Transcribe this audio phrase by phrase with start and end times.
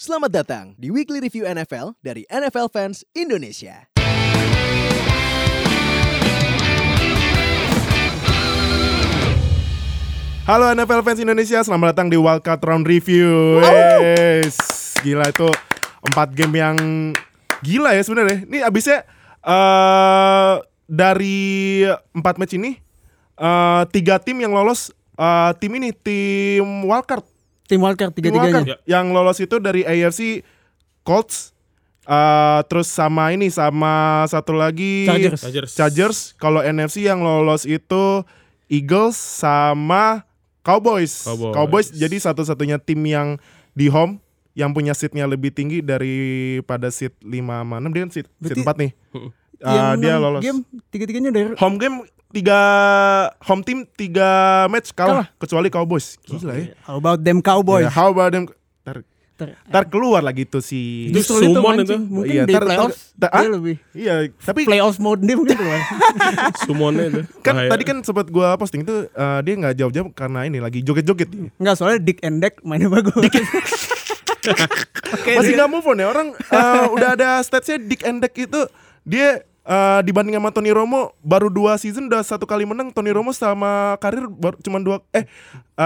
[0.00, 3.84] Selamat datang di Weekly Review NFL dari NFL Fans Indonesia.
[10.48, 13.60] Halo NFL fans Indonesia, selamat datang di Wildcard Round Review.
[13.60, 14.56] Yes.
[15.04, 15.52] Gila itu
[16.08, 16.76] empat game yang
[17.60, 18.48] gila ya sebenarnya.
[18.48, 19.04] Ini abisnya
[19.44, 21.84] eh dari
[22.16, 22.80] empat match ini
[23.36, 27.39] eh tiga tim yang lolos eh, tim ini tim wildcard.
[27.70, 28.66] Tim wildcard tiga-tiganya.
[28.66, 28.82] wildcard.
[28.82, 30.42] Yang lolos itu dari AFC
[31.06, 31.54] Colts,
[32.02, 35.40] eh terus sama ini sama satu lagi Chargers.
[35.46, 35.70] Chargers.
[35.78, 36.18] Chargers.
[36.42, 38.26] Kalau NFC yang lolos itu
[38.66, 40.26] Eagles sama
[40.66, 41.24] Cowboys.
[41.30, 41.94] Cowboys.
[41.94, 43.38] jadi satu-satunya tim yang
[43.78, 44.18] di home
[44.58, 48.82] yang punya seatnya lebih tinggi daripada seat 5 sama 6 dia kan seat, seat 4
[48.82, 48.92] nih.
[49.62, 50.42] Ah, dia lolos.
[50.42, 52.58] Game tiga-tiganya dari Home game tiga
[53.40, 54.30] home team tiga
[54.66, 56.14] match kalah, kecuali Cowboys.
[56.20, 56.66] Gila ya.
[56.80, 57.84] How about them Cowboys?
[57.84, 58.46] Ya, how about them?
[58.80, 59.02] Tar,
[59.34, 61.96] Ter- tar keluar lagi tuh si Itu Justru itu itu.
[61.98, 63.50] Mungkin Iya, di tar- tar- playoffs tar- dia ah?
[63.50, 65.80] lebih Iya, tapi playoffs mode dia mungkin keluar.
[66.64, 67.20] Sumonnya itu.
[67.40, 67.70] kan Bahaya.
[67.72, 71.32] tadi kan sempat gua posting itu eh, dia nggak jawab-jawab karena ini lagi joget-joget.
[71.56, 73.16] Enggak, soalnya Dick and Deck mainnya bagus.
[75.10, 78.32] Oke, Masih dia- nggak move on ya orang eh, udah ada statsnya Dick and Deck
[78.34, 78.60] itu
[79.02, 83.30] dia eh, dibanding sama Tony Romo baru dua season udah satu kali menang Tony Romo
[83.30, 85.24] sama karir baru cuma dua eh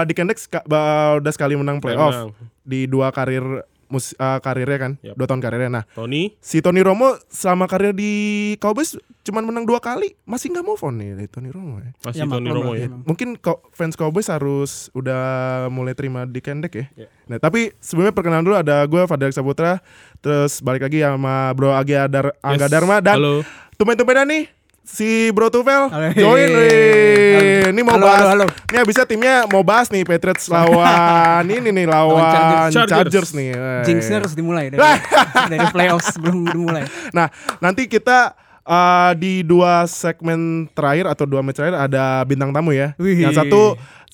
[0.03, 2.31] Dick and Deck ska- ba- udah sekali menang playoff Menang.
[2.61, 3.43] di dua karir
[3.85, 5.13] mus, eh, karirnya kan Yap.
[5.13, 8.11] dua tahun karirnya nah Tony si Tony Romo selama karir di
[8.57, 11.89] Cowboys cuma menang dua kali masih nggak move on nih dari Tony Romo ya.
[11.99, 12.85] masih Ya, Tony Romo ya.
[12.85, 13.01] emang.
[13.03, 15.21] Mungkin kok fans Cowboys harus udah
[15.67, 16.85] mulai terima di kendek ya.
[16.95, 17.07] Ya.
[17.25, 19.81] Nah tapi sebelumnya perkenalan dulu ada gue Fadil Saputra,
[20.19, 22.71] terus balik lagi sama Bro Agi Adar, Angga Yes.
[22.71, 23.35] Dharma dan Halo.
[23.75, 24.43] Tumben-tumbenan nih
[24.85, 27.73] si Bro Tufel join wih.
[27.73, 28.45] Ini mau Halo, bahas, halo, halo.
[28.69, 32.71] ini abisnya timnya mau bahas nih Patriots lawan ini nih lawan Chargers.
[32.71, 33.29] Chargers, Chargers.
[33.33, 33.49] nih.
[33.83, 34.79] Jinxnya harus dimulai dari,
[35.51, 36.85] dari playoffs sebelum dimulai.
[37.11, 42.71] Nah, nanti kita uh, di dua segmen terakhir atau dua match terakhir ada bintang tamu
[42.71, 42.93] ya.
[43.01, 43.25] Wih.
[43.25, 43.61] Yang satu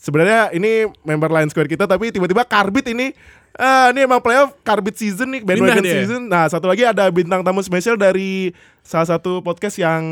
[0.02, 3.14] sebenarnya ini member Lion Square kita tapi tiba-tiba Karbit ini
[3.54, 6.02] ah ini emang playoff Karbit season nih, bandwagon dia.
[6.02, 6.26] season.
[6.32, 10.04] Nah, satu lagi ada bintang tamu spesial dari salah satu podcast yang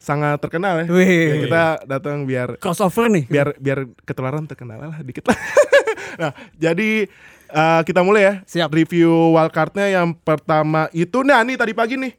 [0.00, 0.86] sangat terkenal ya.
[0.90, 1.06] Wih.
[1.06, 3.24] Ya, kita datang biar Crossover nih.
[3.30, 5.38] biar biar ketularan terkenal lah dikit lah.
[6.20, 7.06] nah, jadi
[7.54, 8.34] uh, kita mulai ya.
[8.48, 8.68] Siap.
[8.72, 12.12] Review wildcardnya yang pertama itu, nah nih tadi pagi nih,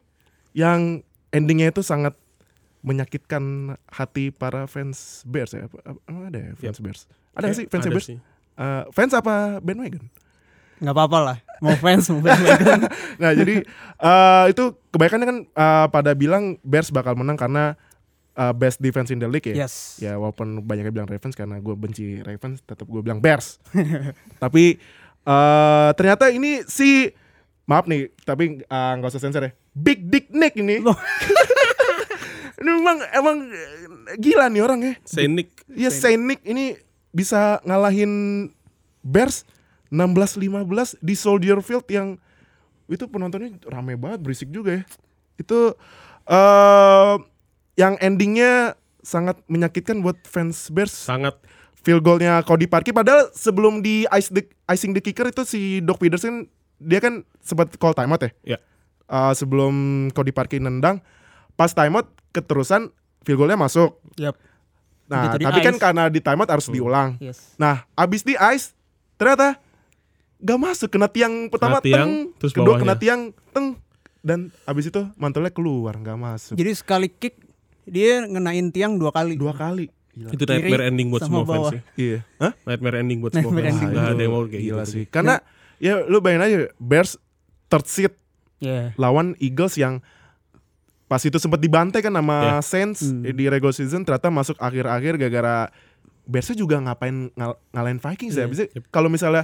[0.55, 1.03] yang
[1.33, 2.15] endingnya itu sangat
[2.81, 3.43] menyakitkan
[3.87, 5.65] hati para fans Bears ya.
[5.65, 7.01] Apa- Emang ada ya fans Bears?
[7.31, 8.07] Ada nggak sih fans Ada Bears?
[8.07, 8.17] sih.
[8.57, 10.05] Uh, fans apa bandwagon?
[10.81, 11.37] Nggak apa-apa lah.
[11.61, 12.79] Mau fans mau bandwagon.
[13.21, 13.55] Nah jadi
[13.97, 17.77] uh, itu kebanyakan kan uh, pada bilang Bears bakal menang karena
[18.33, 19.65] uh, best defense in the league ya.
[19.65, 20.01] Yes.
[20.01, 23.61] Ya walaupun banyak yang bilang Ravens karena gue benci Ravens, tetap gue bilang Bears.
[24.43, 24.81] tapi
[25.21, 27.13] eh ternyata ini si
[27.69, 29.51] maaf nih, tapi eh, nggak usah sensor ya.
[29.71, 30.81] Big Dick Nick ini.
[32.61, 34.94] Ini emang emang eh, gila nih orang ya.
[35.01, 35.49] Senik.
[35.73, 36.77] Ya Saint Nick ini
[37.09, 38.47] bisa ngalahin
[39.01, 39.44] Bears
[39.89, 42.22] 16-15 di Soldier Field yang
[42.85, 44.83] itu penontonnya rame banget, berisik juga ya.
[45.41, 45.73] Itu
[46.29, 47.13] eh
[47.81, 50.93] yang endingnya sangat menyakitkan buat fans Bears.
[50.93, 51.41] Sangat
[51.81, 55.97] Field goalnya Cody Parkey padahal sebelum di ice the, icing the kicker itu si Doc
[55.97, 56.45] Peterson
[56.78, 58.31] dia kan sempat call timeout ya.
[58.45, 58.57] ya.
[59.09, 61.01] Eh, sebelum Cody Parkey nendang
[61.57, 62.89] pas timeout keterusan
[63.21, 63.99] field goalnya masuk.
[64.15, 64.35] Yap.
[65.05, 65.81] Nah, Begitu tapi kan ice.
[65.81, 67.19] karena di timeout harus diulang.
[67.19, 67.53] Yes.
[67.55, 68.71] Nah, abis di ice
[69.15, 69.59] ternyata
[70.37, 72.81] gak masuk kena tiang pertama Kena tiang, teng, terus kedua bawahnya.
[72.81, 73.21] kena tiang
[73.51, 73.67] teng
[74.19, 77.37] dan abis itu mantulnya keluar nggak masuk Jadi sekali kick
[77.83, 79.35] dia ngenain tiang dua kali.
[79.35, 79.89] dua kali.
[80.11, 80.27] Gila.
[80.29, 81.71] itu nightmare ending buat semua fans bawah.
[81.71, 81.81] sih.
[81.97, 82.19] Iya.
[82.37, 82.51] Hah?
[82.63, 83.77] Nightmare ending buat semua Nightmare fans.
[83.77, 83.93] ending.
[83.93, 84.91] Gak ada yang mau kayak gila gitu.
[84.91, 85.03] sih.
[85.05, 85.35] Karena
[85.77, 87.11] ya lu bayangin aja Bears
[87.67, 88.13] third seed
[88.57, 88.93] Yeah.
[88.95, 90.05] lawan Eagles yang
[91.11, 92.63] pas itu sempat dibantai kan sama Ya.
[92.63, 93.27] Saints Hmm.
[93.27, 95.67] di regular season ternyata masuk akhir-akhir gara-gara
[96.23, 98.45] Bearsnya juga ngapain ngal ngalahin Vikings ya.
[98.45, 98.47] Iya.
[98.47, 98.63] Bisa
[98.94, 99.44] kalau misalnya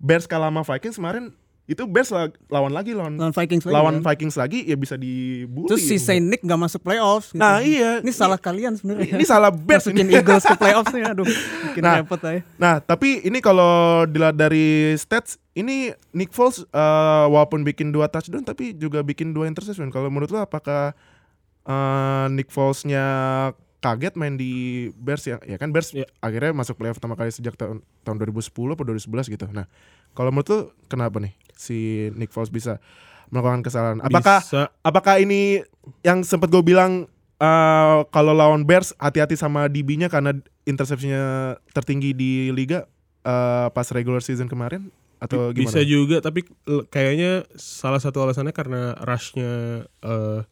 [0.00, 3.72] Bears kalah sama Vikings kemarin itu Bears la- lawan lagi lawan Lawan Vikings lagi.
[3.72, 4.02] lawan kan?
[4.08, 5.70] Vikings lagi ya bisa dibully.
[5.70, 7.30] Terus si Saint Nick gak masuk playoffs.
[7.30, 7.38] gitu.
[7.38, 7.98] Nah, iya.
[7.98, 9.14] Ini salah kalian sebenarnya.
[9.14, 10.12] Ini salah Bears Masukin ini.
[10.12, 11.22] Eagles ke playoffs nih, aduh.
[11.70, 12.02] Bikin Nah.
[12.02, 12.42] repot aja.
[12.56, 13.70] Nah, tapi ini kalau
[14.04, 16.68] dilihat dari stats, ini Nick Foles eh,
[17.26, 19.88] walaupun bikin dua touchdown tapi juga bikin dua interception.
[19.88, 20.92] Kalau menurut lo apakah
[21.62, 23.04] eh, Nick Foles-nya
[23.78, 24.52] kaget main di
[24.92, 25.38] Bears ya?
[25.42, 26.06] Ya kan Bears Ya.
[26.18, 29.46] akhirnya masuk playoff pertama kali sejak tahun tahun 2010 atau 2011 gitu.
[29.48, 29.66] Nah,
[30.12, 32.82] kalau menurut lo kenapa nih si Nick Foles bisa
[33.30, 34.02] melakukan kesalahan?
[34.02, 35.62] Apakah Bisa apakah ini
[36.02, 37.06] yang sempat gue bilang
[37.38, 40.34] eh, kalau lawan Bears hati-hati sama DB-nya karena
[40.66, 42.90] interceptionnya tertinggi di liga
[43.22, 44.90] eh, pas regular season kemarin
[45.22, 45.70] atau gimana?
[45.70, 46.42] Bisa juga tapi
[46.90, 50.42] kayaknya salah satu alasannya karena rushnya eh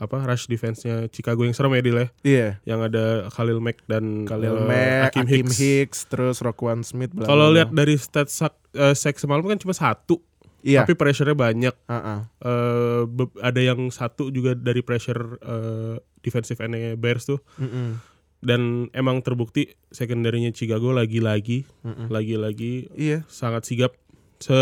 [0.00, 2.08] apa rush defense-nya Chicago yang serem ya Dil ya.
[2.24, 2.48] Iya.
[2.64, 5.56] Yang ada Khalil Mack dan Khalil eh, Mack, Hakim Hicks.
[5.60, 5.98] Hicks.
[6.08, 7.12] terus Roquan Smith.
[7.20, 10.16] Kalau lihat dari stat sack, eh, sack semalam kan cuma satu,
[10.62, 10.82] iya.
[10.82, 11.74] tapi pressure-nya banyak.
[11.86, 12.18] Heeh.
[12.38, 17.40] Eh, be- ada yang satu juga dari pressure eh, defensive end Bears tuh.
[17.56, 17.96] Mm-mm.
[18.38, 18.60] Dan
[18.90, 22.08] emang terbukti secondary-nya Chicago lagi-lagi, Mm-mm.
[22.08, 23.24] lagi-lagi Iya.
[23.26, 23.92] sangat sigap.
[24.38, 24.56] Se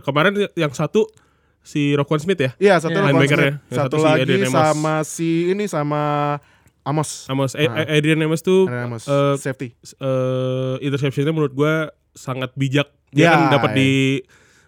[0.00, 1.08] kemarin yang satu
[1.60, 3.08] si Roquan Smith ya, Iya, satu Iya.
[3.08, 3.40] Roquan Smith.
[3.40, 3.54] ya.
[3.66, 4.52] Satu, satu si lagi Adrian Amos.
[4.52, 6.02] sama si ini sama
[6.82, 7.24] Amos.
[7.26, 7.80] Amos eh, Ah.
[7.82, 9.08] eh, Adrian Amos tuh Adrian Amos.
[9.08, 9.72] eh, safety.
[9.96, 12.92] eh interceptionnya menurut gua sangat bijak.
[13.08, 13.76] Dia Ya, kan dapat ya.
[13.78, 13.90] di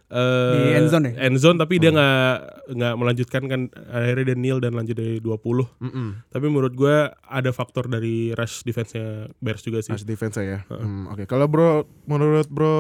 [0.09, 1.13] eh, Di end zone ya?
[1.23, 2.31] end zone, tapi dia nggak
[2.73, 5.33] nggak melanjutkan kan akhirnya dia kneel dan lanjut dari 20.
[5.81, 6.09] Mm-mm.
[6.27, 9.91] Tapi menurut gua ada faktor dari rush defense-nya Bears juga sih.
[9.91, 10.63] As defense ya.
[10.69, 11.71] Hmm, Oke, kalau bro
[12.05, 12.77] menurut bro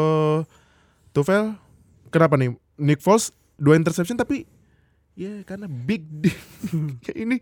[1.10, 1.56] Tufel
[2.08, 4.44] kenapa nih Nick Foles dua interception tapi
[5.12, 6.36] ya karena big deal
[7.00, 7.36] Kayak ini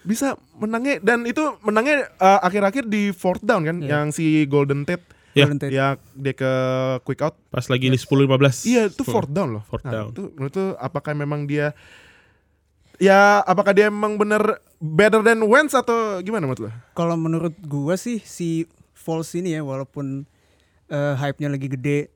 [0.00, 3.90] bisa menangnya dan itu menangnya uh, akhir-akhir di fourth down kan Iya.
[3.98, 5.02] yang si Golden Tate
[5.36, 5.44] Ya.
[5.44, 5.70] Golden Tate.
[5.70, 6.52] ya dia ke
[7.02, 8.64] quick out Pas lagi di 10-15.
[8.64, 10.08] iya itu fourth down loh Fourth Nah, down.
[10.10, 11.76] itu menurut tuh apakah memang dia
[12.96, 14.40] ya apakah dia memang bener
[14.78, 19.60] better than Wentz atau gimana menurut lo Kalau menurut gua sih si Falls ini ya
[19.60, 20.24] walaupun
[20.86, 22.08] eh, hype-nya lagi gede,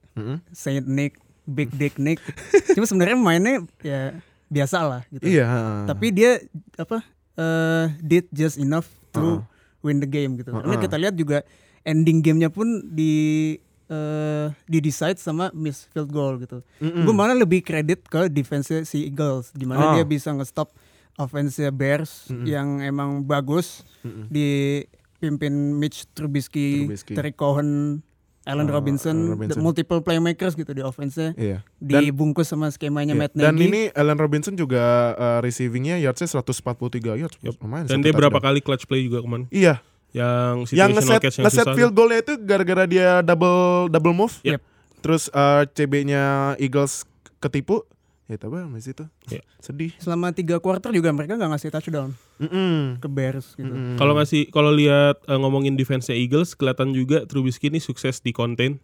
[0.51, 2.19] Saint Nick, Big Dick Nick,
[2.75, 5.23] cuma sebenarnya mainnya ya biasa lah gitu.
[5.29, 5.47] iya
[5.85, 6.41] Tapi dia
[6.75, 7.05] apa
[7.37, 9.39] eh, did just enough to Uh-uh.
[9.81, 10.51] win the game gitu.
[10.51, 10.83] Karena Uh-uh.
[10.83, 11.45] kita lihat juga
[11.83, 13.57] ending gamenya pun di
[13.87, 16.63] eh di decide sama miss field goal gitu.
[16.79, 17.03] Mm-mm.
[17.03, 19.93] Gue malah lebih kredit ke defense si Eagles, gimana Ah.
[19.93, 20.71] dia bisa nge-stop
[21.17, 22.45] offense Bears Mm-mm.
[22.45, 24.31] yang emang bagus Mm-mm.
[24.31, 27.13] dipimpin Mitch Trubisky, Trubisky.
[27.13, 28.01] Terry Cohen,
[28.43, 29.53] Allen Ah, Robinson, Robinson.
[29.53, 31.35] the multiple playmakers gitu di offense-nya.
[31.35, 33.21] iya Dan- Dibungkus sama skemanya Iya.
[33.21, 33.67] Matt Dan Nagy.
[33.67, 34.81] ini Allen Robinson juga
[35.13, 37.37] uh, receivingnya yardsnya 143 yards.
[37.43, 37.59] Yup.
[37.59, 37.85] Lumayan.
[37.85, 39.45] Dan dia berapa kali clutch play juga kemarin.
[39.51, 44.35] Iya, Yang yang ngeset yang ngeset field goalnya itu gara-gara dia double double move.
[44.43, 44.61] Yep.
[45.01, 46.25] Terus uh, CB-nya
[46.57, 47.07] Eagles
[47.39, 47.87] ketipu.
[48.27, 49.43] Ya tapi habis itu Iya.
[49.59, 49.91] sedih.
[49.99, 52.99] Selama tiga quarter juga mereka nggak ngasih touchdown Mm-mm.
[52.99, 53.67] ke Bears gitu.
[53.67, 53.99] Mm-mm.
[53.99, 58.79] Kalau ngasih kalau lihat eh, ngomongin defense Eagles kelihatan juga Trubisky ini sukses di contain.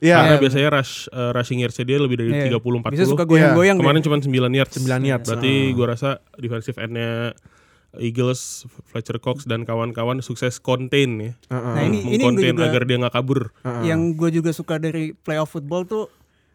[0.00, 0.16] Iya.
[0.16, 2.52] Karena Iya, biasanya rush eh, rushing yards dia lebih dari Iya.
[2.52, 2.92] 30 40.
[2.92, 3.84] Bisa suka goyang-goyang deh.
[3.84, 4.74] Kemarin cuma 9 yards.
[4.76, 5.26] 9 yards.
[5.28, 5.72] Berarti Ah.
[5.72, 7.32] gua rasa defensive end-nya
[7.92, 11.32] Eagles, Fletcher Cox dan kawan-kawan sukses contain ya.
[11.48, 12.22] Nah, ini- ini
[12.54, 13.50] juga- agar dia nggak kabur.
[13.82, 16.06] Yang gue juga suka dari playoff football tuh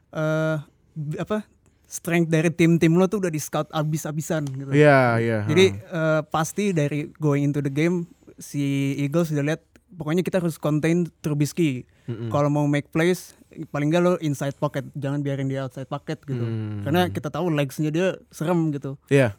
[0.10, 0.58] eh
[0.94, 1.44] b- apa
[1.86, 4.72] strength dari tim-tim lo tuh udah di scout abis-abisan gitu.
[4.72, 5.40] Iya, iya.
[5.44, 8.64] Jadi eh, pasti dari going into the game si
[8.98, 9.62] Eagles udah lihat
[9.92, 11.84] pokoknya kita harus contain Trubisky.
[12.06, 12.28] Mm-mm.
[12.28, 13.36] Kalau mau make plays
[13.66, 16.40] paling gak lo inside pocket, jangan biarin dia outside pocket gitu.
[16.40, 16.84] Hmm.
[16.84, 19.00] Karena kita tahu legsnya dia serem gitu.
[19.08, 19.36] Iya.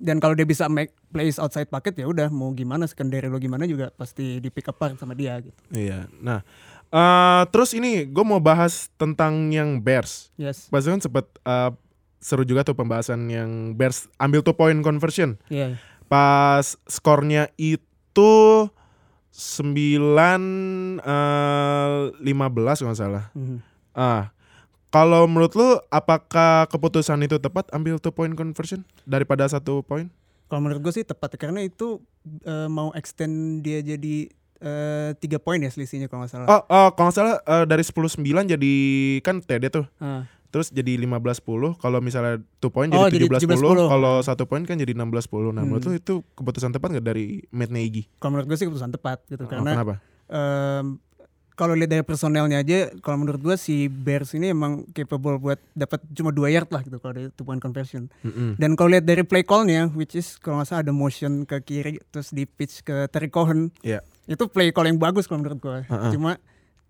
[0.00, 3.68] Dan kalau dia bisa make plays outside pocket ya udah mau gimana secondary lo gimana
[3.68, 5.54] juga pasti di pick apart sama dia gitu.
[5.72, 6.08] Iya.
[6.20, 6.40] Nah,
[6.92, 10.32] eh terus ini gue mau bahas tentang yang Bears.
[10.40, 10.72] Yes.
[10.72, 11.70] Pas kan sempat eh,
[12.22, 15.36] seru juga tuh pembahasan yang Bears ambil two point conversion.
[15.52, 15.76] Iya.
[16.08, 18.68] Pas skornya itu
[19.32, 23.24] 9 eh 15 kalau salah.
[23.32, 23.58] Mhm.
[23.96, 24.32] Ah.
[24.92, 30.12] Kalau menurut lu apakah keputusan itu tepat ambil two point conversion daripada satu poin?
[30.46, 32.04] Kalau menurut gue sih tepat karena itu
[32.44, 34.28] eh, mau extend dia jadi
[34.60, 36.46] eh, tiga poin ya selisihnya kalau nggak salah.
[36.46, 38.20] Oh, oh kalau nggak salah eh, dari 10-9
[38.52, 38.74] jadi
[39.24, 39.88] kan TD tuh.
[39.96, 40.28] Ah.
[40.52, 43.88] Terus jadi 15-10 Kalau misalnya 2 poin Oh, jadi jadi 17-10 17-10.
[43.88, 45.08] Kalau satu poin kan jadi 16-10 Nah
[45.56, 45.64] Hmm.
[45.64, 48.04] menurut lu itu keputusan tepat nggak dari Matt Nagy?
[48.20, 49.94] Kalau menurut gue sih keputusan tepat Oh, gitu karena kenapa?
[50.28, 51.00] em,
[51.62, 56.02] kalau lihat dari personelnya aja, kalau menurut gue si Bears ini emang capable buat dapat
[56.10, 58.10] cuma dua yard lah gitu kalau dari two point conversion.
[58.26, 58.58] Mm-mm.
[58.58, 62.02] Dan kalau lihat dari play call-nya, which is kalau nggak salah ada motion ke kiri
[62.10, 64.02] terus di pitch ke Terry Cohen, Iya.
[64.26, 65.78] itu play call yang bagus kalau menurut gue.
[65.86, 66.10] Ha-ha.
[66.10, 66.34] Cuma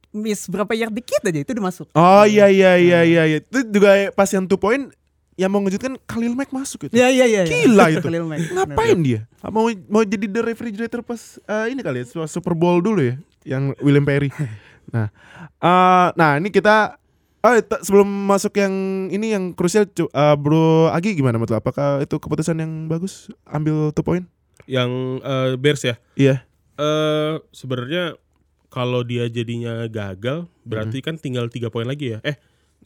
[0.08, 1.86] miss berapa yard dikit aja itu udah masuk.
[1.92, 3.38] Oh iya iya iya iya iya.
[3.44, 4.88] Itu juga pas yang 2 poin
[5.40, 7.42] Yang mau ngejutkan Khalil Mack masuk gitu Iya iya iya.
[7.48, 8.04] Gila itu.
[8.04, 8.52] Khalil Mack.
[8.52, 9.20] Ngapain dia?
[9.48, 13.72] Mau mau jadi the refrigerator pas eh, ini kali ya Super Bowl dulu ya yang
[13.80, 14.30] William Perry.
[14.82, 15.08] Nah,
[15.62, 16.98] eh, nah ini kita
[17.40, 18.74] oh t- sebelum masuk yang
[19.08, 21.62] ini yang krusial eh, Bro Agi gimana menurut lo?
[21.62, 24.26] Apakah itu keputusan yang bagus ambil two point?
[24.66, 24.90] Yang
[25.22, 25.94] eh, Bears ya.
[26.18, 26.42] Iya.
[26.76, 28.18] Eh sebenarnya
[28.68, 32.24] kalau dia jadinya gagal, berarti kan tinggal tiga poin lagi ya.
[32.26, 32.36] Eh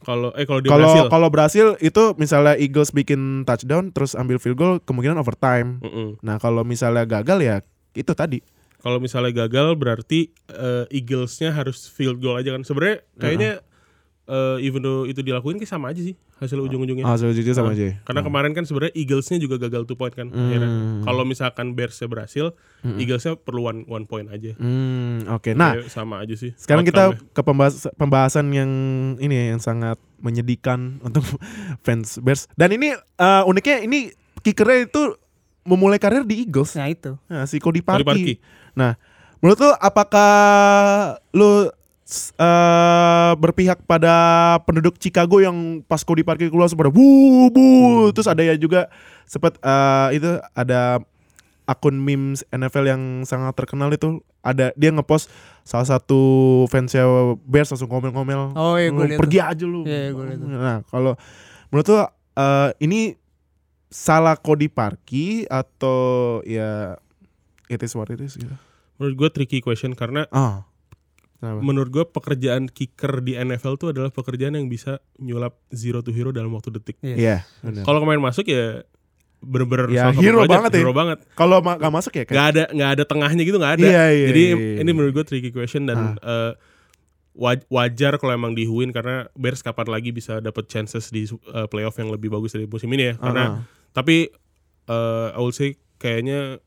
[0.05, 1.05] kalau eh kalau dia Kalau berhasil.
[1.09, 5.81] kalau berhasil itu misalnya Eagles bikin touchdown terus ambil field goal kemungkinan overtime.
[5.81, 6.21] Mm-mm.
[6.21, 7.55] Nah, kalau misalnya gagal ya
[7.97, 8.39] itu tadi.
[8.77, 12.61] Kalau misalnya gagal berarti eh, Eaglesnya harus field goal aja kan.
[12.61, 13.51] Sebenarnya kayaknya
[14.27, 17.01] eh, even though itu dilakuin kayak sama aja sih hasil ujung-ujungnya.
[17.01, 17.89] Ah, so jujur sama aja.
[17.89, 17.93] ya?
[18.03, 20.29] Karena kemarin kan sebenarnya Eaglesnya juga gagal two point kan.
[20.29, 20.69] akhirnya.
[21.01, 22.53] Kalau misalkan Bearsnya berhasil,
[22.83, 24.53] Eaglesnya perlu one, one point aja.
[24.53, 25.51] Hmm, oke.
[25.51, 26.51] Nah, Kayak sama aja sih.
[26.53, 28.69] sekarang kita ke pembahas- pembahasan yang
[29.17, 31.25] ini ya, yang sangat menyedihkan untuk
[31.81, 32.45] fans Bears.
[32.53, 35.17] Dan ini eh, uniknya ini kickernya itu
[35.63, 36.75] memulai karir di Eagles.
[36.75, 37.17] Nah itu.
[37.25, 38.05] Nah, si Cody Cody Parkey.
[38.05, 38.35] Parkey.
[38.71, 38.93] Nah,
[39.37, 40.31] menurut lu apakah
[41.31, 41.67] lu
[42.33, 44.15] eh, berpihak pada
[44.63, 47.51] penduduk Chicago yang pas Cody Parkey keluar pada bu Hmm.
[47.51, 47.65] bu
[48.15, 48.87] terus ada ya juga
[49.27, 51.03] sempat eh, itu ada
[51.67, 54.23] akun memes NFL yang sangat terkenal itu.
[54.39, 55.27] Ada dia ngepost
[55.67, 56.19] salah satu
[56.71, 57.03] fansnya
[57.43, 58.55] Bears langsung ngomel-ngomel.
[58.55, 59.83] Oh iya, "Lu gua liat pergi aja lu.
[59.83, 60.47] Iya, iya, tuh.
[60.47, 61.13] nah kalau
[61.67, 61.99] menurut lu
[62.39, 62.99] eh, ini
[63.91, 66.95] salah Cody Parkey atau ya
[67.67, 68.55] it is what it is gitu.
[68.95, 70.63] Menurut gue tricky question karena ah
[71.37, 71.61] Kenapa?
[71.61, 76.29] menurut gue pekerjaan kicker di NFL tuh adalah pekerjaan yang bisa nyulap zero to hero
[76.29, 76.97] dalam waktu detik.
[76.99, 77.15] Iya.
[77.15, 77.83] Iya, benar.
[77.83, 78.81] Kalau kemarin masuk ya
[79.37, 80.79] bener-bener Ya, hero project, banget ya.
[80.81, 81.17] hero banget.
[81.31, 83.85] Kalau ma- gak masuk ya kayak Nggak ada nggak ada tengahnya gitu nggak ada.
[83.85, 84.77] Iya, iya, Jadi iya, iya.
[84.81, 86.51] ini menurut gue tricky question dan eh,
[87.33, 91.93] waj- wajar kalau emang dihuin karena Bears kapan lagi bisa dapat chances di eh, playoff
[91.95, 93.15] yang lebih bagus dari musim ini ya.
[93.15, 93.61] Karena Ah, ah.
[93.93, 94.33] tapi
[94.85, 96.57] eh I would say kayaknya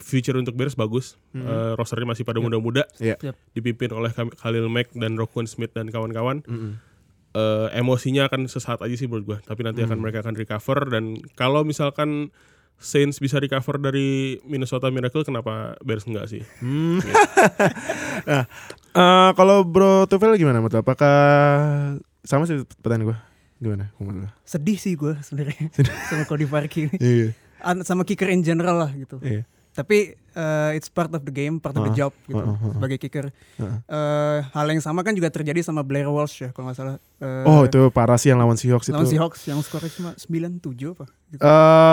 [0.00, 1.20] future untuk Bears bagus.
[1.36, 2.86] Eh, rosternya masih pada muda-muda.
[3.02, 3.18] Iya.
[3.20, 3.34] Yep.
[3.52, 6.44] Dipimpin oleh Khalil Mack dan Roquan Smith dan kawan-kawan.
[6.46, 6.80] Mm-mm.
[7.36, 9.38] Eh, emosinya akan sesaat aja sih menurut gue.
[9.44, 12.32] Tapi nanti akan mereka akan recover dan kalau misalkan
[12.76, 16.44] Saints bisa recover dari Minnesota Miracle, kenapa Bears enggak sih?
[16.60, 17.00] Hmm.
[18.28, 18.44] nah,
[18.92, 20.84] eh, kalau Bro Tufel gimana menurut?
[20.84, 21.16] Apakah
[22.20, 23.18] sama sih pertanyaan gue?
[23.64, 24.32] Gimana menurut?
[24.44, 25.72] Sedih sih gue sebenarnya
[26.12, 26.96] sama Cody Parkey ini.
[27.00, 27.28] Iya.
[27.84, 29.16] Sama kicker in general lah gitu.
[29.24, 29.48] Iya.
[29.76, 32.72] Tapi eh, it's part of the game, part of the job gitu Uh-uh, uh-uh.
[32.72, 33.28] sebagai kicker.
[33.54, 33.76] Uh-uh.
[33.86, 36.96] Eh, hal yang sama kan juga terjadi sama Blair Walsh ya kalau nggak salah.
[37.14, 38.92] Eh, Oh, itu parah sih yang lawan Seahawks itu.
[38.92, 41.04] lawan Seahawks yang skornya cuma 9-7 apa?
[41.28, 41.42] Gitu.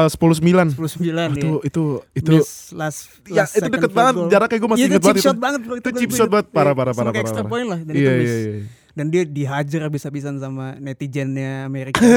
[0.09, 0.71] 10-9.
[0.71, 1.27] 10-9 Oh, ya.
[1.29, 4.29] itu itu itu Miss last, ya itu deket banget goal.
[4.29, 5.41] jaraknya gue masih Iya, itu inget chip banget shot itu.
[5.41, 7.51] banget bro Itu chip shot banget, parah, Iya, parah, sama parah, parah, extra parah.
[7.51, 8.61] point lah dan Iya itu iya iya.
[8.93, 11.97] Dan dia dihajar habis-habisan sama netizennya Amerika.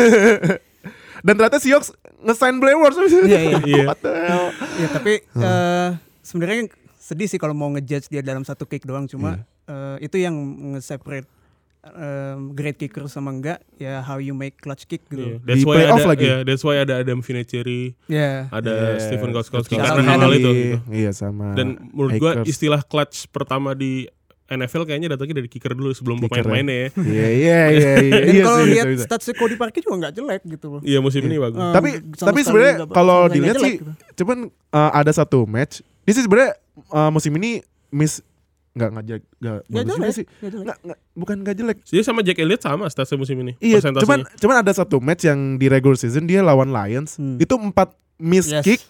[1.20, 2.96] Dan ternyata Seahawks nge-sign Blair Walsh.
[2.96, 3.58] Iya, iya.
[3.60, 3.84] Iya.
[3.90, 4.46] What the hell?
[4.76, 5.88] ya tapi eh,
[6.20, 9.12] sebenarnya sedih sih kalau mau ngejudge dia dalam satu kick doang Iya.
[9.12, 9.30] cuma
[9.64, 10.34] eh, itu yang
[10.72, 11.28] nge-separate
[11.86, 15.08] eh, great kicker sama enggak ya how you make clutch kick Iya.
[15.08, 15.24] gitu.
[15.40, 16.24] That's Di why playoff ada, lagi.
[16.24, 18.50] iya, that's why ada Adam Vinatieri, Ya.
[18.50, 19.06] ada Yes.
[19.06, 20.50] Stephen Gostkowski karena hal-hal itu.
[20.50, 20.76] gitu.
[20.90, 21.54] Iya sama.
[21.54, 22.46] Dan menurut gua Akers.
[22.48, 24.10] istilah clutch pertama di
[24.46, 26.46] NFL kayaknya datangnya dari kicker dulu sebelum Kicker ya.
[26.46, 26.88] pemain-pemainnya ya.
[26.96, 28.14] Iya iya iya iya.
[28.16, 30.80] Dan Iya kalau lihat statsnya Cody Parkey juga nggak jelek gitu loh.
[30.80, 31.58] Iya musim ini bagus.
[31.58, 33.90] Eh, Tapi sama tapi sebenarnya kalau dilihat sih gitu.
[34.16, 34.38] cuman
[34.70, 35.82] uh, ada satu match.
[36.02, 36.54] Ini sih sebenarnya
[36.88, 37.58] uh, musim ini
[37.90, 38.22] miss
[38.72, 39.56] nggak nggak jelek nggak
[39.88, 40.26] bagus sih.
[40.38, 40.76] nggak.
[40.78, 41.76] Nggak, bukan nggak jelek.
[41.82, 43.52] Jadi sama Jack Elliott sama statsnya musim ini.
[43.58, 47.16] Iya, cuman cuman ada satu match yang di regular season dia lawan Lions.
[47.16, 47.34] Hmm.
[47.36, 48.62] Itu empat miss Yes.
[48.62, 48.80] kick,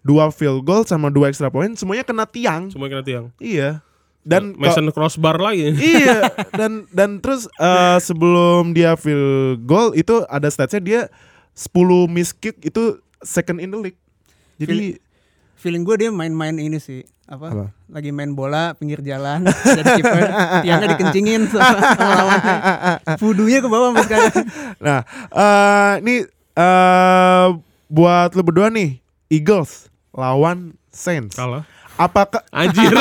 [0.00, 2.72] dua field goal sama dua extra point, semuanya kena tiang.
[2.72, 3.28] semua kena tiang.
[3.36, 3.84] Iya.
[4.26, 5.70] Dan Mason crossbar lagi.
[5.94, 11.00] iya dan dan terus eh, sebelum dia field goal itu ada statsnya dia
[11.54, 11.70] 10
[12.10, 14.00] miss kick itu second in the league.
[14.58, 14.98] Jadi
[15.56, 17.66] Feeling gue dia main-main ini sih apa, Apa?
[17.90, 20.30] lagi main bola pinggir jalan jadi kiper
[20.62, 22.56] tiangnya dikencingin lawannya
[23.18, 24.34] fudunya ke bawah sampai sekarang
[24.86, 25.00] nah
[25.34, 26.14] eh ini
[26.54, 27.46] eh
[27.90, 31.36] buat lu berdua nih Eagles lawan Saints.
[31.36, 31.68] Kalah.
[31.96, 32.92] Apakah Anjir.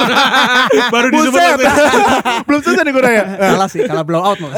[0.94, 1.40] Baru disebut
[2.48, 3.24] belum selesai nih gue nanya.
[3.26, 4.56] Nah, kalah sih kalah blowout malah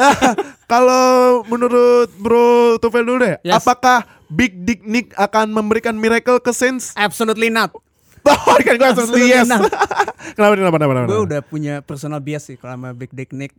[0.65, 1.07] Kalau
[1.45, 2.45] menurut Bro
[2.77, 3.57] Tufel dulu deh, Yes.
[3.57, 6.93] apakah Big Dick Nick akan memberikan miracle ke Saints?
[6.93, 7.73] absolutely not
[8.21, 9.47] Oh, kan gue Absolutely yes.
[9.47, 9.71] kenapa,
[10.35, 11.07] kenapa, kenapa, kenapa?
[11.07, 13.55] gue udah punya personal bias sih kalau sama Big Dick Nick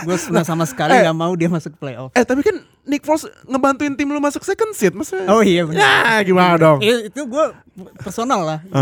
[0.00, 1.02] gue sebenarnya sama sekali Eh.
[1.02, 2.54] nggak mau dia masuk playoff Eh tapi kan
[2.84, 5.18] Nick Foles ngebantuin tim lu masuk second seat masa?
[5.26, 5.82] oh iya benar
[6.14, 6.78] Ya gimana dong?
[6.78, 7.44] Itu gue
[7.98, 8.78] personal lah gitu.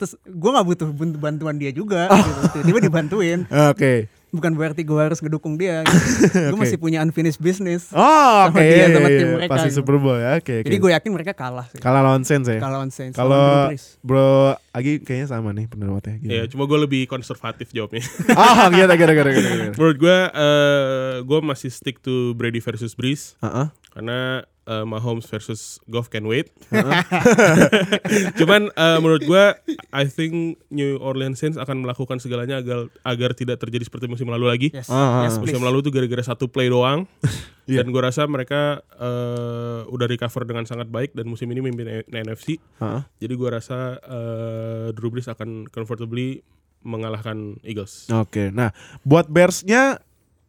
[0.00, 2.64] Terus gue nggak butuh bantuan dia juga gitu.
[2.64, 4.08] tiba dibantuin Oke.
[4.30, 6.00] bukan berarti gue harus ngedukung dia gitu.
[6.32, 6.62] gue Oke.
[6.62, 8.54] masih punya unfinished business Oh oke.
[8.54, 9.76] Sama dia, iya, sama tim mereka Pasti gitu.
[9.76, 10.30] Super Bowl ya.
[10.34, 10.56] Oke.
[10.62, 10.82] jadi oke.
[10.82, 12.56] gue yakin mereka kalah sih Kalah lawan Saints ya.
[12.56, 13.68] kalau lawan Saints Kalau.
[14.00, 16.14] Bro Agi kayaknya sama nih pendapatnya.
[16.22, 18.06] Iya, cuma gue lebih konservatif jawabnya.
[18.38, 19.66] Ah, gitu, gitu, gitu, gitu, gitu.
[19.74, 23.66] Menurut gue, eh gue masih stick to Brady versus Breeze Heeh.
[23.90, 26.52] karena eh, Mahomes versus Goff can wait.
[28.38, 29.44] Cuman eh, menurut gue,
[29.92, 34.46] I think New Orleans Saints akan melakukan segalanya agar agar tidak terjadi seperti musim lalu
[34.50, 34.68] lagi.
[34.72, 35.40] yes Ah, ah, yes ah.
[35.40, 37.06] please Musim lalu tuh gara-gara satu play doang.
[37.70, 37.86] Iya.
[37.86, 42.58] Dan gue rasa mereka eh, udah recover dengan sangat baik dan musim ini mimpin NFC.
[42.58, 43.02] Heeh.
[43.22, 46.42] Jadi gue rasa eh, Drew Brees akan comfortably
[46.82, 48.10] mengalahkan Eagles.
[48.10, 48.50] Oke.
[48.50, 48.74] Nah,
[49.06, 50.02] buat Bears-nya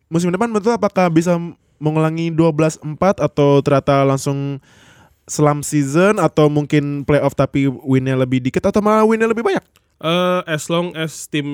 [0.09, 1.37] musim depan betul apakah bisa
[1.81, 2.85] mengulangi 12-4
[3.17, 4.61] atau ternyata langsung
[5.25, 9.63] selam season atau mungkin playoff tapi winnya lebih dikit atau malah winnya lebih banyak?
[10.01, 11.45] Eh, as long as tim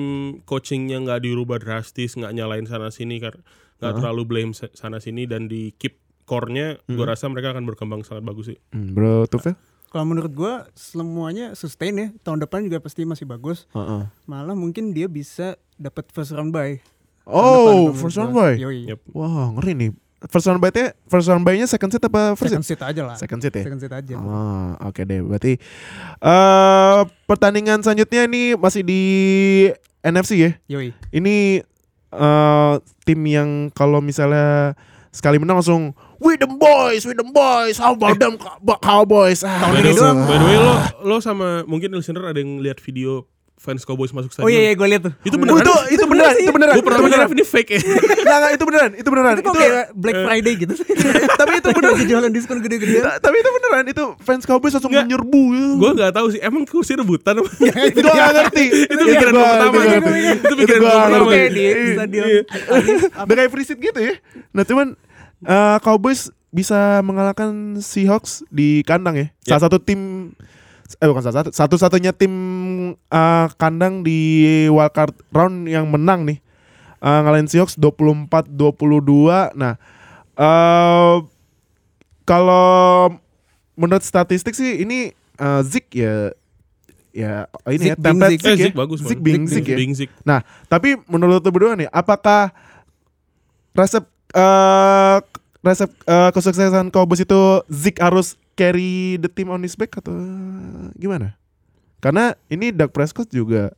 [0.44, 3.40] coachingnya nggak dirubah drastis, nggak nyalain sana sini, karena
[3.78, 8.04] nggak terlalu blame sa- sana sini dan di keep core-nya, gue rasa mereka akan berkembang
[8.04, 8.58] sangat bagus sih.
[8.72, 9.56] Hmm, bro, Tufel?
[9.88, 12.08] Kalau menurut gua semuanya sustain ya.
[12.20, 13.64] Tahun depan juga pasti masih bagus.
[13.72, 14.04] Heeh.
[14.28, 16.76] Malah mungkin dia bisa dapat first round bye.
[17.24, 18.52] depan Oh, first round bye.
[18.56, 18.84] Yoi.
[18.92, 19.00] Yep.
[19.16, 19.90] Wah, ngeri nih.
[20.28, 22.76] First round bye-nya, first round bye-nya second set apa first Second set?
[22.76, 23.16] seat aja lah.
[23.16, 23.64] Second set ya?
[23.64, 24.14] Second seat aja.
[24.14, 25.20] Ah, oke deh.
[25.20, 25.56] Berarti
[26.18, 29.02] eh pertandingan selanjutnya ini masih di
[30.00, 30.50] NFC ya.
[30.68, 30.92] Yoi.
[31.10, 31.64] Ini
[32.10, 34.76] eh tim yang kalau misalnya
[35.08, 39.40] sekali menang langsung We them boys, we them boys, how about them cow- cowboys?
[39.40, 40.02] Ah, By the, gitu.
[40.02, 40.74] by the way, lo
[41.06, 43.22] lo sama mungkin listener ada yang lihat video
[43.58, 44.46] fans Cowboys masuk stadion.
[44.46, 45.12] Oh iya, iya gue lihat tuh.
[45.20, 45.60] Itu Oh, beneran.
[45.60, 46.74] itu, itu beneran, itu beneran.
[46.74, 47.26] Gue pernah beneran.
[47.28, 47.80] ini fake ya.
[48.18, 49.34] Nggak, nggak, itu beneran, itu beneran.
[49.36, 50.74] Itu kayak Black Friday gitu.
[51.40, 51.96] tapi itu beneran.
[52.00, 53.02] Jualan diskon gede-gedean.
[53.04, 55.42] Ta- tapi itu beneran, itu fans Cowboys langsung menyerbu.
[55.76, 56.40] gue nggak tahu sih.
[56.40, 57.34] Emang kursi rebutan?
[57.36, 57.50] apa?
[57.90, 58.64] itu gua gak ngerti.
[58.86, 59.78] Itu pikiran gua pertama.
[60.30, 61.30] itu pikiran gua pertama.
[61.48, 61.92] di Iya.
[61.92, 62.26] stadion.
[63.18, 64.14] Udah kayak free seat gitu ya.
[64.50, 64.86] Nah cuman
[65.40, 69.26] eh, Cowboys bisa mengalahkan Seahawks di kandang ya.
[69.44, 70.32] Salah satu tim
[70.96, 72.32] eh bukan satu satu-satunya tim
[72.96, 76.38] eh, kandang di wildcard round yang menang nih.
[76.98, 79.52] Eh, ngalahin Seahawks 24-22.
[79.52, 79.76] Nah,
[80.34, 81.16] eh
[82.24, 83.12] kalau
[83.76, 86.32] menurut statistik sih ini eh, Zik ya
[87.12, 88.40] ya ini ya Zik being template Zik.
[88.40, 88.64] Zik Eh, ya.
[88.68, 88.98] Zik bagus.
[89.04, 89.76] Zik being Zik ya.
[89.76, 90.10] Being Zik.
[90.24, 92.50] Nah, tapi menurut lu berdua nih, apakah
[93.76, 95.16] resep eh
[95.60, 100.10] resep eh, kesuksesan Cowboys itu Zik harus carry the team on his back atau
[100.92, 101.38] gimana?
[101.98, 103.70] Karena ini Dak Prescott juga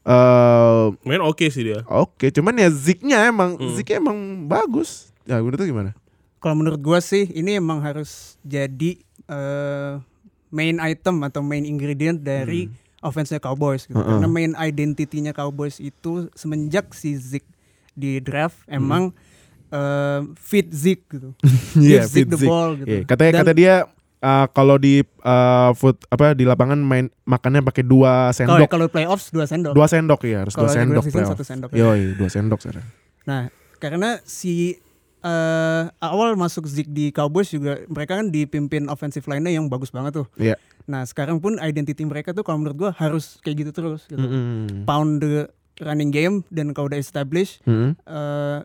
[0.00, 1.80] eh Main oke sih dia.
[1.84, 3.72] oke, cuman ya Ziknya emang Hmm.
[3.72, 5.12] Ziknya emang bagus.
[5.24, 5.92] Ya, menurut gimana?
[6.36, 8.96] Kalau menurut gua sih ini emang harus jadi
[9.26, 9.92] eh,
[10.48, 13.94] main item atau main ingredient dari offense-nya Cowboys gitu.
[13.94, 14.08] Heeh.
[14.10, 17.46] Karena main identity-nya Cowboys itu semenjak si Zeke
[17.92, 19.12] di draft emang
[19.68, 21.30] eh, fit Zeke gitu.
[21.76, 22.48] Iya, Give Zeke fit the Zeke.
[22.48, 22.88] ball gitu.
[22.88, 23.74] Iya, katanya Dan kata dia
[24.20, 28.68] eh, kalau di eh, foot apa di lapangan main makannya pakai dua sendok.
[28.68, 29.72] kalau playoffs dua sendok.
[29.72, 31.30] Dua sendok ya, harus dua Kalau sendok playoff.
[31.32, 31.70] satu sendok.
[31.72, 31.84] ya.
[31.84, 32.86] Yoi, dua sendok sekarang.
[33.24, 34.76] Nah, karena si
[35.20, 40.24] eh, awal masuk Zeke di Cowboys juga mereka kan dipimpin offensive line-nya yang bagus banget
[40.24, 40.26] tuh.
[40.36, 40.56] Iya.
[40.88, 44.20] Nah, sekarang pun identity mereka tuh kalau menurut gua harus kayak gitu terus gitu.
[44.20, 44.88] Mm-mm.
[44.88, 45.48] Pound the
[45.80, 47.96] running game dan kalau udah establish Mm-mm.
[47.96, 48.58] eh,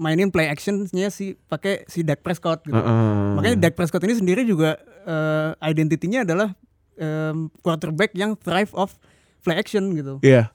[0.00, 2.72] mainin play actionnya si pakai si Dak Prescott gitu.
[2.72, 3.36] Uh-uh.
[3.36, 6.56] Makanya Dak Prescott ini sendiri juga eh, identitinya adalah
[6.96, 8.96] em, quarterback yang thrive off
[9.44, 10.16] play action gitu.
[10.24, 10.48] Iya.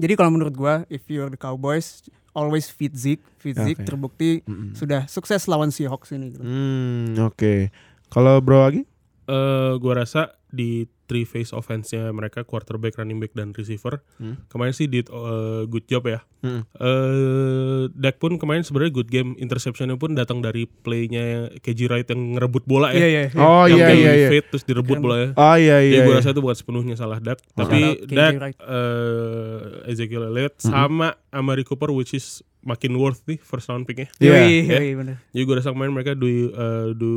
[0.00, 3.88] Jadi kalau menurut gua if you're the Cowboys always fit Zeke, fit Zeke Oke.
[3.88, 4.72] terbukti Mm-mm.
[4.72, 6.44] sudah sukses lawan Seahawks ini gitu.
[6.44, 7.68] Hmm, oke.
[8.08, 8.82] Kalau Bro lagi?
[9.28, 14.42] Eh, gua rasa di three phase offense-nya mereka quarterback, running back dan receiver Hmm.
[14.46, 16.20] kemarin sih did eh, good job ya.
[16.42, 16.62] Hmm.
[16.76, 22.36] Eh Dak pun kemarin sebenarnya good game interceptionnya pun datang dari playnya KJ Wright yang
[22.36, 23.06] ngerebut bola ya.
[23.06, 23.22] iya.
[23.34, 24.28] Oh Yang iya kayak iya iya.
[24.28, 25.28] fade terus direbut bola ya.
[25.34, 26.02] Oh iya Jadi iya.
[26.04, 26.18] gue iya.
[26.20, 31.90] rasa itu bukan sepenuhnya salah Dak, Shout tapi Dak eh, Ezekiel Elliott sama Amari Cooper
[31.92, 34.10] which is makin worth nih first round picknya.
[34.18, 34.34] Iya.
[34.34, 34.78] Yoi, Ya.
[34.82, 35.16] yoi, bener.
[35.30, 37.10] Jadi gue rasa kemarin mereka do eh, do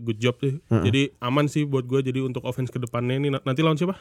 [0.00, 0.56] good job sih.
[0.66, 2.00] Jadi aman sih buat gue.
[2.00, 3.94] Jadi untuk offense ke depannya ini nanti lawan siapa?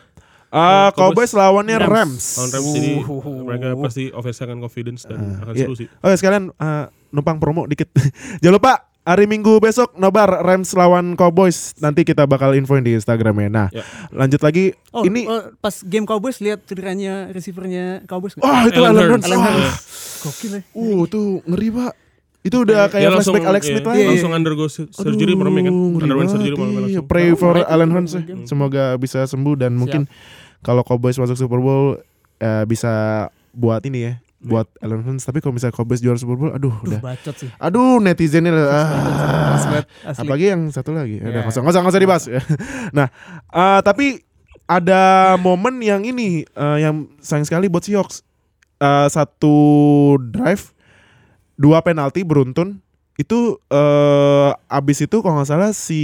[0.55, 1.36] Ah, Cowboys.
[1.36, 1.91] Lawannya Rams.
[1.91, 2.25] Rams.
[2.39, 2.71] Lawan Rams.
[2.71, 3.43] Jadi Uh.
[3.43, 5.67] mereka pasti offense akan confidence dan akan iya.
[5.67, 5.88] seru sih.
[5.99, 7.91] Oke, sekalian eh, numpang promo dikit.
[8.41, 8.73] Jangan lupa
[9.06, 11.78] hari Minggu besok nobar Rams lawan Cowboys.
[11.78, 13.48] Nanti kita bakal infoin di Instagramnya.
[13.48, 13.86] Nah, Ya.
[14.10, 14.74] lanjut lagi.
[14.89, 18.34] Oh, ini oh, pas game Cowboys lihat cederanya receivernya Cowboys?
[18.41, 18.82] Oh, itu.
[18.82, 19.26] Hurns.
[19.30, 19.48] Allen Wah.
[19.48, 19.78] Hurns.
[20.26, 20.62] Gokil ya.
[20.74, 21.94] Uh, tuh ngeri, Pak.
[22.46, 23.96] Itu udah Dia kayak flashback Alex iya, Smith lah.
[23.98, 25.74] Iya, langsung undergo su- surgery Aduh, ya kan.
[25.74, 26.82] Underwent banget, surgery malam iya.
[26.82, 27.06] langsung.
[27.10, 28.22] Pray Oh, for juga Hurns ya.
[28.46, 30.06] Semoga bisa sembuh dan mungkin
[30.62, 31.98] kalau Cowboys masuk Super Bowl
[32.38, 34.13] eh, bisa buat ini ya,
[34.45, 35.25] buat Allen Hurns.
[35.25, 37.01] Tapi kalau misalnya Cowboys juara Super Bowl, aduh Duh, udah.
[37.01, 37.49] bacot sih.
[37.58, 39.58] Aduh netizennya ah,
[40.13, 41.17] apalagi yang satu lagi.
[41.19, 41.41] Udah Ya.
[41.43, 42.23] nggak usah nggak usah nggak usah dibahas.
[42.97, 43.08] nah,
[43.49, 44.21] eh, tapi
[44.65, 45.01] ada
[45.36, 48.21] momen yang ini eh, yang sayang sekali buat Seahawks.
[48.75, 49.55] Eh, satu
[50.19, 50.71] drive
[51.55, 52.84] dua penalti beruntun
[53.15, 56.01] itu eh abis itu kalau nggak salah si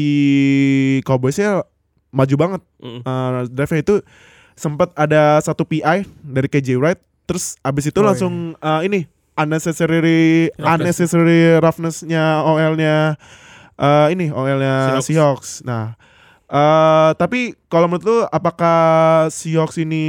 [1.04, 1.67] Cowboysnya
[2.10, 3.06] maju banget Mm.
[3.06, 3.95] Eh, drive-nya itu
[4.58, 6.97] sempat ada satu PI dari KJ Wright
[7.32, 9.00] terus abis itu Oh, langsung eh, ini
[9.34, 10.67] unnecessary Roughness.
[10.67, 13.15] unnecessary roughness-nya OL-nya
[13.74, 15.08] eh, ini OL-nya Seahawks.
[15.08, 15.50] Seahawks.
[15.63, 15.96] Nah,
[16.46, 18.78] eh tapi kalau menurut lu apakah
[19.28, 20.04] Seahawks ini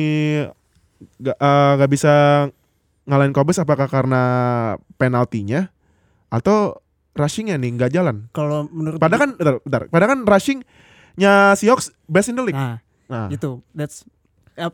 [1.17, 2.13] gak, eh, gak bisa
[3.03, 4.23] ngalahin Cowboys apakah karena
[4.95, 5.71] penaltinya
[6.29, 6.79] atau
[7.13, 8.27] rushingnya nih nggak jalan.
[8.31, 9.83] Kalau menurut Padahal kan, bentar, bentar.
[9.87, 12.57] Padahal kan rushingnya Seahawks best in the league.
[12.57, 14.09] nah Nah, itu that's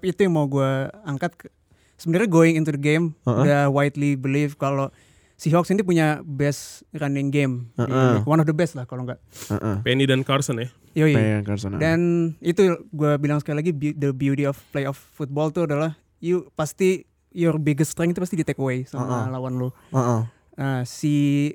[0.00, 0.70] itu yang mau gue
[1.02, 1.50] angkat ke-
[1.98, 3.42] sebenarnya going into the game Uh-uh.
[3.42, 4.88] udah widely believe kalau
[5.34, 8.22] Seahawks ini punya best running game Uh-uh.
[8.24, 9.76] one of the best lah kalau nggak Heeh.
[9.82, 10.68] Penny dan Carson ya.
[10.96, 11.14] Yoi.
[11.14, 11.70] Pengen Carson.
[11.76, 12.00] dan
[12.40, 17.06] itu gue bilang sekali lagi be- the beauty of playoff football tuh adalah you pasti
[17.30, 19.30] your biggest strength itu pasti di take away sama Uh-uh.
[19.30, 20.22] lawan lu Heeh.
[20.56, 21.54] Nah, si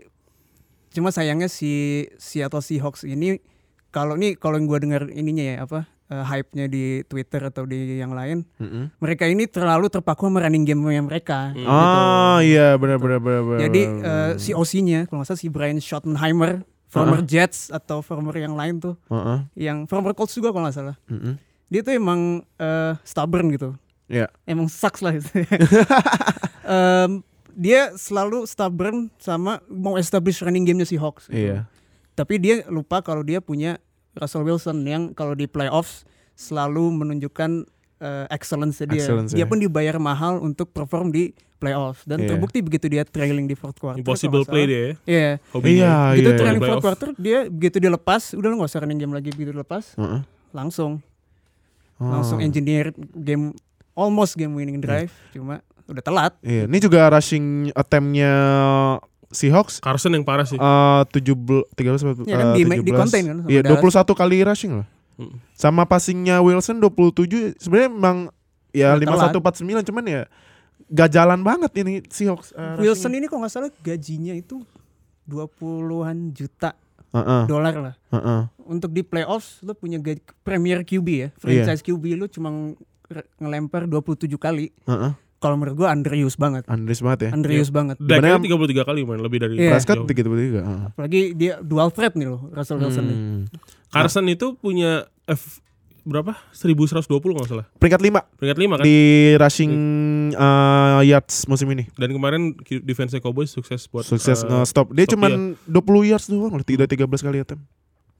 [0.89, 1.71] cuma sayangnya si
[2.15, 3.43] Seattle Seahawks ini
[3.89, 7.97] kalau nih kalau yang gue dengar ininya ya apa eh, hype-nya di Twitter atau di
[7.97, 8.93] yang lain, Mm-mm.
[9.01, 11.49] mereka ini terlalu terpaku sama running game-nya mereka.
[11.49, 11.57] Hmm.
[11.57, 11.67] gitu.
[11.67, 13.59] Oh iya benar benar benar benar.
[13.65, 18.37] Jadi benar, eh, si OC-nya kalau nggak salah si Brian Schottenheimer, former Jets atau former
[18.37, 19.39] yang lain tuh, Heeh.
[19.57, 20.95] yang former Colts juga kalau nggak salah.
[21.09, 21.41] Mm-mm.
[21.67, 23.73] Dia tuh emang eh, stubborn gitu.
[24.05, 24.29] Iya.
[24.45, 25.25] Emang sucks lah itu.
[26.63, 27.19] Em,
[27.53, 31.27] dia selalu stubborn sama mau establish running game-nya si Hawks.
[31.27, 31.37] gitu.
[31.51, 31.67] Iya.
[32.13, 33.81] Tapi dia lupa kalau dia punya
[34.15, 37.65] Russell Wilson yang kalau di playoffs selalu menunjukkan
[37.99, 38.99] eh, excellence dia.
[38.99, 39.47] Excellence, dia ya.
[39.47, 42.35] pun dibayar mahal untuk perform di playoffs dan Iya.
[42.35, 43.95] terbukti begitu dia trailing di fourth quarter.
[43.95, 44.93] Impossible play dia ya.
[45.07, 45.31] Iya.
[45.55, 45.79] Hobinya.
[45.79, 46.35] Iya, Begitu iya.
[46.35, 46.67] trailing iya.
[46.67, 46.99] fourth Playoff.
[46.99, 50.19] quarter dia begitu dia lepas, udah lu gak usah running game lagi begitu dilepas, Heeh.
[50.51, 50.99] langsung
[51.95, 52.09] Oh.
[52.11, 53.55] langsung engineer game
[53.95, 56.33] almost game winning drive, cuma udah telat.
[56.41, 58.33] Iya, ini juga rushing attempt-nya
[59.33, 60.55] Seahawks Carson yang parah sih.
[60.55, 62.95] eh 17 13 Ya kan, eh, di- di 17.
[62.95, 63.81] contain kan Iya, Dallas.
[63.81, 64.87] 21 kali rushing loh.
[65.13, 65.33] Mm.
[65.51, 68.17] Sama passingnya Wilson 27 sebenarnya emang
[68.69, 70.21] ya Udah 51 49 cuman ya
[70.87, 72.49] gak jalan banget ini Seahawks.
[72.51, 74.61] eh, Wilson ini kalau nggak salah gajinya itu
[75.23, 76.73] 20-an juta
[77.11, 77.95] Heeh, dolar lah.
[78.09, 78.41] heeh.
[78.63, 81.29] Untuk di playoffs lu punya gaji premier QB ya, Iya.
[81.35, 82.77] franchise QB lu cuma nge-
[83.37, 84.73] ngelempar 27 kali.
[84.83, 85.13] Heeh.
[85.43, 86.63] Kalau menurut gua underuse banget.
[86.65, 87.29] Andres banget ya.
[87.35, 87.99] Underuse banget.
[87.99, 89.75] Sebenarnya- Drake 33 kali main lebih dari Iya.
[89.75, 90.07] Prescott jauh.
[90.07, 90.61] gitu juga.
[90.63, 90.81] heeh.
[90.89, 93.17] Apalagi dia dual threat nih loh, Russell Wilson nih.
[93.19, 93.43] Hmm.
[93.91, 95.59] Carson itu punya F
[96.03, 96.35] berapa?
[96.51, 97.65] 1120 nggak salah.
[97.75, 98.83] Peringkat 5 Peringkat 5 kan.
[98.83, 98.97] di
[99.35, 99.71] rushing
[100.31, 101.87] eh, yards musim ini.
[101.93, 104.91] Dan kemarin defense Cowboys sukses buat Sukses eh, nge-stop.
[104.91, 107.63] Dia stop cuman 20 yards doang loh, tidak 13 kali attempt.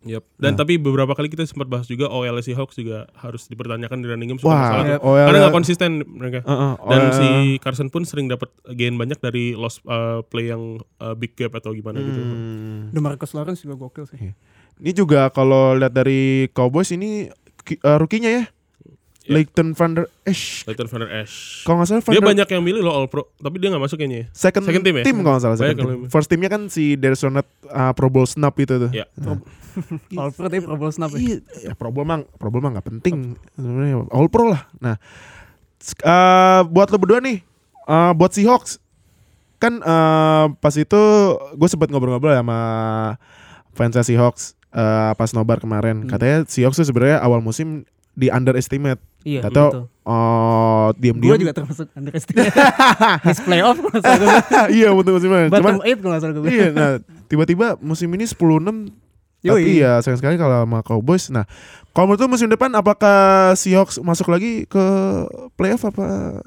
[0.04, 0.24] Yep.
[0.36, 0.60] Dan Nah.
[0.60, 4.38] tapi beberapa kali kita sempat bahas juga OL Seahawks juga harus dipertanyakan di running game
[4.38, 4.86] suka Wah, masalah.
[5.00, 6.40] OL Karena nggak konsisten mereka.
[6.42, 10.78] Heeh, Dan OL si Carson pun sering dapat gain banyak dari lost uh, play yang
[10.98, 12.20] uh, big gap atau gimana gitu.
[12.20, 12.92] Hmm.
[12.92, 14.20] DeMarcus Lawrence juga gokil sih.
[14.76, 18.44] Ini juga kalau lihat dari Cowboys ini ki- eh, rookie-nya ya.
[19.24, 19.40] Ya.
[19.40, 20.68] Leighton Van Der Esch.
[20.68, 21.64] Leighton Van Der Esch.
[21.64, 23.80] Kalau nggak salah Van Dia Der- banyak yang milih loh All Pro, tapi dia nggak
[23.80, 24.26] masuk kayaknya ya.
[24.36, 25.04] second, second team ya?
[25.08, 25.88] kalau nggak salah second team.
[25.88, 28.92] yang- First teamnya kan si Leonard uh, Pro Bowl snap itu tuh.
[28.92, 29.08] Ya.
[30.20, 31.20] All Pro tapi Pro Bowl snap ya.
[31.24, 34.68] Iya, ya Pro Bowl mah Pro Bowl mah nggak penting sebenarnya All Pro lah.
[34.78, 35.00] Nah,
[36.04, 37.40] eh, buat lo berdua nih,
[37.86, 38.84] eh, buat Seahawks
[39.56, 41.02] kan eh, pas itu
[41.56, 42.60] gue sempat ngobrol-ngobrol sama
[43.72, 46.04] fans Seahawks eh, pas nobar kemarin.
[46.04, 46.12] Hmm.
[46.12, 49.02] Katanya Seahawks tuh sebenarnya awal musim di underestimate.
[49.24, 49.84] Iya, Atau betul.
[50.04, 51.40] oh Gue diam-diam.
[51.40, 52.52] juga termasuk underestimate.
[53.26, 54.32] Miss playoff kalau nggak salah gue.
[54.78, 55.48] iya betul musimnya.
[55.50, 56.44] Cuman Bottom 8 kalau nggak salah gue.
[56.48, 56.92] iya, nah
[57.26, 58.36] tiba-tiba musim ini 10-6
[59.44, 59.84] tapi Yoi.
[59.84, 61.28] ya sayang sekali kalau sama Cowboys.
[61.28, 61.44] Nah,
[61.92, 64.84] kalau menurut musim depan apakah Seahawks masuk lagi ke
[65.56, 66.40] playoff apa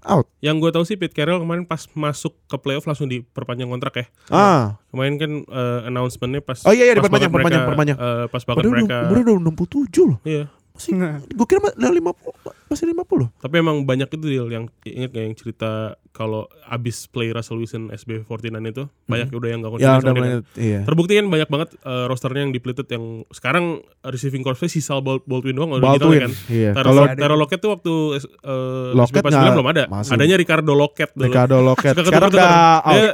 [0.00, 0.24] out?
[0.40, 4.04] Yang gue tahu sih Pete Carroll kemarin pas masuk ke playoff langsung diperpanjang kontrak ya.
[4.32, 7.96] Ah, Kemarin kan uh, announcementnya pas Oh iya, iya, pas diperpanjang, perpanjang, perpanjang.
[8.00, 9.52] uh, pas banget mereka udah, umurnya udah
[9.92, 10.18] 67 loh.
[10.24, 10.44] Iya.
[10.80, 11.20] Masih, Nah.
[11.20, 12.32] gue kira udah 50,
[12.66, 13.28] masih 50.
[13.36, 15.70] Tapi emang banyak itu deal yang inget gak yang cerita
[16.10, 18.32] kalau abis play Russell Wilson SB49
[18.66, 20.42] itu banyak udah yang gak Ya konsisten udah sama dia mulai, kan.
[20.56, 20.80] iya.
[20.82, 23.64] Terbukti kan banyak banget uh, rosternya yang depleted yang sekarang
[24.02, 26.32] receiving corps-nya sisa Bal- Baldwin doang udah gitu Baldwin, kan.
[26.48, 26.70] iya.
[26.72, 27.14] Kalau ada.
[27.14, 27.92] Taruh Lockett tuh waktu
[28.40, 29.84] uh, Lockett SB49 nggak belum ada.
[29.86, 30.12] masuk.
[30.12, 31.28] Adanya Ricardo Lockett dulu.
[31.28, 32.48] Ricardo Lockett Suka sekarang udah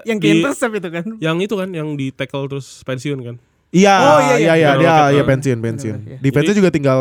[0.07, 1.05] Yang di- intercept itu kan.
[1.19, 3.37] yang itu kan yang di tackle terus pensiun kan.
[3.69, 4.55] Iya, Oh, iya, iya, iya.
[4.55, 5.97] iya, dia Lockett, iya uh, pensiun, pensiun.
[5.97, 6.19] Bener, iya.
[6.21, 7.01] Defense-nya Jadi- juga tinggal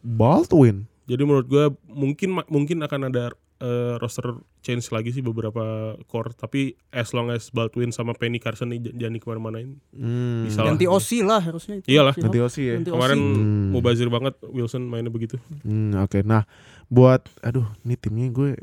[0.00, 0.76] Baldwin.
[1.04, 5.60] Jadi menurut gue mungkin mungkin akan ada uh, roster change lagi sih beberapa
[6.04, 10.46] core tapi as long as Baldwin sama Penny Carson nih j- jangan ke mana-manain Hmm.
[10.46, 10.62] Bisa.
[10.62, 11.86] Ganti OC lah harusnya itu.
[11.90, 12.14] Iyalah.
[12.14, 12.74] Ganti OC ya.
[12.78, 13.18] Ganti kemarin.
[13.18, 13.68] Hmm.
[13.70, 16.22] mubazir banget Wilson mainnya begitu Hmm, oke.
[16.22, 16.46] Nah,
[16.86, 18.54] buat aduh, ini timnya gue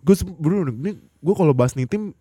[0.00, 2.14] gue bro, ini gue kalau bahas nih tim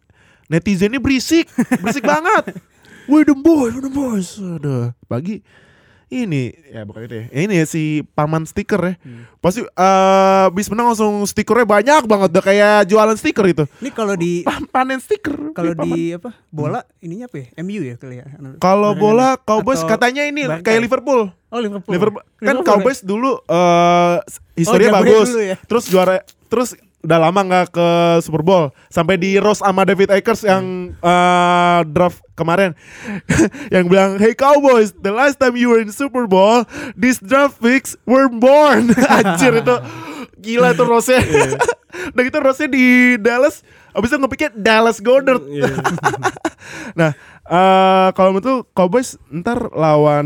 [0.46, 1.46] netizennya berisik,
[1.78, 2.58] berisik banget.
[3.06, 4.30] Wih, the boys, the boys.
[4.38, 5.42] Aduh, pagi
[6.06, 7.26] ini ya bukan itu ya.
[7.34, 8.94] Ini ya si paman stiker ya.
[9.02, 9.26] Hmm.
[9.42, 9.70] Pasti eh
[10.46, 13.64] habis menang langsung stikernya banyak banget udah kayak jualan stiker itu.
[13.82, 15.34] Ini kalau di Panen stiker.
[15.52, 17.48] kalau di apa bola ininya apa ya?
[17.60, 18.26] MU ya kali ya.
[18.62, 20.84] kalau bola Cowboys Atau katanya ini Barca kayak ya?
[20.86, 21.22] Liverpool.
[21.50, 21.92] Oh Liverpool.
[21.92, 24.16] Liverpool kan Liverpool, Cowboys dulu eh
[24.56, 25.28] historinya Oh, bagus.
[25.30, 25.58] dulu ya.
[25.58, 26.16] Terus juara
[26.46, 26.70] terus
[27.06, 27.88] udah lama nggak ke
[28.26, 28.74] Super Bowl.
[28.90, 32.74] Sampai di roast sama David Akers yang eh, draft kemarin.
[33.74, 37.96] Yang bilang hey Cowboys the last time you were in Super Bowl these draft picks
[38.04, 38.92] were born.
[39.22, 39.76] Anjir itu
[40.42, 41.22] gila itu roastnya.
[42.12, 43.62] Udah gitu roastnya di Dallas.
[43.96, 45.40] Abis itu ngepikir Dallas Goddard.
[45.48, 45.72] Iya.
[47.00, 47.16] nah
[47.46, 50.26] eh kalau menurut lu Cowboys ntar lawan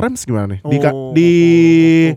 [0.00, 1.32] Rams gimana nih di, Oh, di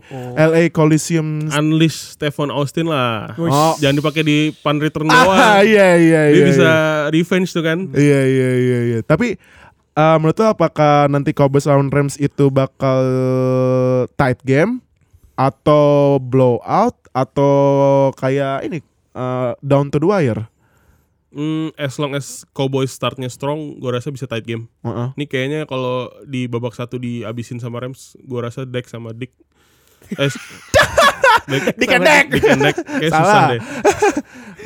[0.08, 0.48] oh, oh, oh.
[0.56, 3.36] LA Coliseum Unleash Stephon Austin lah.
[3.36, 3.76] Oh.
[3.76, 5.36] Jangan dipakai di punt return Ah, doang.
[5.68, 6.44] iya iya Dia iya.
[6.48, 7.12] bisa iya.
[7.12, 7.92] revenge tuh kan.
[7.92, 8.98] Iya iya iya iya.
[9.04, 9.36] Tapi
[9.92, 13.04] eh, menurut lu apakah nanti Cowboys lawan Rams itu bakal
[14.16, 14.80] tight game
[15.36, 17.52] atau blowout atau
[18.16, 18.80] kayak ini
[19.12, 20.48] eh, down to the wire?
[21.28, 24.64] Hmm, as long as Cowboys startnya strong, gue rasa bisa tight game.
[24.80, 25.08] Heeh.
[25.12, 29.36] Ini kayaknya kalau di babak satu dihabisin sama Rams, gue rasa Dak sama Dick.
[30.08, 30.24] Eh,
[31.90, 32.24] and Dak.
[32.28, 32.76] Dick and Dak.
[32.76, 33.48] Kayak susah Salah.
[33.50, 33.60] deh.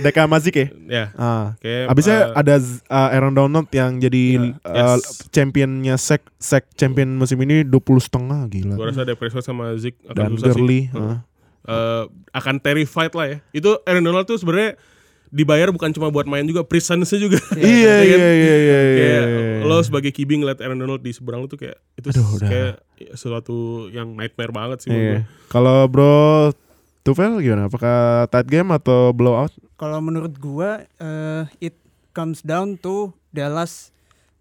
[0.01, 0.67] Deka Mazik ya?
[0.89, 1.47] Ya, Ah.
[1.59, 5.29] kayak Abisnya eh, ada uh, Aaron Donald yang jadi uh, Yes.
[5.29, 8.75] championnya sec sec champion musim ini 20 setengah gila.
[8.75, 10.97] gue rasa Prescott sama Zeke akan Dan susah Gurley, sih.
[10.97, 11.19] ah.
[11.63, 13.39] Eh, akan terrified lah ya.
[13.53, 14.75] Itu Aaron Donald tuh sebenarnya
[15.33, 17.41] dibayar bukan cuma buat main juga, presence-nya juga.
[17.57, 17.65] Iya
[17.99, 18.21] Ya iya kan?
[18.21, 18.55] iya iya.
[18.55, 19.65] iya, kayak iya.
[19.65, 22.49] lo sebagai QB ngeliat Aaron Donald di seberang lu tuh kayak itu Aduh, udah.
[22.53, 22.75] kayak
[23.17, 23.57] sesuatu
[23.89, 25.49] yang nightmare banget sih menurut Iya.
[25.49, 26.53] Kalau Bro
[27.03, 27.67] Tufel gimana?
[27.67, 29.51] Apakah tight game atau blowout?
[29.75, 31.75] Kalau menurut gua eh, it
[32.13, 33.91] comes down to Dallas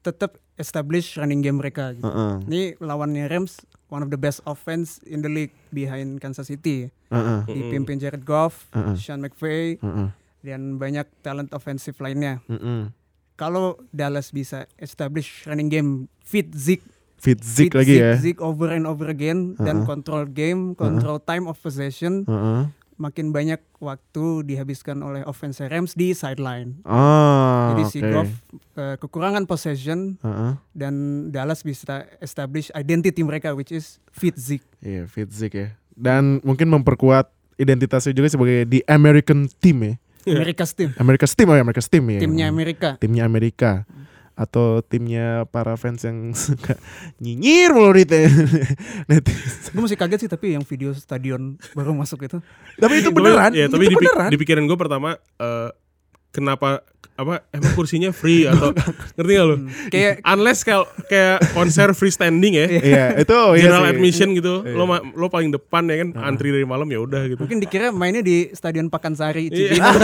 [0.03, 2.05] tetap establish running game mereka gitu.
[2.05, 2.33] Heeh.
[2.45, 6.91] Ini lawannya Rams one of the best offense in the league behind Kansas City.
[7.09, 7.39] Heeh.
[7.47, 8.93] Dipimpin Jared Goff, Heeh.
[8.93, 10.07] Sean McVay Heeh.
[10.41, 12.41] Dan banyak talent offensive lainnya.
[12.45, 12.89] Heeh.
[13.33, 15.89] Kalau Dallas bisa establish running game
[16.21, 16.85] fit Zeke,
[17.17, 18.11] Fit fit lagi Zeke, ya.
[18.17, 22.69] Zeke over and over again dan control game, control time of possession, Heeh.
[22.97, 26.81] makin banyak waktu dihabiskan oleh offense Rams di sideline.
[26.85, 28.09] Ah, Jadi si oke.
[28.09, 28.31] Goff
[28.77, 30.53] eh, kekurangan possession Heeh.
[30.73, 30.93] dan
[31.29, 34.65] Dallas bisa establish identity mereka which is fit Zeke.
[34.81, 35.73] Iya, Fit Zik ya.
[35.93, 39.93] Dan mungkin memperkuat identitasnya juga sebagai di American team ya.
[40.27, 40.89] America's team.
[40.97, 42.19] America's team oh ya, America's team ya.
[42.21, 42.89] Timnya Amerika.
[43.01, 43.71] Timnya Amerika.
[44.31, 46.77] Atau timnya para fans yang suka
[47.21, 48.05] nyinyir mulu di
[49.09, 49.71] netizen.
[49.75, 52.37] Gue masih kaget sih tapi yang video stadion baru masuk itu.
[52.79, 53.51] Tapi itu beneran.
[53.53, 54.29] ya, tapi itu beneran.
[54.33, 55.69] di pikiran gue pertama eh,
[56.31, 56.81] kenapa
[57.13, 58.71] apa emang kursinya free atau
[59.15, 59.55] ngerti gak lo?
[59.87, 63.91] Kayak Unless kalau kayak konser freestanding ya, Iya, itu iya general sih.
[63.91, 67.39] admission gitu, lo ma- lo paling depan ya kan, antri dari malam ya udah gitu.
[67.39, 69.75] mungkin dikira mainnya di Stadion Pakansari Iya.
[69.75, 69.97] Cibinong.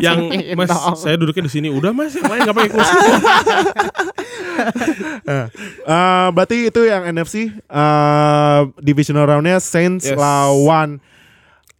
[0.06, 0.18] yang
[0.54, 2.96] mas saya duduknya di sini udah mas main nggak pakai kursi
[5.80, 10.16] Eh, berarti itu yang NFC eh divisional roundnya Saints Yes.
[10.16, 11.00] lawan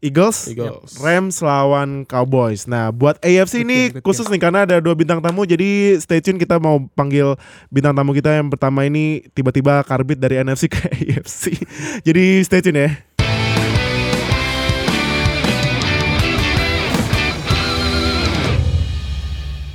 [0.01, 0.97] Eagles, Eagles.
[0.97, 2.65] Rams lawan Cowboys.
[2.65, 6.01] Nah, buat AFC Good ini game, good khusus nih karena ada dua bintang tamu, jadi
[6.01, 7.37] stay tune kita mau panggil
[7.69, 11.53] bintang tamu kita yang pertama ini tiba-tiba karbit dari NFC ke AFC.
[12.01, 12.91] jadi stay tune ya.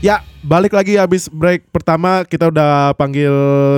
[0.02, 3.34] Ya, balik lagi habis break pertama kita udah panggil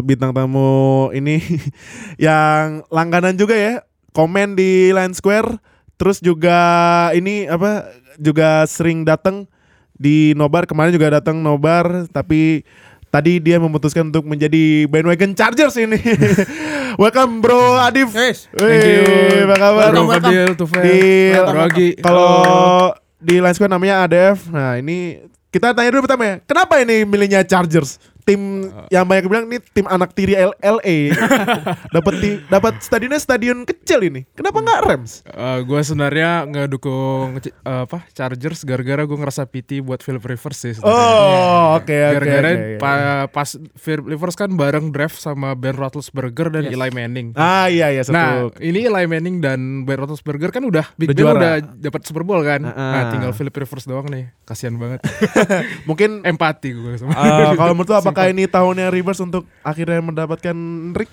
[0.07, 1.43] bintang tamu ini
[2.23, 3.83] yang langganan juga ya.
[4.15, 5.59] Komen di Line Square,
[5.97, 6.57] terus juga
[7.13, 9.49] ini apa juga sering datang
[9.97, 12.61] di Nobar kemarin juga datang Nobar tapi
[13.09, 15.97] tadi dia memutuskan untuk menjadi bandwagon Chargers ini.
[17.01, 18.13] Welcome Bro Adif.
[18.13, 18.45] Yes.
[18.53, 19.03] Thank you.
[19.49, 19.89] Apa kabar?
[19.95, 20.99] Welcome, Tufel, Di
[21.33, 21.89] Rogi.
[22.01, 24.49] kalau di Line Square namanya ADF.
[24.53, 26.35] Nah, ini kita tanya dulu pertama ya.
[26.45, 27.97] Kenapa ini milihnya Chargers?
[28.27, 28.41] Tim
[28.87, 31.15] yang banyak bilang ini tim anak tiri LA.
[31.95, 32.13] dapat
[32.45, 34.27] dapat stadionnya stadion kecil ini.
[34.33, 35.11] Kenapa nggak Rams?
[35.57, 40.75] gue sebenarnya nggak dukung eh, apa Chargers gara-gara gue ngerasa PT buat Philip Rivers sih.
[40.75, 40.91] sebenarnya.
[40.93, 42.13] Oh, oke oke.
[42.13, 42.77] Gara-gara oke, oke.
[42.77, 46.73] pa- pas Philip Rivers kan bareng draft sama Ben Roethlisberger dan Yes.
[46.73, 47.27] Eli Manning.
[47.33, 48.59] Ah iya iya Nah, satu.
[48.59, 52.43] ini Eli Manning dan Ben Roethlisberger kan udah Big Udah Ben udah dapat Super Bowl
[52.43, 52.59] kan.
[52.61, 52.75] Ah.
[52.75, 54.35] Nah, tinggal Philip Rivers doang nih.
[54.43, 54.99] Kasihan banget.
[55.89, 57.13] Mungkin Empati gue sama.
[57.13, 60.57] eh, kalau menurut lu apakah ini tahunnya Rivers untuk akhirnya mendapatkan
[60.91, 61.11] Rick?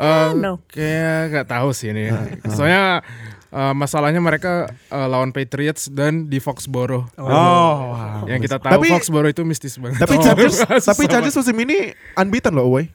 [0.00, 0.30] Eh,
[0.70, 2.08] Kayak nggak tahu sih ini.
[2.48, 3.02] Soalnya
[3.50, 7.10] eh, masalahnya mereka eh, lawan Patriots dan di Foxborough.
[7.18, 8.24] Oh.
[8.24, 9.98] Yang kita tahu Tapi- Foxborough itu mistis banget.
[9.98, 12.88] Tapi Oh, Chargers tapi Chargers musim ini unbeaten loh, away.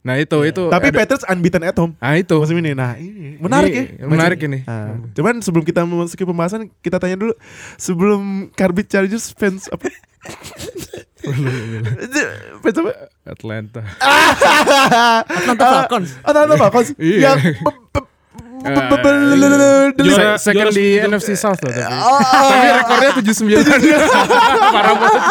[0.00, 0.62] Nah itu itu.
[0.66, 1.92] Tapi ada- Patriots unbeaten at home.
[1.98, 2.32] Ah itu.
[2.34, 2.72] musim ini.
[2.72, 4.06] Nah, ini menarik Ini ya.
[4.06, 4.58] menarik ini.
[4.62, 7.34] Nah, cuman sebelum kita memasuki pembahasan, kita tanya dulu
[7.74, 9.88] sebelum Carbit Chargers fans apa?
[12.62, 12.90] fans apa?
[13.26, 13.82] Atlanta.
[15.24, 16.08] Atlanta Falcons.
[16.22, 17.18] Atlanta Falcons Iya.
[17.20, 17.38] yang
[20.04, 20.86] Juara- Se- second juara di.
[21.00, 21.86] NFC South loh tapi.
[22.48, 23.64] tapi rekornya 79.
[24.74, 25.22] Parah banget.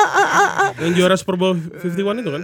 [0.77, 2.43] Yang juara Super Bowl 51 itu kan?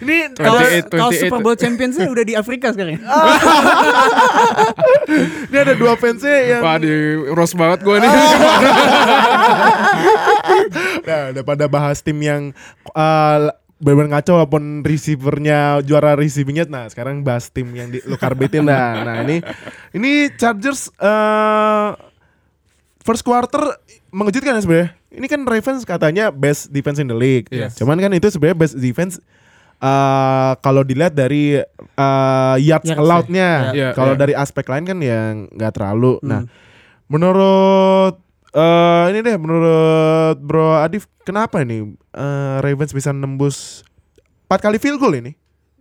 [0.00, 1.20] Ini Kalau 28, kalau 28.
[1.20, 2.96] Super Bowl Championsnya udah di Afrika sekarang.
[2.96, 3.00] ya?
[5.46, 6.92] ini ada dua fansnya yang Wah di
[7.30, 8.10] roast banget gue nih.
[11.02, 12.42] Nah, daripada bahas tim yang
[12.92, 16.68] uh, benar-benar ngaco walaupun receivernya juara receivingnya.
[16.68, 18.68] Nah sekarang bahas tim yang di lu karbetin.
[18.68, 19.40] Dah nah ini
[19.96, 21.96] ini Chargers uh,
[23.00, 23.80] first quarter
[24.12, 24.88] mengejutkan ya sebenarnya.
[25.10, 27.50] Ini kan Ravens katanya best defense in the league.
[27.50, 27.74] Yes.
[27.80, 29.18] cuman kan itu sebenarnya best defense
[29.82, 31.58] uh, kalau dilihat dari
[31.96, 33.72] uh, yards allowed-nya ya.
[33.74, 34.20] Iya, kalau iya.
[34.20, 36.20] dari aspek lain kan yang nggak terlalu.
[36.22, 36.44] Nah
[37.10, 39.70] menurut eh ini deh menurut
[40.38, 43.86] Bro Adif kenapa ini eh, Ravens bisa nembus
[44.46, 45.34] 4 kali field goal ini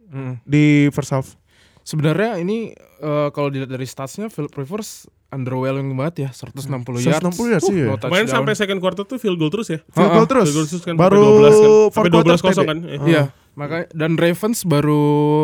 [0.08, 0.42] Hmm.
[0.42, 1.38] di first half.
[1.84, 6.66] Sebenarnya ini eh, kalau dilihat dari statsnya Philip Rivers underwhelming banget ya 160
[6.98, 7.22] yards.
[7.22, 7.86] 160 yards, iya.
[7.86, 8.34] no Kemarin touchdown.
[8.42, 9.78] sampai second quarter tuh field goal terus ya.
[9.86, 10.50] Field goal terus.
[10.50, 11.54] Field goal terus kan Baru sampai 12 kan.
[11.54, 12.78] Sampai fourth quarter 12 kosong kan.
[13.06, 13.22] Iya,
[13.60, 15.04] makanya dan Ravens baru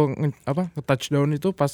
[0.09, 1.67] nge- apa touchdown itu pas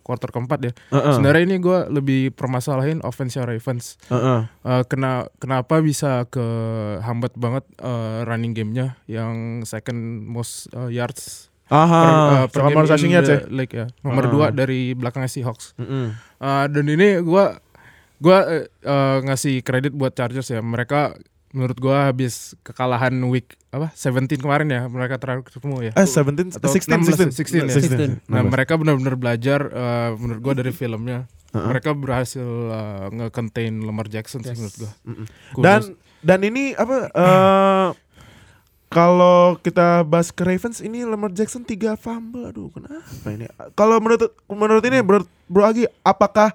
[0.00, 0.72] quarter keempat ya.
[0.90, 1.12] Heeh.
[1.12, 4.00] Sebenarnya ini gue lebih permasalahin offense Ravens.
[4.08, 4.40] Heeh.
[4.64, 6.40] Eh, kena kenapa bisa ke
[6.98, 13.04] hambat banget eh, running gamenya yang second most eh, yards Aha, per, eh, per game
[13.04, 13.42] in yards ya.
[13.42, 13.86] the league ya.
[14.00, 14.30] Nomor Ah.
[14.30, 15.74] dua dari belakangnya Seahawks.
[15.76, 16.14] Heeh.
[16.38, 17.58] Eh, dan ini gua
[18.16, 20.62] gua eh, eh, ngasih kredit buat Chargers ya.
[20.62, 21.18] Mereka
[21.54, 25.92] menurut gua habis kekalahan week apa 17 kemarin ya mereka terakhir ketemu ya.
[25.94, 28.18] Eh 17 Atau 16 16 16, 16 ya.
[28.20, 28.30] 16.
[28.30, 31.30] Nah, mereka benar-benar belajar eh, menurut gua dari filmnya.
[31.54, 31.66] Heeh.
[31.70, 34.58] Mereka berhasil eh, nge-contain Lamar Jackson sih Yes.
[34.58, 34.90] menurut gua.
[35.54, 35.62] Kudos.
[35.62, 35.80] Dan
[36.20, 37.88] dan ini apa eh
[38.86, 44.30] kalau kita bahas ke Ravens ini Lamar Jackson 3 fumble aduh kenapa ini kalau menurut
[44.46, 46.54] menurut ini bro, bro Agi apakah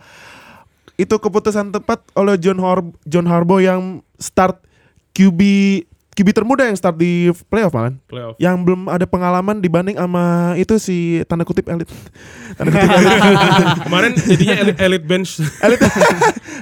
[0.95, 4.63] itu keputusan tepat oleh John Har John Harbaugh yang start
[5.11, 5.39] QB
[6.11, 8.35] QB termuda yang start di playoff malah Playoff.
[8.37, 10.23] yang belum ada pengalaman dibanding sama
[10.55, 11.87] itu si tanda kutip elit
[12.57, 13.39] tanda kutip elit
[13.87, 15.31] Kemarin jadinya elite, elite bench.
[15.57, 15.79] elit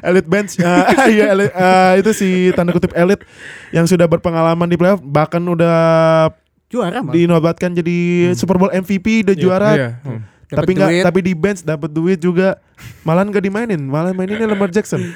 [0.01, 3.25] elit bench eh, iya elit, eh, itu si tanda kutip elit
[3.69, 6.29] yang sudah berpengalaman di playoff bahkan udah
[6.67, 7.17] Juara malah.
[7.17, 7.97] dinobatkan jadi
[8.33, 9.41] Super Bowl MVP udah Iya.
[9.41, 9.89] juara Iya.
[9.99, 10.21] hmm.
[10.47, 12.57] Dapet tapi nggak tapi di bench dapat duit juga
[13.03, 15.09] malah nggak dimainin malah maininnya Lamar Jackson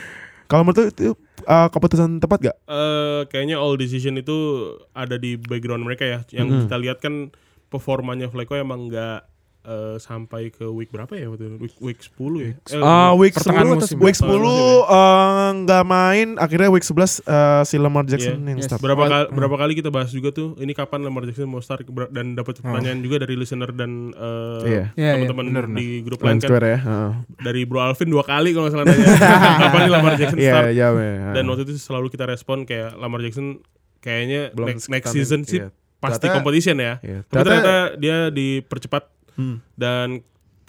[0.54, 1.18] kalau menurut itu
[1.50, 2.58] eh, keputusan tepat gak?
[2.70, 6.20] Eh kayaknya all decision itu ada di background mereka ya.
[6.30, 6.60] Yang Mhm.
[6.70, 7.34] kita lihat kan
[7.74, 9.33] performanya Flacco emang nggak
[9.64, 11.56] eh, sampai ke week berapa ya waktu itu?
[11.58, 12.52] Week, week 10 ya.
[12.70, 13.98] Eh, Ah, week pertengahan 10 musim.
[13.98, 18.46] week 10 Pertengahan musim eh, nggak main akhirnya week 11 eh, si Lamar Jackson Iya.
[18.46, 18.68] yang Yes.
[18.68, 18.80] start.
[18.80, 19.36] berapa kali, Hmm.
[19.36, 23.00] berapa kali kita bahas juga tuh ini kapan Lamar Jackson mau start dan dapat pertanyaan
[23.00, 24.84] juga dari listener dan eh, Iya.
[24.94, 26.80] Iya, teman-teman Bener, di grup Line lain kan Square ya.
[26.80, 27.12] heeh.
[27.40, 29.06] dari Bro Alvin dua kali kalau nggak salah nanya
[29.64, 31.32] kapan nih Lamar Jackson Iya, start iya, iya.
[31.32, 33.64] dan waktu itu selalu kita respon kayak Lamar Jackson
[34.00, 35.72] kayaknya Belum next, next season sih iya.
[35.98, 37.20] pasti Ternyata- competition ya Iya.
[37.24, 39.58] tapi Ternyata- ternyata dia dipercepat Hmm.
[39.74, 40.22] dan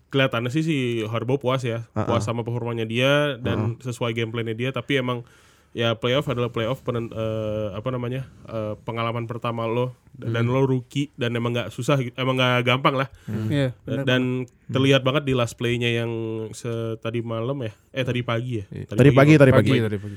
[0.09, 2.07] kelihatannya sih si Harbaugh puas ya Uh-uh.
[2.07, 5.27] puas sama performanya dia dan sesuai gameplaynya dia tapi emang
[5.73, 10.55] ya playoff adalah playoff penen- eh, apa namanya eh, pengalaman pertama lo dan Hmm.
[10.55, 13.11] lo rookie dan emang nggak susah gitu, emang nggak gampang lah
[13.51, 14.05] Iya, dan, benar.
[14.07, 14.23] dan
[14.69, 16.11] terlihat banget di last playnya yang
[16.97, 19.71] tadi malam ya eh tadi pagi ya Tadi pagi, tadi pagi.
[19.73, 20.17] Pagi tadi pagi.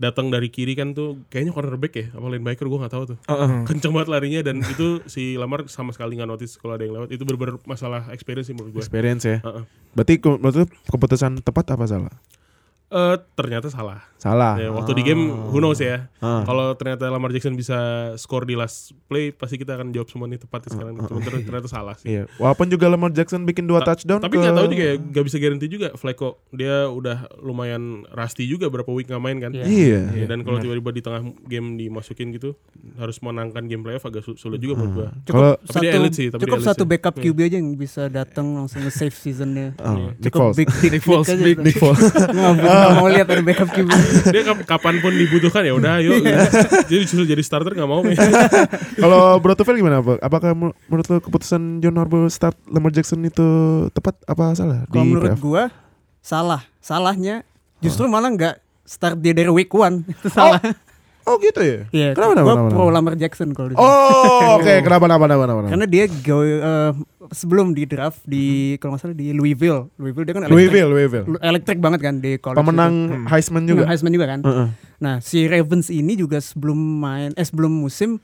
[0.00, 3.68] Datang dari kiri kan tuh kayaknya cornerback ya apa linebacker gue nggak tahu tuh Heeh.
[3.68, 7.12] kenceng banget larinya dan itu si Lamar sama sekali nggak notice kalau ada yang lewat
[7.12, 9.44] itu bener-bener masalah experience sih menurut gue Experience ya.
[9.44, 9.64] Heeh.
[9.92, 12.14] Berarti ke- menurut lu keputusan tepat apa salah?
[12.90, 14.52] Eh, ternyata salah Salah.
[14.54, 16.42] Ya, waktu di game who knows ya Ah.
[16.42, 17.72] kalau ternyata Lamar Jackson bisa
[18.14, 21.64] score di last play pasti kita akan jawab semua nih tepat sekarang Cuman ter- ternyata
[21.66, 22.22] salah sih Iya.
[22.36, 25.24] Walaupun juga Lamar Jackson bikin dua Ta- touchdown tapi ke- nggak tahu juga ya nggak
[25.24, 29.64] bisa garanti juga Flacco dia udah lumayan rusty juga berapa week nggak main kan Iya.
[29.64, 30.00] Iya.
[30.12, 32.58] Ya, dan kalau tiba-tiba di tengah game dimasukin gitu
[32.96, 35.08] harus menangkan game playoff agak su- sulit juga menurut gua.
[35.24, 36.90] Kalau Tapi dia elit sih, tapi cukup satu sih.
[36.90, 37.22] backup Iya.
[37.24, 39.72] QB aja yang bisa datang langsung nge-save seasonnya.
[39.78, 40.56] Oh, Nick Cukup Foles.
[40.58, 41.56] big dick, Nick Foles, big.
[41.56, 42.02] Nick Foles.
[42.80, 43.88] Nggak nggak mau lihat ada backup QB.
[44.26, 46.16] Dia kap- kapan pun dibutuhkan ya udah ayo.
[46.16, 46.32] gitu.
[46.86, 48.00] Jadi justru jadi starter nggak mau.
[49.02, 50.00] Kalau Bro Tufel gimana?
[50.00, 50.18] Pak?
[50.18, 53.46] Apakah menurut lu keputusan John Harbaugh start Lamar Jackson itu
[53.90, 55.62] tepat apa salah Kalau di menurut gua
[56.18, 56.64] salah.
[56.80, 57.44] Salahnya
[57.78, 60.02] justru malah nggak start dia dari week one.
[60.10, 60.58] Itu salah.
[60.58, 60.89] Oh
[61.40, 61.78] gitu ya?
[61.90, 62.84] Iya, Kenapa, gua kenapa, pro?
[62.90, 63.86] Lamar Jackson kalau di sini.
[63.86, 64.74] Oh, oke.
[64.86, 65.68] Kenapa, kenapa, kenapa, kenapa?
[65.70, 66.92] Karena dia go, eh,
[67.30, 68.44] sebelum di draft di
[68.78, 69.86] kalau nggak salah di Louisville.
[69.96, 71.26] Louisville dia kan elektrik, Louisville, Louisville.
[71.40, 72.58] elektrik banget kan di college.
[72.58, 73.16] Pemenang itu.
[73.30, 73.72] Heisman Juga.
[73.72, 73.84] juga.
[73.88, 74.40] Heisman juga kan.
[74.42, 74.66] Heeh.
[75.00, 78.18] Nah, si Ravens ini juga sebelum main eh sebelum musim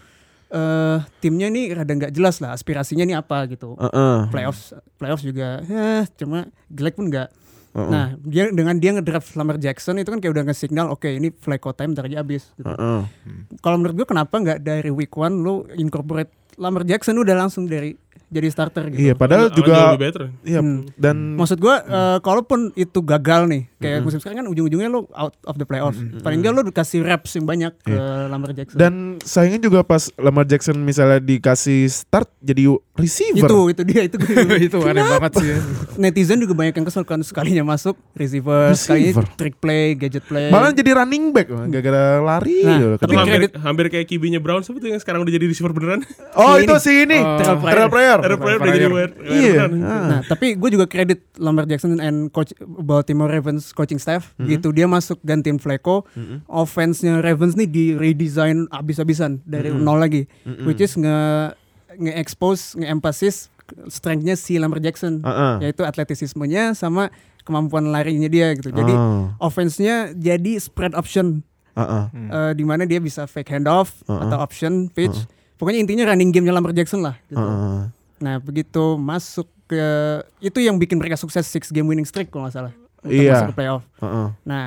[0.47, 3.75] eh timnya nih rada nggak jelas lah aspirasinya nih apa gitu.
[3.79, 4.17] Heeh.
[4.31, 7.29] Playoffs playoffs juga eh cuma jelek pun nggak.
[7.77, 7.93] Heeh.
[7.93, 11.77] Nah, dia dengan dia ngedraft Lamar Jackson itu kan kayak udah nge-signal oke ini Flacco
[11.77, 12.65] time ntar aja habis gitu.
[12.65, 13.01] Heeh.
[13.61, 17.93] Kalau menurut gua kenapa nggak dari week one lu incorporate Lamar Jackson udah langsung dari
[18.29, 18.99] jadi starter gitu.
[19.01, 20.23] Iya, padahal jauh juga lebih better.
[20.43, 20.83] iya Hmm.
[20.95, 25.35] dan Maksud gua eh, kalaupun itu gagal nih, kayak musim sekarang kan ujung-ujungnya lu out
[25.43, 25.95] of the playoff.
[26.21, 27.95] Paling enggak lu dikasih reps yang banyak ke
[28.27, 28.77] Lamar Jackson.
[28.77, 33.47] dan sayangnya juga pas Lamar Jackson misalnya dikasih start jadi receiver.
[33.47, 34.17] itu itu dia itu
[34.67, 35.59] itu aneh banget sih ya.
[35.97, 39.27] netizen juga banyak yang kesel kan sekalinya masuk receiver, sekalinya Receiver.
[39.35, 40.49] trick play, gadget play.
[40.49, 42.89] Malah jadi running back gara-gara lari Nah, gitu.
[42.99, 46.01] tapi hampir, hampir kayak kibinya Brown yang sekarang udah jadi receiver beneran?
[46.35, 46.81] Oh, si itu ini.
[46.81, 47.19] si ini.
[47.19, 47.39] Oh.
[47.63, 48.16] Terrell Pryor.
[48.19, 48.27] Pryor.
[48.27, 49.63] Ada player udah jadi wide wide Iya.
[49.63, 50.07] Ah.
[50.07, 54.85] Nah, tapi gue juga kredit Lamar Jackson and coach Baltimore Ravens coaching staff gitu dia
[54.85, 56.05] masuk gantiin Flacco.
[56.47, 60.25] Offense-nya Ravens nih di redesign abis-abisan dari nol lagi.
[60.63, 61.19] Which is nge
[61.97, 63.49] nge-expose, nge-emphasis
[63.89, 65.55] strength-nya si Lamar Jackson Heeh.
[65.65, 67.11] yaitu atletisismenya sama
[67.43, 68.71] kemampuan larinya dia gitu.
[68.71, 69.33] Jadi Oh.
[69.41, 71.43] offense-nya jadi spread option
[71.73, 72.05] Heeh.
[72.13, 74.23] eh, di mana dia bisa fake handoff Uh-uh.
[74.23, 75.27] atau option pitch.
[75.57, 77.41] Pokoknya intinya running game-nya Lamar Jackson lah gitu.
[77.41, 77.96] Heeh.
[78.19, 79.83] Nah begitu masuk ke
[80.39, 83.33] itu yang bikin mereka sukses six game winning streak kalau nggak salah untuk Iya.
[83.35, 83.85] masuk ke playoff.
[83.99, 84.29] Heeh.
[84.43, 84.67] Nah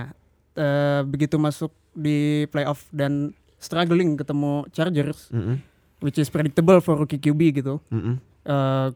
[0.53, 5.59] eh, begitu masuk di playoff dan struggling ketemu Chargers, Mm-mm.
[5.99, 7.79] which is predictable for rookie QB gitu.
[7.89, 8.19] Mm-mm.
[8.43, 8.87] Eh,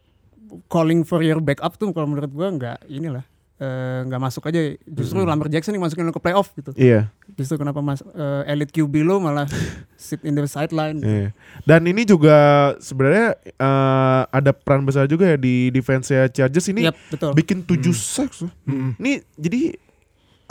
[0.70, 3.26] calling for your backup tuh kalau menurut gua nggak inilah
[3.60, 4.74] eh, nggak masuk aja.
[4.86, 6.74] Justru Lamar Jackson yang masukin lo ke playoff gitu.
[6.74, 7.10] Iya.
[7.38, 9.46] Justru kenapa mas eh, elite QB lo malah
[10.00, 11.02] sit in the sideline.
[11.02, 11.30] Iya.
[11.68, 16.98] Dan ini juga sebenarnya eh, ada peran besar juga ya di defense Chargers ini Yap,
[17.14, 17.32] betul.
[17.36, 18.46] bikin 7 sacks.
[18.46, 18.52] loh.
[18.66, 18.98] Mm-mm.
[18.98, 19.62] Ini jadi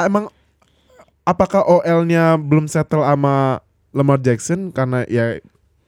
[0.02, 0.30] emang
[1.22, 5.38] apakah OL-nya belum settle sama Lamar Jackson karena ya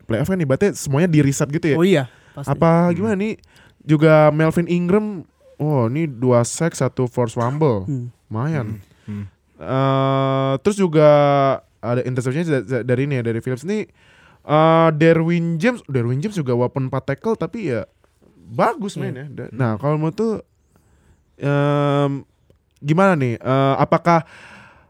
[0.05, 1.77] playoff kan ibaratnya semuanya di reset gitu ya.
[1.81, 2.05] Oh iya,
[2.37, 2.53] pasti.
[2.53, 3.41] Apa gimana nih
[3.85, 5.25] juga Melvin Ingram
[5.57, 7.85] oh ini dua sack satu force fumble.
[7.85, 8.09] Hmm.
[8.27, 8.79] Lumayan.
[9.05, 9.27] Hmm.
[9.55, 11.09] Eh, terus juga
[11.79, 12.43] ada interception
[12.83, 13.85] dari ini ya dari Phillips ini
[14.43, 17.87] eh Derwin James, Derwin James juga walaupun 4 tackle tapi ya
[18.47, 19.25] bagus mainnya.
[19.27, 20.43] Da- Nah, kalau mau tuh
[21.37, 22.25] em,
[22.79, 23.37] gimana nih?
[23.37, 24.25] Eh, apakah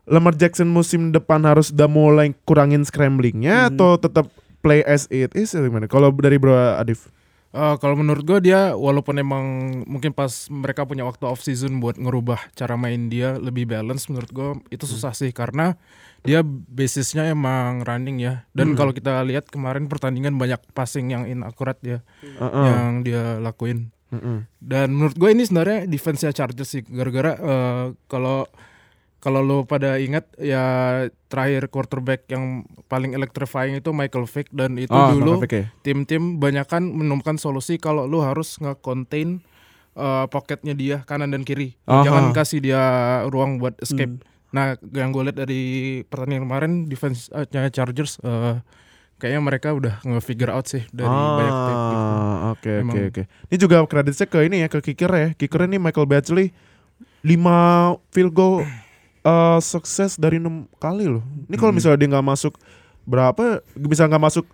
[0.04, 4.28] Lamar Jackson musim depan harus udah mulai kurangin scramblingnya atau tetap
[4.60, 5.86] play as it is gimana?
[5.86, 7.08] Kalau dari Bro Adif.
[7.54, 9.46] Eh, kalau menurut gue dia walaupun emang
[9.86, 14.30] mungkin pas mereka punya waktu off season buat ngerubah cara main dia lebih balance menurut
[14.34, 15.30] gue itu susah sih.
[15.30, 15.78] Karena
[16.26, 18.42] dia basisnya emang running ya.
[18.50, 22.02] Dan kalau kita lihat kemarin pertandingan banyak passing yang inakurat ya
[22.42, 22.66] Heeh.
[22.66, 23.94] yang dia lakuin.
[24.10, 24.46] Heeh.
[24.62, 26.82] dan menurut gue ini sebenarnya defense Chargers sih.
[26.82, 28.50] Gara-gara eh, kalau
[29.24, 30.62] kalau lo pada ingat ya
[31.26, 35.64] terakhir quarterback yang paling electrifying itu Michael Vick dan itu Oh, dulu Michael Vick ya.
[35.80, 39.40] tim-tim banyakan menemukan solusi kalau lu harus nge-contain
[39.96, 41.72] uh, pocketnya dia kanan dan kiri.
[41.88, 42.04] Aha.
[42.04, 42.82] Jangan kasih dia
[43.32, 44.20] ruang buat escape.
[44.20, 44.28] Hmm.
[44.52, 45.62] Nah, yang gue lihat dari
[46.04, 48.60] pertandingan kemarin defense-nya Chargers uh,
[49.16, 52.06] kayaknya mereka udah nge-figure out sih dari banyak tape gitu.
[52.06, 53.22] Ah, Oke oke oke.
[53.48, 55.28] Ini juga kreditnya ke ini ya ke kicker ya.
[55.32, 56.52] Kicker ini Michael Badgley
[57.24, 57.40] 5
[58.12, 58.62] field goal
[59.24, 61.24] eh, sukses dari enam kali loh.
[61.46, 62.54] Ini kalau misalnya dia nggak masuk
[63.02, 63.58] berapa?
[63.74, 64.46] Bisa nggak masuk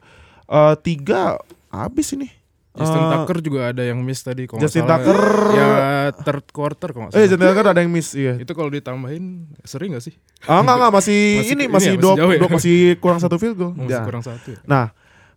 [0.47, 1.37] eh, tiga
[1.68, 2.31] habis ini.
[2.71, 5.03] Justin Eh, Tucker juga ada yang miss tadi kalau nggak Justin salah.
[5.03, 5.21] Tucker.
[5.53, 5.71] ya
[6.16, 7.27] third quarter kalau nggak Eh.
[7.27, 8.39] Justin Tucker ada yang miss iya.
[8.39, 9.25] Itu kalau ditambahin
[9.62, 10.14] sering gak sih?
[10.47, 12.47] Ah enggak enggak masih, Masih- ini ini masih ya, masih dua, ya?
[12.49, 13.75] masih kurang satu field goal.
[13.75, 14.07] Masih Ya.
[14.07, 14.55] kurang satu.
[14.55, 14.59] ya?
[14.64, 14.95] Nah,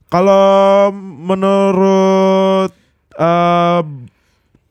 [0.07, 2.69] kalau menurut
[3.13, 3.81] eh,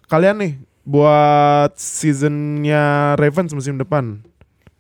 [0.07, 0.53] kalian nih
[0.83, 4.23] buat seasonnya Ravens musim depan,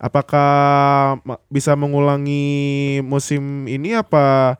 [0.02, 0.50] apakah
[1.46, 4.58] bisa mengulangi musim ini apa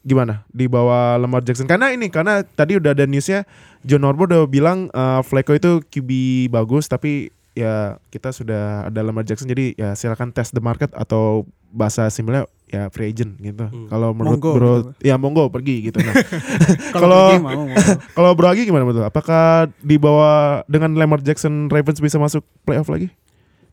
[0.00, 1.66] gimana di bawah Lamar Jackson?
[1.66, 3.44] Karena ini karena tadi udah ada newsnya
[3.82, 6.10] John Harbaugh udah bilang eh, Flacco itu QB
[6.48, 11.44] bagus tapi ya kita sudah ada Lamar Jackson jadi ya silakan test the market atau
[11.74, 13.66] bahasa simpelnya ya free agent gitu.
[13.90, 14.90] Kalau menurut Monggo Bro gitu.
[15.02, 16.14] ya monggo pergi gitu nah.
[16.94, 17.34] Kalau
[18.14, 19.02] Kalau- Bro Agi gimana betul?
[19.02, 23.10] Apakah di bawah dengan Lamar Jackson Ravens bisa masuk playoff lagi?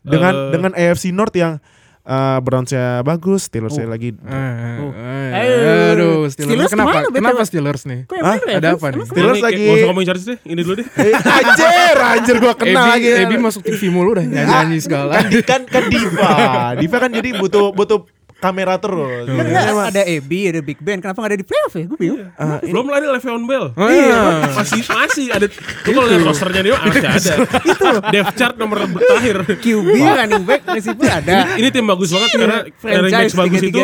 [0.08, 0.50] Dengan Eh.
[0.50, 1.60] dengan AFC North yang
[2.02, 3.92] uh, Browns-nya bagus, Steelers-nya Oh.
[3.92, 4.90] lagi Eh, Oh.
[4.90, 6.88] eh, Eh, aduh, Steelers, Steelers kenapa?
[6.88, 7.08] ke mana?
[7.12, 8.00] Kenapa Steelers nih?
[8.04, 8.36] Kok yang Hah?
[8.40, 9.04] main Ada apa nih?
[9.04, 10.86] Steelers lagi Gak usah ngomongin Chargers deh, ini dulu deh.
[10.98, 13.08] Eh, anjir, anjir gua kenal lagi.
[13.14, 15.20] Ebi masuk TV mulu dah nyanyi-nyanyi segala.
[15.20, 16.30] kan, kan kan diva.
[16.76, 19.26] Diva kan jadi butuh butuh kamera terus.
[19.26, 21.84] Kan nggak ada AB, ada Big Ben, kenapa nggak ada di playoff ya?
[21.90, 22.22] Gue bingung.
[22.62, 23.66] Belum lagi Le'Veon Bell.
[23.74, 24.20] Oh, Iya, iya.
[24.54, 25.46] masih masih ada.
[25.50, 27.34] Tuh kalau lihat rosternya dia masih ada.
[27.66, 29.36] Itu depth chart nomor terakhir.
[29.58, 31.58] QB, running back, receiver ada.
[31.58, 33.80] Ini tim bagus banget karena running backs Franchise bagus itu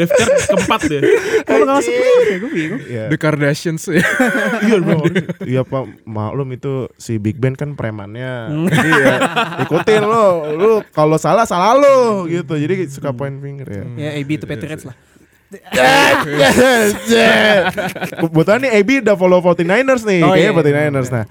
[0.00, 1.00] depth chart keempat deh.
[1.44, 2.36] Kalau nggak masuk playoff ya?
[2.40, 2.80] Gue bingung.
[2.88, 3.04] Iya.
[3.12, 4.04] The Kardashians ya.
[4.64, 4.98] Iya bro.
[5.44, 8.48] Iya pak maklum itu si Big Ben kan premannya.
[8.72, 9.14] Jadi ya
[9.68, 10.28] ikutin lo.
[10.56, 12.56] Lu kalau salah salah lo gitu.
[12.56, 13.84] Jadi suka point finger ya.
[13.98, 14.96] Ya AB itu Patriots lah.
[18.20, 20.20] Kebetulan nih AB udah follow 49ers nih.
[20.24, 20.88] Oh, Kayaknya iya.
[20.92, 21.08] 49ers.
[21.10, 21.24] Nah.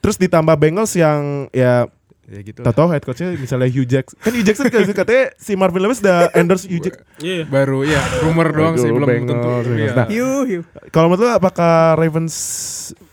[0.00, 1.88] Terus ditambah Bengals yang ya
[2.24, 2.60] ya gitu.
[2.64, 6.00] Tau tau head coachnya misalnya Hugh Jackson Kan Hugh Jackson kan katanya si Marvin Lewis
[6.00, 7.44] udah endorse Hugh Jackson Iya.
[7.44, 9.48] Baru ya rumor doang sih belum Bengals, tentu.
[9.48, 9.66] Bengals.
[9.76, 9.92] Iya.
[9.92, 10.60] Nah, Hiu, hiu.
[10.88, 12.34] Kalau menurut lu apakah Ravens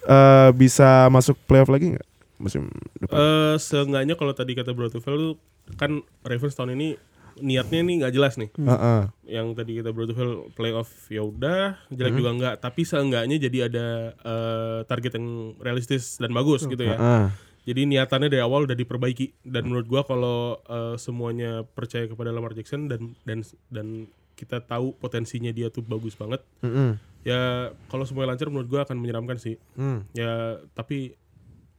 [0.04, 2.08] eh, bisa masuk playoff lagi nggak
[2.39, 3.16] musim depan?
[3.20, 5.32] Eh, seenggaknya kalau tadi kata Bro Tufel tuh
[5.76, 6.95] kan Ravens tahun ini
[7.42, 8.50] niatnya nih nggak jelas nih.
[8.56, 9.02] Heeh.
[9.28, 14.80] Yang tadi kita Tufel playoff ya udah, jelek juga enggak, tapi seenggaknya jadi ada eh,
[14.86, 16.98] target yang realistis dan bagus gitu ya.
[16.98, 17.26] Heeh.
[17.62, 22.58] Jadi niatannya dari awal udah diperbaiki dan menurut gua kalau eh, semuanya percaya kepada Lamar
[22.58, 26.42] Jackson dan dan dan kita tahu potensinya dia tuh bagus banget.
[26.66, 26.98] Mm-mm.
[27.22, 29.62] Ya kalau semuanya lancar menurut gua akan menyeramkan sih.
[29.78, 30.10] Hmm.
[30.18, 31.14] Ya tapi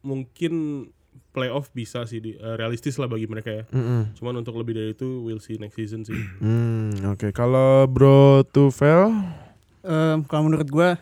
[0.03, 0.87] mungkin
[1.33, 3.65] playoff bisa sih di, eh, realistis lah bagi mereka ya.
[3.69, 4.13] Mm-mm.
[4.15, 6.15] Cuman untuk lebih dari itu we'll see next season sih.
[6.39, 7.33] Hmm, oke.
[7.33, 9.11] Kalau Bro Tufel,
[9.83, 10.95] Em, kalau menurut gue,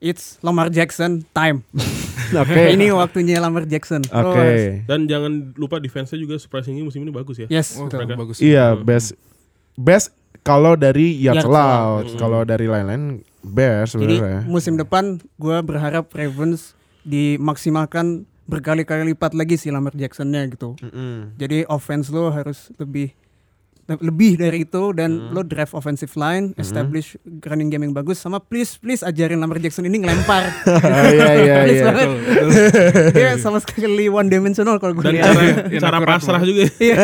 [0.00, 1.62] it's Lamar Jackson time.
[2.42, 2.58] oke.
[2.72, 4.02] Ini waktunya Lamar Jackson.
[4.04, 4.82] Oke.
[4.82, 7.46] Dan jangan lupa defense-nya juga surprisingly musim ini bagus ya.
[7.46, 8.10] Yes, Oh, betul.
[8.10, 8.42] bagus.
[8.42, 9.14] Iya, best
[9.76, 10.10] best
[10.42, 11.46] kalau dari allowed.
[11.46, 12.06] allowed.
[12.18, 14.40] Kalau dari lain-lain best Jadi sebenarnya.
[14.44, 15.04] musim depan
[15.38, 16.74] gue berharap Ravens
[17.06, 20.74] dimaksimalkan berkali-kali lipat lagi si Lamar Jacksonnya gitu.
[20.82, 21.38] Mm-mm.
[21.38, 23.14] Jadi offense lo harus lebih
[23.90, 28.78] lebih dari itu dan lo drive offensive line, establish running game yang bagus sama please
[28.78, 30.46] please ajarin Lamar Jackson ini ngelempar.
[30.46, 31.90] Ah, Iya iya iya.
[33.10, 35.26] Dia sama sekali one dimensional kalau gue Dan lihat.
[35.26, 35.42] cara
[35.74, 36.70] Yang cara akurat pasrah juga.
[36.78, 36.96] Iya.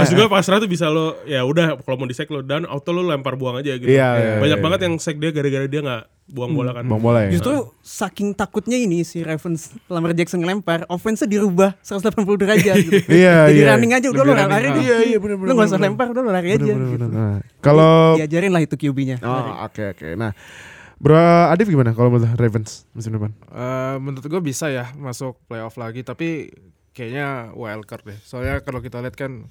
[0.00, 2.96] Maksud gue pasrah tuh bisa lo ya udah kalau mau di sack lo dan auto
[2.96, 3.84] lo lempar buang aja gitu.
[3.90, 4.64] Iya, iya, Banyak iya.
[4.64, 6.84] banget yang sack dia gara-gara dia nggak buang bola kan.
[6.84, 7.30] Bang bola ya.
[7.32, 13.00] Justru saking takutnya ini si Ravens Lamar Jackson ngelempar, offense dirubah 180 derajat gitu.
[13.18, 13.68] Iya, Jadi iya.
[13.72, 14.82] running aja udah lo lari deh.
[14.84, 15.48] Iya iya benar benar.
[15.48, 16.62] Lo gak usah lempar, udah lo lari aja.
[16.62, 17.06] Bener, bener, gitu.
[17.08, 19.16] Nah, Kalau Diajarin lah itu QB-nya.
[19.24, 20.06] Oh, oke oke.
[20.14, 20.36] Nah,
[20.98, 21.16] Bro
[21.54, 23.30] Adif gimana kalau menurut Ravens musim depan?
[23.48, 26.52] Eh, menurut gue bisa ya masuk playoff lagi tapi
[26.90, 28.18] kayaknya wild card deh.
[28.26, 29.46] Soalnya kalau kita lihat kan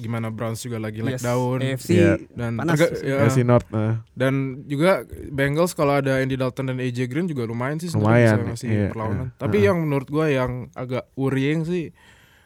[0.00, 2.12] gimana Browns juga lagi Yes, down AFC Iya.
[2.32, 2.74] dan panas.
[2.74, 3.68] terga- ya, AFC North.
[3.68, 4.00] nah.
[4.12, 4.34] dan
[4.64, 8.88] juga Bengals kalau ada Andy Dalton dan AJ Green juga lumayan sih Lumayan, ngasih iya,
[8.88, 9.28] perlawanan.
[9.28, 9.36] iya.
[9.36, 9.66] Tapi Heeh.
[9.66, 11.92] yang menurut gue yang agak worrying sih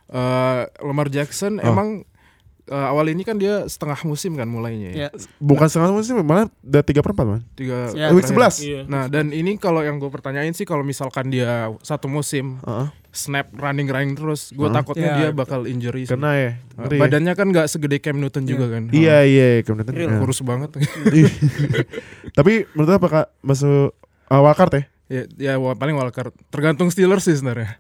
[0.07, 1.67] eh Lamar Jackson Oh.
[1.67, 2.05] emang
[2.65, 4.97] eh, awal ini kan dia setengah musim kan mulainya ya.
[4.97, 5.09] Ya.
[5.39, 7.41] Bukan setengah musim malah udah tiga perempat man.
[7.55, 8.25] Tiga Ya, Week.
[8.25, 8.57] 11.
[8.59, 8.81] Iya.
[8.85, 12.89] Nah dan ini kalau yang gue pertanyain sih kalau misalkan dia satu musim Heeh.
[13.15, 14.75] Snap running running terus, gue Hah?
[14.75, 16.03] takutnya Ya, dia bakal injury.
[16.03, 16.11] sih.
[16.11, 16.51] Kena ya.
[16.75, 17.01] Uh, Ngeri ya.
[17.01, 18.91] badannya kan nggak segede Cam Newton juga kan.
[18.91, 19.89] Iya iya kemudian.
[19.89, 20.11] Real.
[20.11, 20.19] Nah.
[20.19, 20.75] kurus banget.
[22.39, 23.95] Tapi menurut lu apakah masuk
[24.27, 24.83] uh, wildcard ya?
[25.07, 26.35] ya, ya wa- paling wildcard.
[26.51, 27.79] Tergantung Steelers sih sebenarnya.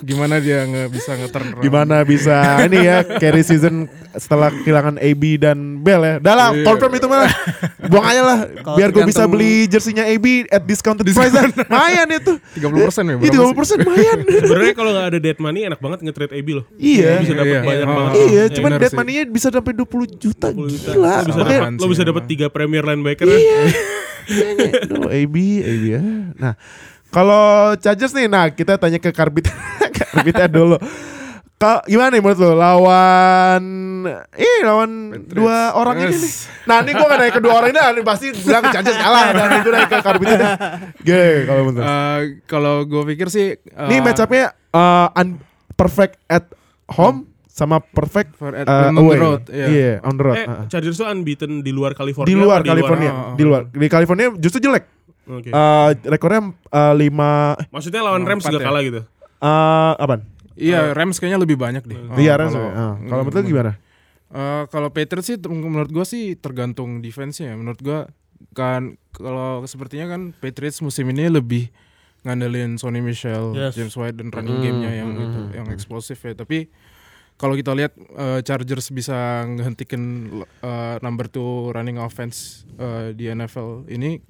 [0.00, 1.60] Gimana dia nggak bisa nge-turn around.
[1.60, 2.36] Gimana bisa
[2.66, 6.14] ini ya carry season setelah kehilangan AB dan Bell ya?
[6.18, 6.64] Udah lah, Iya.
[6.64, 7.28] confirm itu mah.
[7.84, 8.38] Buang aja lah.
[8.76, 11.36] Biar gue bisa beli jersinya AB at discounted price.
[11.66, 12.32] Mayan itu.
[12.58, 13.14] 30 persen ya?
[13.14, 13.54] Itu berapa tiga sih?
[13.54, 14.18] persen mayan.
[14.24, 16.64] Sebenarnya kalau nggak ada dead money enak banget nge-trade AB loh.
[16.74, 17.12] Iya.
[17.20, 17.86] Bisa dapat Iya, banyak iya.
[17.86, 18.10] banget.
[18.10, 20.46] Oh, Iya, iya, cuman dead money-nya bisa sampai 20 juta.
[20.48, 20.90] 20 juta.
[20.90, 21.12] Gila.
[21.12, 23.26] Lo bisa dapat lo bisa dapat tiga premier linebacker.
[23.26, 23.60] Iya.
[24.30, 26.02] Aduh, AB, AB ya.
[26.36, 26.54] Nah,
[27.10, 27.44] kalau
[27.76, 29.50] Chargers nih, nah kita tanya ke Karbit,
[30.00, 30.78] Karbitnya dulu.
[31.56, 33.62] Kau gimana nih menurut lo lawan
[34.32, 35.28] eh lawan Patriots.
[35.30, 36.16] dua orang ini Yes.
[36.16, 36.32] nih.
[36.64, 39.24] Nah, ini gua gak nanya kedua orang ini, ah, pasti bilang Chargers kalah.
[39.30, 40.50] Nah, ini gua nanya ke Karbitnya deh.
[41.02, 41.84] Gede kalau menurut.
[41.84, 45.36] Eh, kalau gue pikir sih Ini eh, match up-nya uh, un-
[45.70, 46.48] perfect at
[46.88, 49.18] home sama perfect for at, uh, on the away.
[49.18, 49.92] road, Iya, iya.
[50.00, 50.36] on the road.
[50.38, 50.64] Eh, uh-uh.
[50.66, 52.24] Chargers tuh unbeaten di luar California.
[52.24, 53.68] Di luar California, Oh, oh, di luar.
[53.68, 54.99] Di California justru jelek.
[55.26, 55.48] Oke.
[55.48, 58.66] Eh, rekornya uh, lima Maksudnya lawan Rams juga ya?
[58.66, 59.00] kalah gitu.
[59.40, 60.22] eh apaan?
[60.54, 61.96] Iya, Rams kayaknya lebih banyak deh.
[61.96, 62.52] Oh, Iya, Rams.
[62.52, 62.72] kalau- ya.
[62.74, 63.72] Ah, Kalau menurut lu gimana?
[64.30, 67.56] Eh, kalau Patriots sih menurut gua sih tergantung defense-nya.
[67.56, 68.06] Menurut gua
[68.52, 71.72] kan kalau sepertinya kan Patriots musim ini lebih
[72.20, 73.74] ngandelin Sonny Michel, Yes.
[73.74, 76.36] James White dan running Hmm, game-nya yang hmm, itu hmm, yang eksplosif ya.
[76.36, 76.68] Tapi
[77.34, 79.16] kalau kita lihat eh, Chargers bisa
[79.46, 80.02] ngehentikan
[80.60, 84.20] eh, number two running offense eh, di NFL ini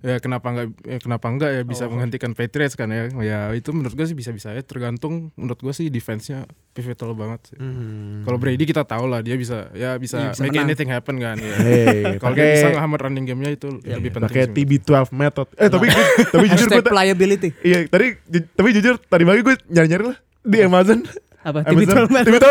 [0.00, 3.92] ya kenapa nggak ya kenapa enggak ya bisa menggantikan Patriots kan ya ya itu menurut
[3.92, 7.56] gue sih bisa bisa ya tergantung menurut gue sih defense-nya pivotal banget sih.
[7.56, 8.22] Hmm.
[8.22, 10.66] Kalau Brady kita tahu lah dia bisa ya bisa, Iya, bisa make menang.
[10.66, 11.54] anything happen kan ya.
[11.58, 14.30] Hey, Kalau dia bisa ngehammer running game-nya itu lebih penting.
[14.30, 14.54] pakai sih.
[14.54, 15.46] TB12 method.
[15.56, 15.86] Eh tapi
[16.28, 17.48] tapi jujur gue playability.
[17.60, 21.02] iya tadi ju- tapi jujur tadi pagi gue nyari-nyari lah di Amazon.
[21.38, 21.62] Apa?
[21.64, 22.06] Amazon.
[22.06, 22.46] TB12 TB12.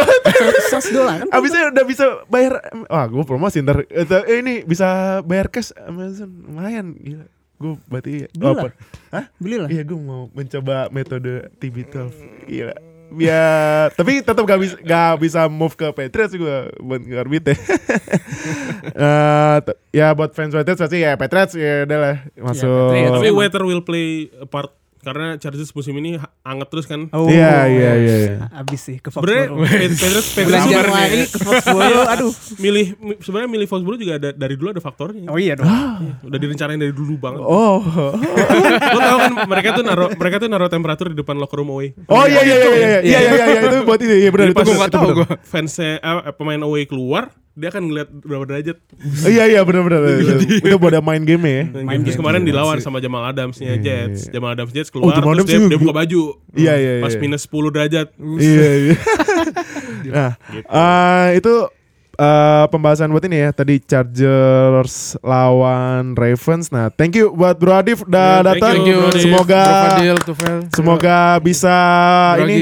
[0.73, 1.27] 100 dolar kan?
[1.29, 4.87] Abisnya udah bisa bayar Wah gue promosi ntar Eh, eh, ini bisa
[5.21, 7.27] bayar cash Amazon Lumayan Gila
[7.57, 8.53] Gue berarti Beli lah.
[8.59, 8.71] open.
[9.09, 9.25] Hah?
[9.35, 9.67] Beli lah.
[9.67, 11.95] Iya gue mau mencoba metode TB12
[12.45, 12.75] Gila
[13.09, 13.47] Ya
[13.89, 17.55] Tapi tetap gak bisa Gak bisa move ke Patriots gue Buat ngorbit ya
[18.87, 23.15] Eh, t- Ya buat fans Patriots pasti ya Patriots ya udah lah Masuk Patriots.
[23.15, 24.75] Tapi weather will play a part
[25.07, 27.07] karena Chargers musim ini anget terus kan.
[27.09, 27.25] Oh.
[27.25, 28.33] Iya iya iya iya.
[28.51, 29.63] Abis sih ke Foxborough.
[29.63, 32.33] Patriots Patriots Januari ke Foxborough, aduh.
[32.57, 35.27] milih mi- sebenarnya milih Foxborough juga ada dari dulu ada faktornya.
[35.27, 35.71] Oh iya dong.
[36.21, 37.39] Udah direncanain dari dulu banget.
[37.39, 37.79] Oh
[38.93, 41.95] Lo tau kan mereka tuh naruh mereka tuh naruh temperatur di depan locker room away.
[42.05, 44.55] Oh iya iya iya iya Iya iya iya iya Itu buat ini Iya benar itu
[44.55, 45.39] pas benar, itu benar.
[45.41, 48.77] fansnya eh, pemain away keluar, dia akan ngeliat berapa derajat.
[48.77, 50.01] Oh, Iya iya benar benar.
[50.61, 51.61] Itu buat ada main game ya.
[51.81, 54.29] Main terus kemarin dilawan sama Jamal Adamsnya Jets.
[54.29, 56.21] Jamal Adams Jets Oh, keluar Jamal terus Adams dia, dia buka baju.
[56.53, 57.19] Iya, iya, Pas iya.
[57.19, 58.07] minus 10 derajat.
[58.15, 58.95] Iya iya.
[60.07, 61.53] Nah, eh, itu
[62.15, 63.49] eh, pembahasan buat ini ya.
[63.51, 66.69] Tadi Chargers lawan Ravens.
[66.69, 68.75] Nah, thank you buat Bro Adif udah Yeah, thank datang.
[68.83, 69.23] you, Bro Adif.
[69.23, 70.57] Semoga Bro Fadil, Tufel.
[70.71, 71.75] semoga bisa
[72.35, 72.57] Bro ini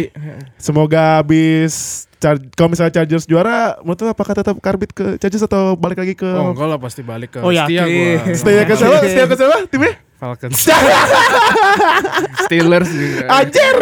[0.58, 6.02] semoga habis Char- kalau misalnya Chargers juara, menurut apakah tetap karbit ke Chargers atau balik
[6.02, 8.34] lagi ke Oh enggak lah pasti balik ke Oh, setia gua.
[8.34, 8.98] Setia ke siapa?
[9.06, 9.58] Setia ke siapa?
[9.70, 9.94] Timnya?
[10.18, 10.58] Falcons.
[12.50, 13.26] Steelers juga.
[13.30, 13.76] Anjir.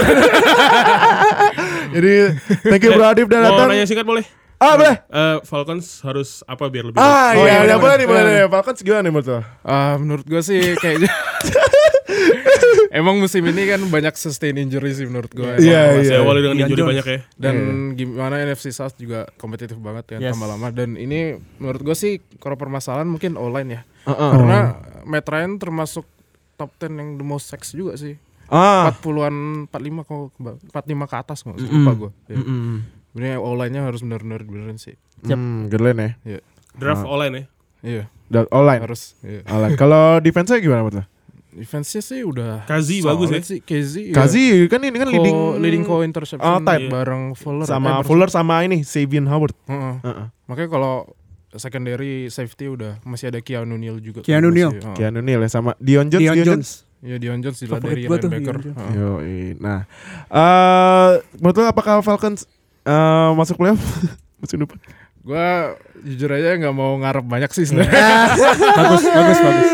[1.96, 2.14] Jadi
[2.68, 3.68] thank you Bro Adif Mau datang.
[3.72, 4.26] nanya singkat boleh?
[4.64, 4.96] Ah, boleh.
[5.04, 8.36] Eh, Falcons harus apa biar lebih Ah, Oh, iya, iya, iya, boleh nih, boleh bener.
[8.38, 8.50] nih.
[8.50, 9.40] Falcons gimana nih menurut lo?
[9.62, 11.12] Ah, menurut gue sih kayaknya
[12.94, 15.50] Emang musim ini kan banyak sustain injury sih menurut gue.
[15.60, 16.22] Iya, iya.
[16.22, 16.92] awali dengan injury Jones.
[16.94, 17.20] banyak ya.
[17.34, 17.56] Dan
[17.96, 20.32] gimana NFC South juga kompetitif banget kan Yes.
[20.32, 23.82] tambah lama dan ini menurut gue sih kalau permasalahan mungkin online ya.
[24.06, 24.32] Heeh.
[24.32, 24.60] Karena
[25.04, 26.06] Matt Ryan termasuk
[26.54, 28.14] top 10 yang the most sex juga sih.
[28.46, 28.94] Ah.
[28.94, 30.38] 40-an 45 kok
[30.70, 30.70] 45
[31.04, 32.12] ke atas nggak lupa gue.
[32.30, 32.36] Ya.
[32.38, 32.78] Mm-mm.
[33.14, 34.98] Sebenarnya online-nya harus benar-benar beneran sih.
[35.24, 36.42] Hmm, good line ya.
[36.74, 37.44] Draft online ya.
[37.84, 38.82] Iya, Dan online.
[38.82, 39.14] harus.
[39.22, 39.46] Iya.
[39.46, 39.76] Online.
[39.76, 41.06] Kalau defense-nya gimana menurut lo?
[41.54, 43.38] Defense-nya sih udah Kazi bagus ya.
[43.38, 43.62] sih.
[43.62, 44.10] Kazi.
[44.10, 44.16] iya.
[44.16, 46.90] Kazi kan ini kan Co- leading leading co interception Oh, type.
[46.90, 49.54] bareng Fuller sama Eh, Fuller sama ini Savion Howard.
[49.64, 49.96] Heeh.
[50.02, 50.28] Heeh.
[50.50, 50.94] Makanya kalau
[51.54, 54.26] secondary safety udah masih ada Keanu Neal juga.
[54.26, 54.74] Keanu Neal.
[54.74, 54.96] heeh.
[54.98, 56.26] Keanu Neal ya sama Dion Jones.
[56.26, 56.70] Dion Jones.
[57.04, 58.58] Iya Dion Jones di dari tuh, linebacker.
[58.58, 58.96] Dion Jones.
[58.96, 59.38] Yoi.
[59.60, 59.80] Nah,
[60.32, 62.48] eh menurut lo apakah Falcons
[62.84, 63.80] eh, masuk playoff
[64.38, 64.78] musim depan?
[65.24, 67.96] Gua jujur aja nggak mau ngarep banyak sih sebenarnya.
[68.78, 69.72] bagus, bagus, bagus.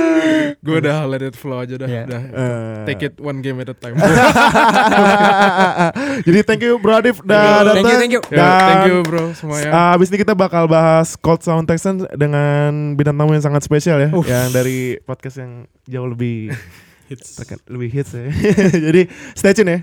[0.59, 1.87] Gue udah let it flow aja dah.
[1.87, 2.03] Iya.
[2.05, 2.21] Udah.
[2.21, 2.83] Eh.
[2.85, 3.95] Take it one game at a time.
[6.27, 7.97] Jadi thank you Bro Adif udah Thank you, datang.
[7.97, 8.21] thank you.
[8.29, 9.71] Dan thank you bro semuanya.
[9.71, 13.97] uh, abis ini kita bakal bahas Colts Sound Texans dengan bintang tamu yang sangat spesial
[13.97, 14.27] ya, Uff.
[14.27, 16.51] yang dari podcast yang jauh lebih
[17.09, 17.41] Hits.
[17.65, 18.29] lebih hits ya.
[18.69, 19.79] Jadi stay tune ya.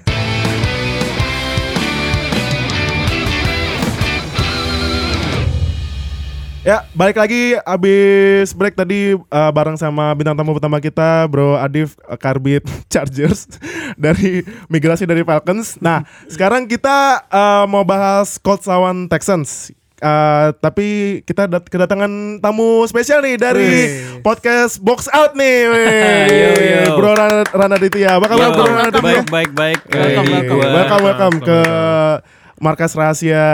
[6.66, 11.94] Ya, balik lagi abis break tadi uh, bareng sama bintang tamu pertama kita, Bro Adif
[12.10, 13.46] uh, Karbit Chargers
[14.02, 15.78] dari migrasi dari Falcons.
[15.78, 19.70] Nah, sekarang kita uh, mau bahas Colts lawan Texans.
[20.02, 23.70] Uh, tapi kita dat- kedatangan tamu spesial nih dari
[24.26, 25.56] podcast Box Out nih.
[25.70, 26.80] Yo, yo.
[26.98, 28.18] Bro Rana, Rana Ditya.
[28.18, 28.66] Apa kabar Bro
[29.06, 29.80] baik baik baik.
[29.86, 31.58] Welcome, gua- welcome, welcome ke
[32.58, 33.46] markas rahasia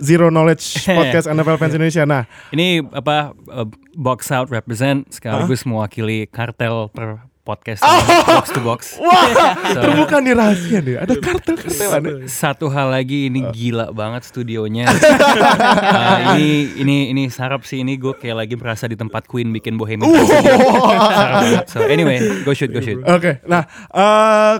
[0.00, 0.64] Zero Knowledge
[0.98, 2.02] Podcast NFL Fans Indonesia.
[2.02, 7.98] Nah, Ini apa uh, box out represent sekaligus mewakili kartel per podcast Oh.
[8.28, 8.80] box to box.
[9.00, 9.26] wah,
[9.72, 10.96] So- terbuka nih rahasia nih.
[11.00, 12.28] Ada nih.
[12.28, 14.86] Satu hal lagi ini gila banget studionya.
[14.86, 16.48] Uh, ini
[16.78, 21.66] ini ini sarap sih ini gue kayak lagi berasa di tempat Queen bikin Bohemian banget.
[21.66, 23.00] So anyway, go shoot go shoot.
[23.02, 24.54] Oke, nah, eh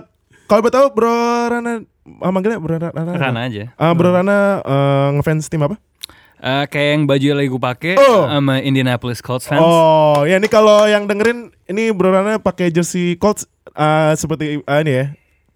[0.51, 1.15] kalau betul Bro
[1.47, 1.87] Rana,
[2.19, 2.91] ah, manggilnya Bro Rana.
[2.91, 3.71] Rana aja.
[3.79, 5.79] Ah, Bro Rana eh, ngefans tim apa?
[6.41, 8.25] Uh, kayak yang baju yang lagi gue pakai Oh.
[8.25, 9.61] sama Indianapolis Colts fans.
[9.61, 14.79] Oh, ya ini kalau yang dengerin ini Bro Rana pakai jersey Colts eh, seperti eh,
[14.81, 15.05] ini ya.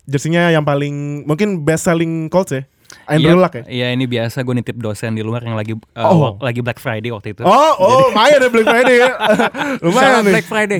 [0.05, 2.63] Jersinya yang paling mungkin best selling Colts ya.
[3.05, 3.63] Andrew Iya, Luck ya.
[3.65, 6.37] Iya ini biasa gue nitip dosen di luar yang lagi uh, Oh.
[6.41, 7.41] lagi Black Friday waktu itu.
[7.45, 9.11] Oh, oh, lumayan ya Black Friday ya.
[9.85, 10.33] lumayan nih.
[10.37, 10.79] Black Friday.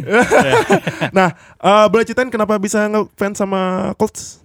[1.18, 1.30] nah,
[1.62, 4.45] eh, boleh ceritain kenapa bisa ngefans sama Colts?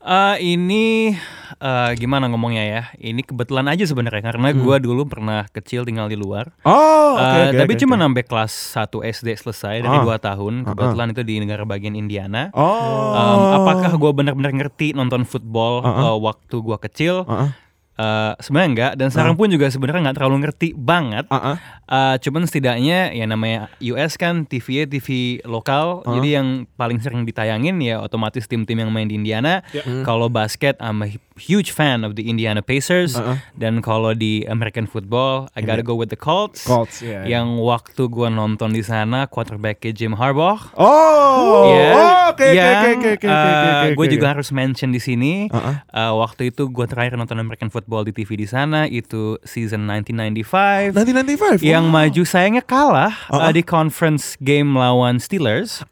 [0.00, 1.12] Eh, ini
[1.54, 2.82] eh, gimana ngomongnya ya?
[2.96, 4.64] Ini kebetulan aja sebenarnya karena Hmm.
[4.64, 6.56] gua dulu pernah kecil tinggal di luar.
[6.64, 8.02] Oh, oke Eh, oke, tapi oke, cuma oke.
[8.02, 10.00] sampai kelas 1 SD selesai dari Ah.
[10.00, 10.64] dua tahun.
[10.64, 12.48] Kebetulan itu di negara bagian Indiana.
[12.50, 13.12] Oh.
[13.12, 16.02] Um, apakah gue benar-benar ngerti nonton football Uh-uh.
[16.06, 17.28] uh, waktu gua kecil?
[17.28, 17.52] Uh-uh.
[18.00, 21.28] Uh, sebenarnya enggak dan sekarang pun juga sebenarnya nggak terlalu ngerti banget.
[21.28, 21.60] Uh-uh.
[21.84, 25.08] Uh, cuman setidaknya ya namanya US kan TV TV
[25.44, 26.16] lokal, Uh-huh.
[26.16, 29.60] jadi yang paling sering ditayangin ya otomatis tim-tim yang main di Indiana.
[30.00, 33.14] Kalau basket, I'm a huge fan of the Indiana Pacers.
[33.14, 33.36] Uh-uh.
[33.52, 36.62] Dan kalau di American football, I gotta go with the Colts.
[36.62, 37.26] Colts, ya.
[37.26, 40.72] Yang waktu gua nonton di sana quarterbacknya Jim Harbaugh.
[40.78, 41.66] Oh.
[41.68, 43.26] Ya, Oh, oke oke oke oke oke oke.
[43.26, 45.50] uh, oke, Gue juga harus mention di sini.
[45.50, 45.74] Uh-uh.
[45.90, 50.94] uh, waktu itu gue terakhir nonton American football di TV di sana itu season 1995.
[50.94, 51.58] 1995.
[51.60, 51.92] Yang wow.
[51.92, 53.50] maju sayangnya kalah uh, Uh-uh.
[53.50, 55.82] di conference game lawan Steelers.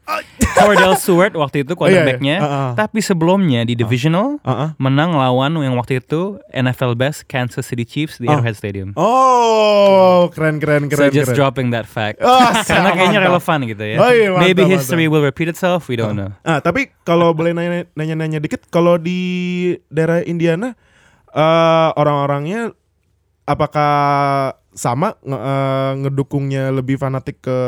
[0.51, 2.36] Cordell Stewart waktu itu quarterbacknya.
[2.36, 2.46] Iya, iya.
[2.46, 2.70] Uh-uh.
[2.74, 4.74] Tapi sebelumnya di divisional Uh-uh.
[4.76, 8.34] menang lawan yang waktu itu NFL best Kansas City Chiefs di Oh.
[8.34, 8.90] Arrowhead Stadium.
[8.94, 11.36] Oh, keren keren So keren just keren.
[11.36, 12.20] dropping that fact.
[12.20, 12.38] Oh,
[12.68, 13.30] Karena kayaknya mantap.
[13.32, 13.96] relevan gitu ya.
[13.96, 14.74] Oh, iya, mantap, Maybe mantap.
[14.76, 16.30] history will repeat itself, we don't know.
[16.42, 19.18] Ah, tapi kalau boleh nanya- nanya-nanya dikit, kalau di
[19.88, 20.76] daerah Indiana
[21.31, 22.72] eh orang-orangnya
[23.45, 23.93] apakah
[24.70, 27.59] sama nge- eh, ngedukungnya lebih fanatik ke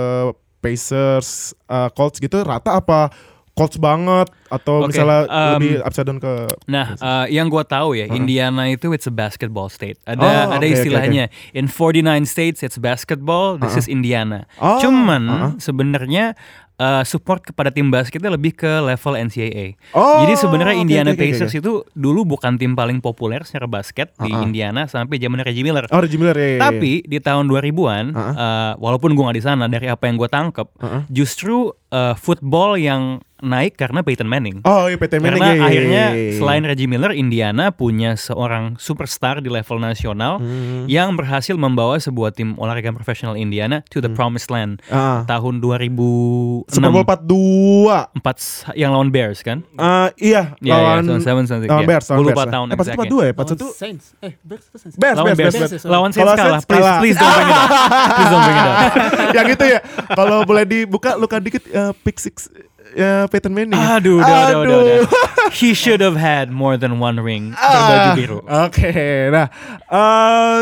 [0.60, 2.40] Pacers, eh, Colts gitu?
[2.40, 3.08] Rata apa
[3.50, 4.28] Colts banget?
[4.46, 8.66] Atau Oke, misalnya um, lebih upside down ke Nah, uh, yang gua tahu ya, Indiana
[8.66, 9.98] itu it's a basketball state.
[10.04, 11.28] Ada Oh, ada oke, istilahnya.
[11.50, 14.46] in 49 states it's basketball, this is Indiana.
[14.56, 15.50] Oh, Cuman uh-uh.
[15.58, 16.38] sebenarnya
[16.80, 19.76] uh, support kepada tim basketnya lebih ke level NCAA.
[19.92, 21.60] Oh, Jadi sebenarnya oke, Indiana oke, Pacers oke.
[21.60, 24.46] itu dulu bukan tim paling populer secara basket di Uh-uh.
[24.48, 25.84] Indiana sampai zaman Reggie Miller.
[25.92, 26.42] Oh, Reggie Miller ya.
[26.42, 26.60] ya, ya.
[26.72, 28.34] Tapi di tahun 2000-an, Uh-uh.
[28.34, 31.02] uh, walaupun gua nggak di sana, dari apa yang gua tangkep, Uh-uh.
[31.12, 34.60] justru uh, football yang naik karena Peyton Manning.
[34.62, 36.32] Oh, iya PT Manning Karena ya, ya, akhirnya ya, ya, ya.
[36.36, 40.84] selain Reggie Miller, Indiana punya seorang superstar di level nasional Hmm.
[40.86, 44.80] yang berhasil membawa sebuah tim olahraga profesional Indiana to the promised land.
[44.86, 45.24] Ah.
[45.24, 48.08] Tahun 2006 Super Bowl 42.
[48.12, 49.62] empat s- yang lawan Bears kan?
[49.74, 51.88] Ah, iya, Iya, iya, lawan Seven- Seven- Seven- lawan iya.
[51.88, 52.50] Bears, lawan lupa Bears.
[52.50, 52.98] tahun Eh, 41 exactnya.
[53.00, 54.04] 42 ya, 41 Lawan Saints.
[54.20, 54.94] Eh, Bears Saints?
[54.94, 55.84] Bears, Lawan Bears, Bears, Bears, Bears.
[55.86, 56.60] lawan Saints kalah.
[56.60, 56.98] Please, kalah.
[57.00, 57.70] please don't bring it up.
[58.10, 58.76] Please don't bring it up.
[59.36, 59.78] yang itu ya.
[60.10, 62.50] Kalau boleh dibuka luka dikit eh, pick six
[62.92, 63.74] ya Peyton Manning.
[63.74, 63.96] ya.
[63.96, 64.80] Aduh, udah, udah, udah, Aduh.
[65.04, 65.52] udah.
[65.52, 68.38] He should have had more than one ring Ah, berbaju biru.
[68.44, 68.90] Oke,
[69.28, 69.46] nah
[69.86, 70.60] eh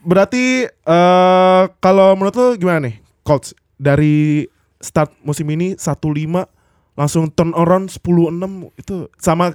[0.00, 4.46] berarti eh kalau menurut lo gimana nih, Colts dari
[4.78, 6.46] start musim ini 1-5
[6.92, 8.34] langsung turn around 10-6
[8.76, 9.54] itu sama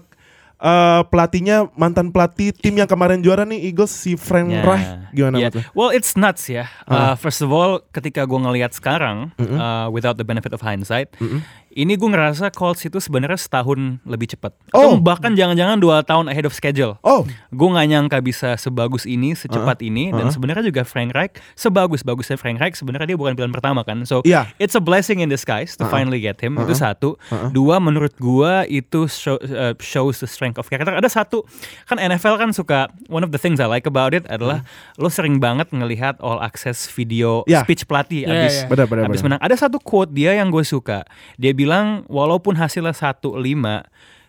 [0.57, 4.65] eh pelatihnya mantan pelatih tim yang kemarin juara nih Eagles si Frank Ya.
[4.65, 5.47] Reich gimana Ya.
[5.47, 5.63] menurut lo?
[5.77, 6.65] Well, it's nuts ya.
[6.89, 7.13] Ah.
[7.13, 11.13] Uh, first of all, ketika gue ngelihat sekarang, uh, without the benefit of hindsight,
[11.77, 14.49] ini gue ngerasa Colts itu sebenarnya setahun lebih cepat.
[14.73, 14.81] Oh.
[14.81, 16.97] Atau bahkan jangan-jangan dua tahun ahead of schedule.
[17.01, 17.21] Oh,
[17.53, 22.57] Gue nggak nyangka bisa sebagus ini, secepat ini, dan sebenarnya juga Frank Reich sebagus-bagusnya Frank
[22.57, 24.01] Reich sebenarnya dia bukan pilihan pertama kan.
[24.03, 24.49] So Iya.
[24.57, 26.57] it's a blessing in disguise to finally get him.
[26.57, 27.21] Itu satu.
[27.49, 30.91] Dua menurut gua itu show- uh, shows the strength of character.
[30.91, 31.45] Ada satu
[31.85, 34.65] kan NFL kan suka one of the things I like about it adalah
[34.95, 37.61] lo sering banget ngelihat all access video Iya.
[37.61, 38.65] speech pelatih Iya, abis iya.
[38.65, 39.37] Benar, benar, abis benar.
[39.37, 39.41] menang.
[39.43, 41.05] Ada satu quote dia yang gue suka.
[41.35, 41.66] Dia bilang
[42.07, 43.35] walaupun hasilnya 1-5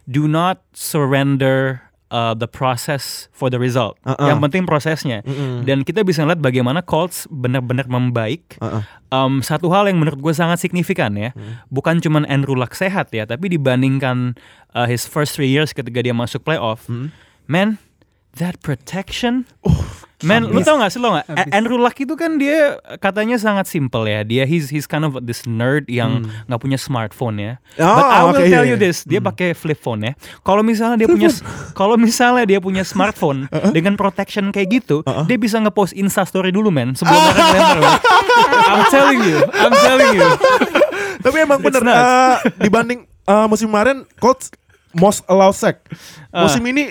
[0.09, 4.01] do not surrender uh, the process for the result.
[4.05, 4.29] Uh-uh.
[4.33, 5.21] Yang penting prosesnya.
[5.65, 8.57] Dan kita bisa lihat bagaimana Colts benar-benar membaik.
[8.61, 8.83] Uh-uh.
[9.13, 11.33] Um, satu hal yang menurut gue sangat signifikan ya,
[11.73, 14.37] bukan cuman Andrew Luck sehat ya, tapi dibandingkan
[14.77, 16.89] uh, his first three years ketika dia masuk playoff,
[17.49, 17.81] man,
[18.37, 19.49] that protection.
[20.19, 21.31] Man, lu tau gak sih lo gak?
[21.55, 24.27] Andrew Luck itu kan dia katanya sangat simple ya.
[24.27, 27.53] Dia he's he's kind of this nerd yang nggak punya smartphone ya.
[27.79, 28.83] Oh, But I will oke, tell iya, you iya.
[28.83, 30.13] this, dia pakai flip phone ya.
[30.43, 31.31] Kalau misalnya dia punya
[31.71, 36.75] kalau misalnya dia punya smartphone dengan protection kayak gitu, dia bisa ngepost Insta story dulu
[36.75, 37.79] men sebelum mereka ngelempar.
[37.79, 37.95] men.
[38.69, 40.27] I'm telling you, I'm telling you.
[41.25, 41.95] Tapi emang bener nuts.
[41.95, 44.51] eh, dibanding eh, musim kemarin Colts
[44.91, 45.87] most allow sack.
[46.35, 46.43] Ah.
[46.43, 46.91] Musim ini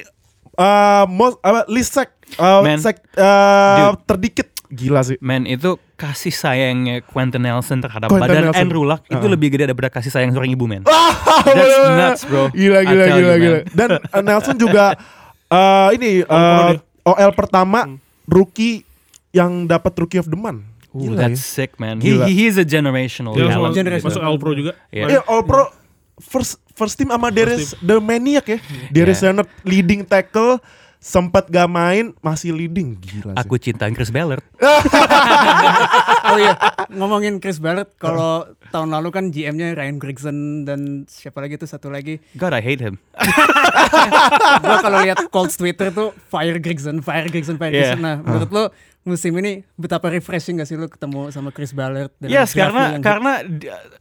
[0.55, 2.77] eh, most apa least sack eh, Man.
[2.77, 4.03] sack eh, Dude.
[4.05, 4.47] terdikit.
[4.67, 5.15] Gila sih.
[5.19, 8.59] Men itu kasih sayangnya Quentin Nelson terhadap Quentin badan Nelson.
[8.59, 9.31] Andrew Luck itu Uh-uh.
[9.31, 10.83] lebih gede daripada kasih sayang seorang ibu men.
[10.83, 12.51] That's nuts bro.
[12.51, 13.57] Gila gila gila you, gila.
[13.63, 13.71] man.
[13.71, 14.99] Dan eh, Nelson juga
[15.47, 16.71] eh, ini eh,
[17.01, 17.87] OL pertama
[18.27, 18.83] rookie
[19.31, 20.67] yang dapat rookie of the month.
[20.91, 21.63] Ooh, Gila that's ya.
[21.63, 21.99] sick man.
[21.99, 22.27] He, Gila.
[22.27, 23.71] he he's a generational Dia talent.
[23.71, 24.07] masuk, Generation.
[24.07, 24.75] masuk All Pro juga.
[24.89, 25.05] Iya.
[25.09, 25.71] Iya, All Pro
[26.19, 28.59] first first team sama Darius the Maniac ya.
[28.89, 29.31] Darius Yeah.
[29.31, 30.59] Leonard leading tackle
[31.07, 33.39] sempat gak main masih leading gila sih.
[33.39, 34.43] Aku cinta Chris Ballard.
[36.27, 36.59] oh iya,
[36.91, 38.43] ngomongin Chris Barrett, kalau
[38.75, 42.19] tahun lalu kan GM-nya Ryan Grigson dan siapa lagi tuh satu lagi.
[42.35, 42.99] God, I hate him.
[44.67, 47.95] Gua kalau lihat Colts Twitter tuh fire Grigson, fire Grigson, fire Yeah.
[47.95, 48.03] Grigson.
[48.03, 48.63] Nah, menurut lo
[49.07, 52.11] musim ini betapa refreshing gak sih lo ketemu sama Chris Ballard?
[52.19, 53.39] dan Yes, karena yang- karena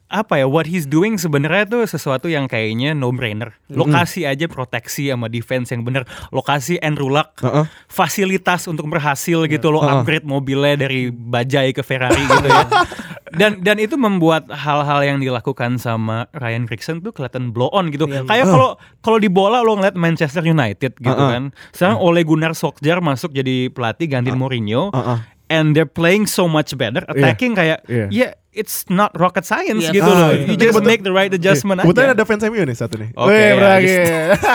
[0.07, 3.55] apa ya what he's doing sebenarnya tuh sesuatu yang kayaknya no brainer.
[3.69, 6.03] Lokasi aja proteksi sama defense yang bener.
[6.29, 7.67] Lokasi Andrew Luck, Heeh.
[7.87, 12.67] fasilitas untuk berhasil gitu lo upgrade mobilnya dari bajai ke Ferrari gitu ya.
[13.29, 18.07] Dan dan itu membuat hal-hal yang dilakukan sama Ryan Grigson tuh kelihatan blow on gitu.
[18.07, 21.31] Kayak kalau kalau di bola lo ngeliat Manchester United gitu Heeh.
[21.33, 21.43] kan.
[21.70, 25.18] Sekarang Ole Gunnar Solskjaer masuk jadi pelatih gantiin Mourinho Heeh.
[25.49, 28.07] and they're playing so much better attacking kayak Iya.
[28.11, 29.93] yeah it's not rocket science Yes.
[29.93, 30.43] gitu Ah, loh iya.
[30.43, 32.95] you Jadi just kebetul- make the right adjustment Kebetulan aja ada fans MU nih satu
[32.97, 33.11] nih.
[33.12, 33.95] Oke, Weh, ya, beragi.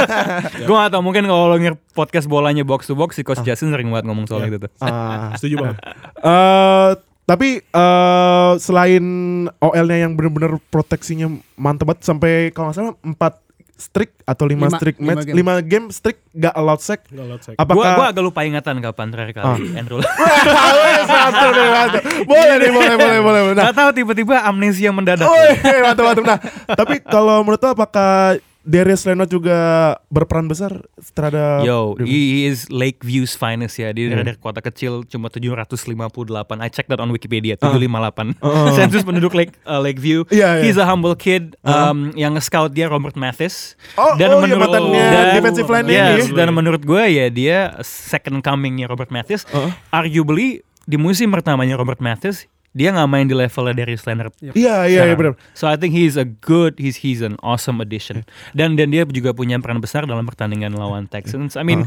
[0.67, 3.69] gue gak tau mungkin kalau lo ngir podcast bolanya box to box si coach Jason
[3.69, 4.49] sering banget ngomong soal Iya.
[4.49, 5.31] itu tuh Ah.
[5.35, 5.77] Setuju banget.
[6.21, 6.89] Eh,
[7.31, 9.05] tapi eh, selain
[9.55, 13.15] OL-nya yang bener-bener proteksinya mantep banget sampai kalau nggak salah 4
[13.81, 15.35] streak atau 5 Lima- streak lima match game.
[15.41, 17.01] 5 game streak gak allowed sack.
[17.41, 17.55] Sek.
[17.57, 19.73] gue Apakah gue agak lupa ingatan kapan terakhir kali
[21.09, 22.03] satu nih, mantap.
[22.29, 23.41] Boleh nih, boleh, boleh, boleh.
[23.57, 25.49] Nah, Gak tahu tiba-tiba amnesia mendadak Woi,
[25.81, 26.23] mantap, mantap.
[26.29, 26.39] Nah,
[26.77, 29.57] tapi kalau menurut lo apakah Darius Leonard juga
[30.13, 30.85] berperan besar
[31.17, 33.89] terhadap Yo, he is Lakeview's finest ya.
[33.89, 34.21] Dia Iya.
[34.21, 36.61] dari kota kecil cuma 758.
[36.61, 37.73] I checked that on Wikipedia, Ah.
[37.73, 38.37] 758.
[38.77, 40.29] Sensus penduduk Lake uh, Lakeview.
[40.29, 40.63] Iya, iya.
[40.69, 41.57] He's a humble kid.
[41.65, 43.73] Um, yang nge-scout dia Robert Mathis.
[43.97, 45.97] Oh, oh, iya, mantannya defensive line ini.
[45.97, 49.41] Yes, dan menurut gue ya dia second comingnya Robert Mathis.
[49.49, 49.73] Uh-huh.
[49.89, 54.33] Arguably di musim pertamanya Robert Mathis dia nggak main di levelnya dari Leonard.
[54.39, 55.35] Iya, iya, iya benar.
[55.51, 58.23] So I think he's a good, he's he's an awesome addition.
[58.55, 61.59] Dan dan dia juga punya peran besar dalam pertandingan lawan Texans.
[61.59, 61.83] I mean,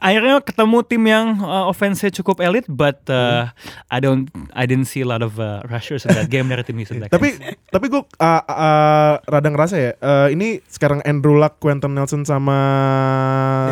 [0.00, 3.52] akhirnya ketemu tim yang uh, offense-nya cukup elit, but uh,
[3.92, 6.80] I don't, I didn't see a lot of uh, rushers in that game dari tim
[6.80, 7.14] Houston Texans.
[7.14, 7.28] Tapi
[7.70, 9.92] tapi gue uh, uh, rada ngerasa ya.
[10.00, 12.56] uh, ini sekarang Andrew Luck, Quentin Nelson sama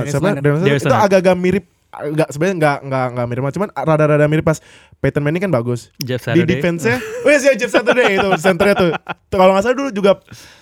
[0.04, 0.26] Darius siapa?
[0.28, 0.44] Leonard.
[0.44, 1.66] Darius Itu agak-agak mirip
[2.02, 4.58] Enggak sebenarnya enggak enggak enggak mirip cuman rada-rada mirip pas
[4.96, 5.92] Peyton Manning kan bagus.
[5.98, 8.90] Jeff Di defense-nya, oh iya sih Jeff Saturday itu centernya tuh.
[9.28, 10.12] Tuh, Kalau nggak salah dulu juga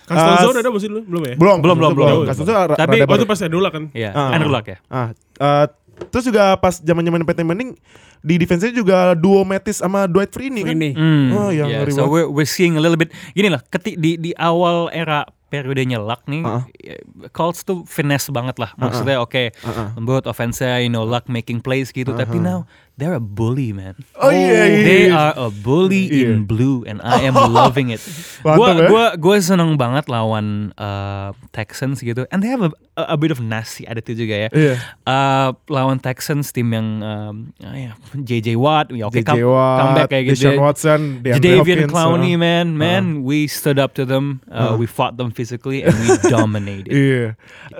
[0.03, 1.01] Castle uh, Zone ada masih dulu?
[1.05, 1.35] Belum ya?
[1.35, 2.17] belum Belum, belum, belum.
[2.27, 3.19] Castle Zone ra- Tapi rada Oh baru.
[3.19, 3.85] itu pas dulu kan?
[3.93, 4.31] Iya, Ah.
[4.33, 4.79] Andrew Luck ya.
[4.87, 5.67] Ah, eh,
[6.09, 7.71] terus juga pas zaman-zaman Peyton Manning
[8.19, 10.75] di defense-nya juga duo Mattis sama Dwight Freeney kan.
[10.75, 10.91] ini.
[10.93, 14.15] Hmm, Oh, yang yeah, so we're, we're seeing a little bit gini lah ketik di
[14.17, 15.23] di awal era
[15.53, 16.65] periodenya Luck nih Uh-uh.
[16.81, 16.97] ya,
[17.37, 19.93] Colts tuh finesse banget lah maksudnya oke Uh-uh.
[20.01, 24.29] lembut offense-nya you know Luck making plays gitu tapi now they're a bully man Oh
[24.29, 24.85] iya iya.
[24.85, 25.17] They iya.
[25.17, 26.37] are a bully Iya.
[26.37, 27.99] in blue and I am loving it.
[28.45, 28.87] Mantap Gua ya.
[28.87, 32.29] gua gua seneng banget lawan uh, Texans gitu.
[32.31, 34.49] And they have a, a, a bit of nasty attitude juga ya.
[34.53, 34.75] Iya.
[35.03, 39.79] Uh, lawan Texans tim yang um, ah, ya, JJ Watt, ya oke JJ come- Watt,
[39.83, 40.53] comeback kayak gitu.
[40.53, 42.39] Deshaun Watson, DeAndre Hopkins, Clowney uh.
[42.39, 46.93] man, man, we stood up to them, uh, we fought them physically and we dominated.
[46.93, 47.27] Iya.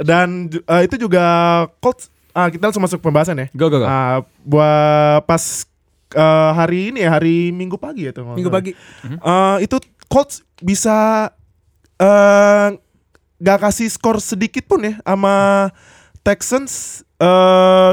[0.03, 1.23] Dan uh, itu juga
[1.79, 3.47] Colts ah kita langsung masuk pembahasan ya.
[3.53, 3.85] Go go go.
[3.85, 5.69] Ah, buat pas
[6.13, 8.25] uh, hari ini ya hari Minggu pagi ya tuh.
[8.29, 8.73] Minggu pagi.
[9.03, 9.77] Eh, itu
[10.07, 11.29] Colts bisa
[11.97, 12.69] eh
[13.39, 15.69] gak kasih skor sedikit pun ya sama
[16.21, 17.93] Texans eh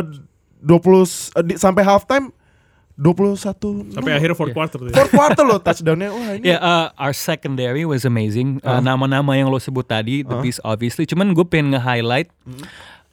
[0.60, 2.30] 20 eh, di- sampai halftime
[3.00, 4.92] 21 Sampai akhir fourth quarter tuh.
[4.92, 4.94] ya.
[4.94, 8.60] fourth quarter loh touchdownnya wah ini Ya, uh, our secondary was amazing.
[8.60, 11.08] Uh, Nama-nama yang lo sebut tadi, the beast obviously.
[11.08, 12.28] Cuman gue pengen nge-highlight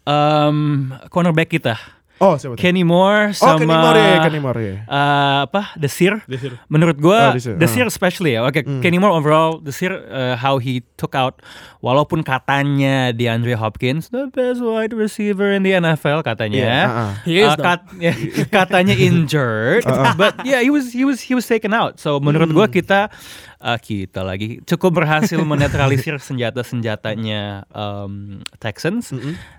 [0.06, 1.74] um, cornerback kita,
[2.16, 2.56] oh siapa?
[2.56, 6.22] Kenny Moore oh sama Kenny Moore ya Kenny Moore ya uh, apa Desir.
[6.24, 6.56] Desir.
[6.66, 7.92] Menurut gue, Oh, Desir, Desir ah.
[7.92, 8.40] especially ya.
[8.42, 11.44] Oke, Kenny Moore overall, Desir uh, how he took out,
[11.84, 16.56] walaupun katanya DeAndre Hopkins the best wide receiver in the NFL katanya.
[16.56, 17.10] Iya, ah, ah.
[17.22, 18.12] He is Uh, kat- ya,
[18.48, 19.84] katanya injured,
[20.16, 22.00] but yeah he was he was he was taken out.
[22.00, 23.12] So menurut gua kita
[23.60, 29.12] uh, kita lagi cukup berhasil menetralisir senjata-senjatanya um, Texans.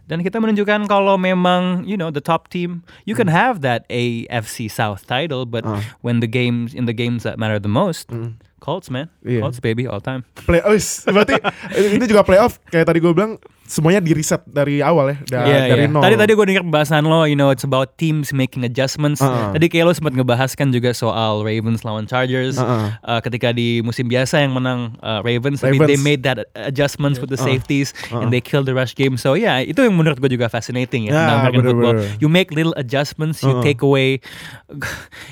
[0.08, 4.70] Dan kita menunjukkan kalau memang you know the top team you can have that AFC
[4.70, 5.66] South title, but
[6.02, 8.10] when the games in the games that matter the most,
[8.58, 9.46] Colts man, Iya.
[9.46, 10.26] Colts baby all time.
[10.48, 10.74] play oh,
[11.14, 11.38] berarti
[11.96, 13.38] ini juga playoff kayak tadi gue bilang
[13.68, 15.92] semuanya di reset dari awal ya da- Iya, dari iya.
[15.92, 19.20] nol Tadi tadi gue denger pembahasan lo, you know, it's about teams making adjustments.
[19.20, 19.52] Uh-uh.
[19.52, 22.56] Tadi kayak lo sempat ngebahas kan juga soal Ravens lawan Chargers.
[22.56, 22.96] Uh-uh.
[23.04, 25.86] Uh, ketika di musim biasa yang menang uh, Ravens, Ravens.
[25.86, 29.20] they made that adjustments with the safeties and they killed the rush game.
[29.20, 31.96] So yeah, itu yang menurut gue juga fascinating ya Ya, tentang American football.
[32.18, 33.64] You make little adjustments, you Uh-uh.
[33.64, 34.24] take away.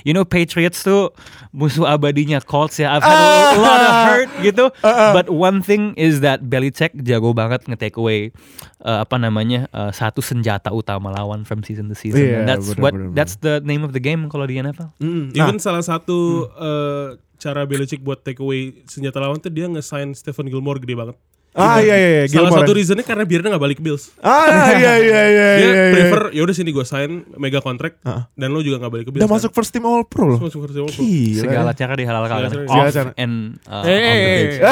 [0.06, 1.10] You know, Patriots tuh
[1.50, 2.94] musuh abadinya Colts ya.
[2.94, 4.66] I've had a lot of hurt gitu.
[4.84, 9.92] But one thing is that Belichick jago banget nge-take away sebagai uh, apa namanya uh,
[9.94, 12.22] satu senjata utama lawan from season to season.
[12.22, 14.90] Iya, And that's bener, what bener, that's the name of the game kalau di NFL.
[14.98, 17.08] Mm, nah, Even salah satu eh,
[17.38, 21.18] cara Belichick buat take away senjata lawan tuh dia nge-sign Stephen Gilmore gede banget.
[21.56, 22.58] Ah iya iya, iya Salah Gilmore.
[22.62, 24.12] satu reasonnya karena biarnya nggak balik ke Bills.
[24.20, 25.58] Ah iya iya iya Dia iya.
[25.58, 25.90] iya.
[25.90, 28.26] prefer ya udah sini gue sign mega contract Ah.
[28.34, 29.20] dan lo juga nggak balik ke Bills.
[29.20, 29.36] Udah kan.
[29.40, 30.38] masuk first team all pro loh.
[30.38, 30.98] Masuk first team all-pro.
[30.98, 31.40] Gila.
[31.42, 33.10] Segala cara dihalalkan Segala cara- off segala cara.
[33.16, 33.34] and
[33.64, 34.58] uh, Eh, on the eh, pitch.
[34.60, 34.68] eh.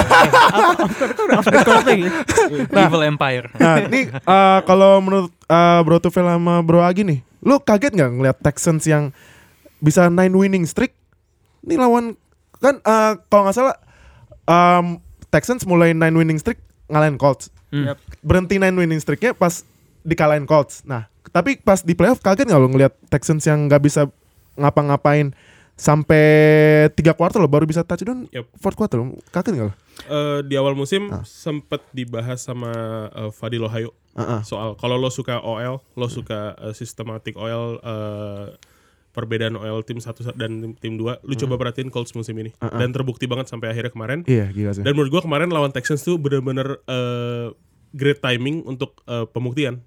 [2.78, 3.46] Evil Empire.
[3.56, 8.10] Nah, ini eh, kalau menurut eh, Bro Tufel sama Bro Agi nih, lu kaget nggak
[8.12, 9.10] ngeliat Texans yang
[9.80, 10.92] bisa 9 winning streak?
[11.62, 12.16] Ini lawan
[12.60, 13.76] kan eh, kalau nggak salah
[14.44, 17.48] em, Texans mulai 9 winning streak ngalahin Colts.
[17.70, 17.96] Hmm.
[18.20, 19.64] Berhenti 9 winning streaknya pas
[20.02, 20.84] dikalahin Colts.
[20.84, 24.02] Nah, tapi pas di playoff kaget nggak lu ngeliat Texans yang nggak bisa
[24.56, 25.34] ngapa-ngapain
[25.74, 26.24] sampai
[26.94, 28.46] tiga quarter loh baru bisa touchdown Yep.
[28.56, 29.18] fourth quarter loh.
[29.30, 29.74] kaget nggak lo?
[30.06, 31.22] Eh, di awal musim Ah.
[31.24, 32.70] sempet dibahas sama
[33.10, 34.42] eh, Fadil Ohio Heeh.
[34.44, 38.46] soal kalau lo suka OL, lo suka eh, systematic OL eh,
[39.14, 42.82] perbedaan OL tim satu dan tim, dua, lu coba perhatiin Colts musim ini Uh-uh.
[42.82, 44.26] dan terbukti banget sampai akhirnya kemarin.
[44.26, 44.82] Iya gila sih.
[44.82, 47.54] Dan menurut gua kemarin lawan Texans tuh bener-bener eh,
[47.94, 49.86] great timing untuk eh, pembuktian.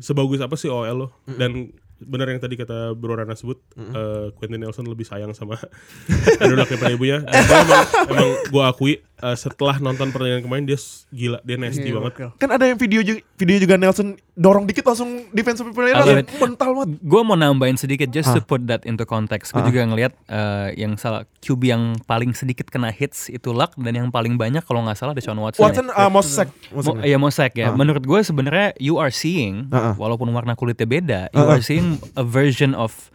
[0.00, 1.08] Sebagus apa sih OL lo?
[1.28, 5.54] Dan bener yang tadi kata Bro Rana sebut, eh, Quentin Nelson lebih sayang sama
[6.42, 7.22] Andrew Luck daripada ibunya.
[7.22, 11.96] Dan emang, emang gua akui eh, setelah nonton pertandingan kemarin dia gila, dia nasty Iya,
[11.96, 12.12] banget.
[12.36, 16.26] Kan ada yang video juga, video juga Nelson dorong dikit langsung defensive player it.
[16.34, 16.90] mental banget.
[17.00, 18.44] Gue mau nambahin sedikit just to Ah.
[18.44, 19.50] put that into context.
[19.50, 19.68] Gue Ah.
[19.68, 24.08] juga ngelihat uh, yang salah QB yang paling sedikit kena hits itu Luck dan yang
[24.08, 25.62] paling banyak kalau nggak salah Deshaun Watson.
[25.62, 26.48] Watson uh, most sack.
[26.68, 27.68] Mo, ya Mosek ya.
[27.68, 27.74] Ah.
[27.74, 29.94] Menurut gue sebenarnya you are seeing Ah, ah.
[29.94, 31.54] walaupun warna kulitnya beda, you Ah, ah.
[31.54, 33.12] are seeing a version of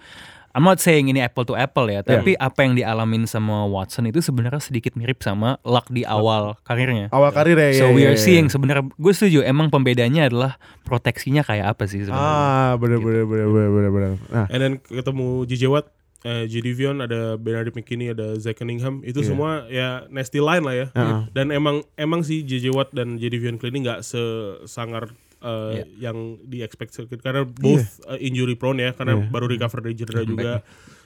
[0.58, 4.26] I'm not saying ini apple to apple ya, tapi apa yang dialamin sama Watson itu
[4.26, 7.14] sebenarnya sedikit mirip sama Luck di awal karirnya.
[7.14, 7.78] Awal karir ya.
[7.78, 8.26] So iya, we iya, are iya.
[8.26, 12.34] seeing sebenarnya gue setuju emang pembedanya adalah proteksinya kayak apa sih Ah, sebenarnya.
[12.82, 14.12] bener bener bener bener bener bener.
[14.34, 15.86] Nah, And then ketemu JJ Watt,
[16.26, 16.54] eh, J.
[16.66, 19.06] Divion, ada Bernard McKinney, ada Zach Cunningham.
[19.06, 19.28] Itu Iya.
[19.30, 20.88] semua ya nasty line lah ya.
[20.90, 21.20] Heeh.
[21.38, 23.30] Dan emang emang sih JJ Watt dan J.
[23.30, 29.18] Divion Cleaning nggak sesangar eh, yang di expect karena both eh, injury prone ya karena
[29.18, 29.30] Iya.
[29.30, 30.52] baru recover dari cedera juga.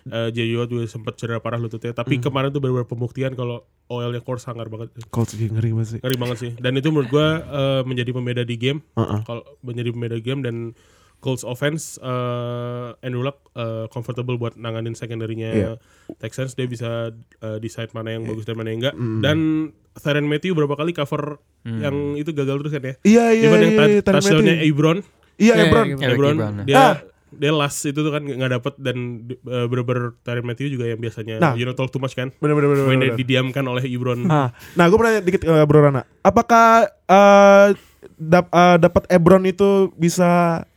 [0.02, 1.94] Eh, JJ Watt juga sempat cedera parah lututnya.
[1.94, 2.26] Tapi Hmm.
[2.26, 4.90] kemarin tuh benar-benar pembuktian kalau OL-nya core sangar banget.
[5.14, 6.00] Colts ngeri banget sih.
[6.02, 6.52] Ngeri banget sih.
[6.58, 8.82] Dan itu menurut gua eh, menjadi pembeda di game.
[8.98, 9.22] Heeh.
[9.22, 10.56] Kalau menjadi pembeda game dan
[11.22, 15.72] Colts offense eh Andrew Luck eh, comfortable buat nanganin secondary-nya Iya.
[16.18, 18.96] Texans dia bisa eh, decide mana yang bagus dan mana yang enggak.
[19.22, 19.38] Dan
[19.94, 22.94] Tyrann Matthew berapa kali cover yang itu gagal terus kan ya.
[23.02, 23.86] Iya iya Even yang iya.
[23.88, 24.68] iya, touchdown-nya Matthew.
[24.68, 24.98] Ebron,
[25.38, 25.86] Iya Iya, Ebron.
[25.88, 26.96] iya, Ebron dia Ah.
[27.32, 28.98] dia last itu tuh kan nggak dapet dan
[29.46, 31.54] uh, bener-bener Tyrann Matthew juga yang biasanya Nah.
[31.54, 32.28] you know talk too much kan.
[32.36, 32.84] Bener bener bener.
[32.84, 33.16] Main bener.
[33.16, 34.20] didiamkan oleh Ebron.
[34.22, 36.04] Nah, nah gue pernah dikit ke Bro Rana.
[36.22, 37.68] Apakah eh,
[38.18, 40.28] dap, eh, dapat Ebron itu bisa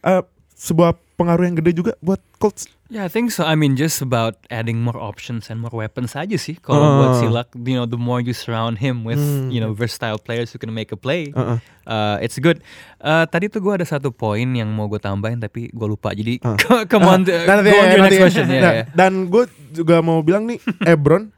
[0.01, 0.23] eh,
[0.55, 2.67] sebuah pengaruh yang gede juga buat Colts?
[2.87, 3.43] Yeah, I think so.
[3.43, 6.55] I mean, just about adding more options and more weapons aja sih.
[6.57, 6.95] Kalau Ah.
[6.97, 9.49] buat si Luck, you know, the more you surround him with, Hmm.
[9.49, 11.59] you know, versatile players who can make a play, Heeh.
[11.83, 12.61] uh, it's good.
[12.97, 16.13] Uh, tadi tuh gue ada satu poin yang mau gue tambahin tapi gue lupa.
[16.13, 16.55] Jadi Ah.
[16.87, 18.21] come on, uh, nanti go on next ya.
[18.21, 18.47] question.
[18.47, 18.87] Yeah, Nah, yeah.
[18.93, 21.33] Dan gue juga mau bilang nih, Ebron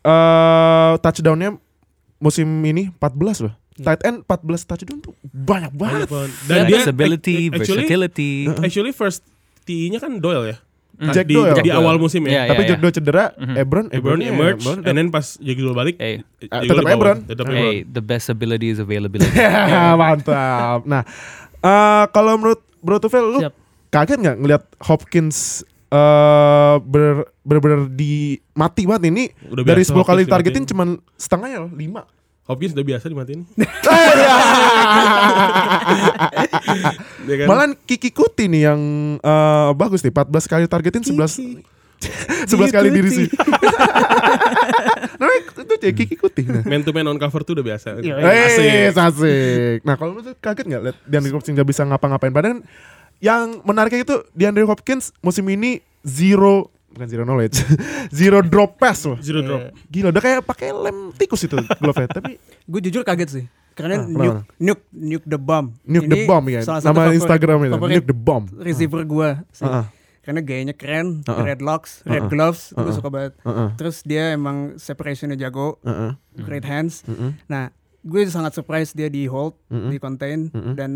[0.00, 1.56] eh touchdownnya
[2.16, 3.54] musim ini 14 loh.
[3.82, 4.30] Tight end 14
[4.66, 6.04] touchdown tuh banyak banget.
[6.04, 6.30] Banyak banget.
[6.44, 8.32] Dan Dan dia ability, actually, versatility.
[8.58, 9.24] actually first
[9.62, 10.58] TI-nya kan Doyle ya.
[10.94, 11.10] Mm.
[11.10, 11.56] Jack di, Doyle.
[11.56, 12.02] di Jack awal Doyle.
[12.02, 12.42] musim Iya, ya.
[12.46, 12.68] Tapi iya.
[12.68, 13.54] Jack Doyle cedera, Mhm.
[13.54, 14.78] Ebron, Ebron Ebron emerge, Ebron.
[14.82, 16.92] and then pas Jack Doyle balik, Hey, tetap Doyle ke bawah.
[16.94, 17.18] Ebron.
[17.24, 17.56] Tetap Ebron.
[17.58, 19.32] hey, the best ability is availability.
[19.32, 20.84] Ya, mantap.
[20.84, 21.02] Nah,
[21.58, 23.52] eh, kalau menurut Bro Tufel, lu Siap.
[23.88, 30.06] kaget nggak ngelihat Hopkins eh ber bener-bener di mati banget ini Udah dari biasa 10
[30.06, 30.64] kali dimatiin.
[30.64, 32.06] cuman setengahnya loh, 5.
[32.50, 33.46] Hopkins udah biasa dimatiin.
[37.22, 38.80] Dia kan- Malah Kiki Kuti nih yang
[39.16, 41.62] eh, bagus nih 14 kali targetin 11
[42.48, 43.26] 11 kali diri sih.
[45.20, 46.42] Namanya itu aja Kiki Kuti.
[46.44, 46.64] Nah.
[46.64, 48.00] man to man on cover tuh udah biasa.
[48.00, 48.48] Iya, Eh,
[48.88, 48.96] Asik.
[48.96, 49.78] asik.
[49.84, 52.32] Nah, kalau lu tuh kaget nggak lihat DeAndre Hopkins nggak bisa ngapa-ngapain?
[52.32, 52.64] Padahal
[53.20, 57.62] yang menariknya itu DeAndre Hopkins musim ini zero bukan zero knowledge,
[58.12, 59.16] zero drop pass loh.
[59.18, 59.70] Zero drop.
[59.86, 62.36] Gila, udah kayak pakai lem tikus itu glove Tapi
[62.70, 63.44] Gue jujur kaget sih.
[63.70, 64.28] Karena Ah, nuke,
[64.58, 65.72] nuke, nuke the bomb.
[65.82, 66.60] nuke the Ini bomb ya.
[66.60, 68.44] salah Nama favorit- Instagram itu, nuke the bomb.
[68.58, 69.64] receiver gue sih.
[69.64, 69.84] Heeh.
[70.20, 71.42] Karena gayanya keren, Uh-uh.
[71.42, 72.92] red locks, red gloves, gue Uh-uh.
[72.92, 73.32] suka banget.
[73.40, 73.68] Heeh.
[73.74, 76.12] Terus dia emang separationnya jago, Heeh.
[76.38, 77.00] great hands.
[77.02, 77.32] Heeh.
[77.46, 79.92] Nah, gue sangat surprise dia di hold, Mm-mm.
[79.92, 80.72] di contain, Mm-mm.
[80.72, 80.90] dan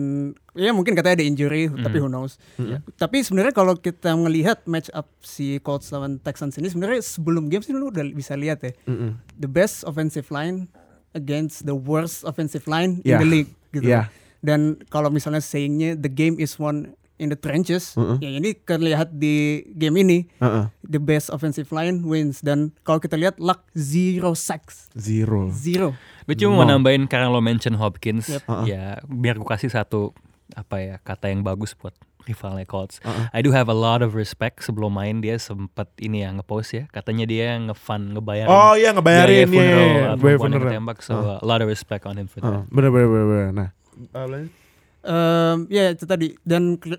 [0.57, 2.41] ya mungkin katanya ada injury, tapi who knows.
[2.57, 2.81] Ya.
[2.97, 7.61] Tapi sebenarnya kalau kita melihat match up si Colts lawan Texans ini, sebenarnya sebelum game
[7.61, 9.13] sih lu udah bisa lihat ya, Heeh.
[9.37, 10.65] the best offensive line
[11.13, 13.21] against the worst offensive line Yeah.
[13.21, 13.85] in the league gitu.
[13.85, 14.09] Yeah.
[14.41, 18.19] Dan kalau misalnya sayingnya the game is won in the trenches, Uh-uh.
[18.19, 20.67] ya ini terlihat di game ini Heeh.
[20.83, 25.47] the best offensive line wins dan kalau kita lihat luck zero sacks Zero.
[25.49, 25.95] zero.
[26.25, 28.43] Gue cuma mau nambahin karena lo mention Hopkins, Yep.
[28.45, 28.65] Uh-uh.
[28.65, 30.11] ya biar gue kasih satu
[30.53, 31.95] apa ya kata yang bagus buat
[32.25, 33.05] rivalnya Colts.
[33.05, 33.29] Uh-uh.
[33.31, 36.85] I do have a lot of respect sebelum main dia sempat ini ya ngepost ya,
[36.89, 38.49] katanya dia ngefun ngebayarin.
[38.49, 39.61] Oh iya ngebayarin ya.
[39.61, 40.65] ya, uh, perempuan yang funeral.
[40.73, 42.73] ketembak, so a lot of respect on him for Heeh, that.
[42.73, 43.49] Bener bener bener bener.
[43.53, 43.69] Nah.
[44.17, 44.64] uh.
[45.05, 46.97] Um, ya itu tadi dan uh,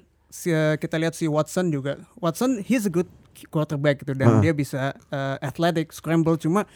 [0.76, 1.98] kita lihat si Watson juga.
[2.16, 3.10] Watson he's a good
[3.50, 4.40] quarterback gitu dan Ah.
[4.40, 6.70] dia bisa uh, athletic, scramble cuma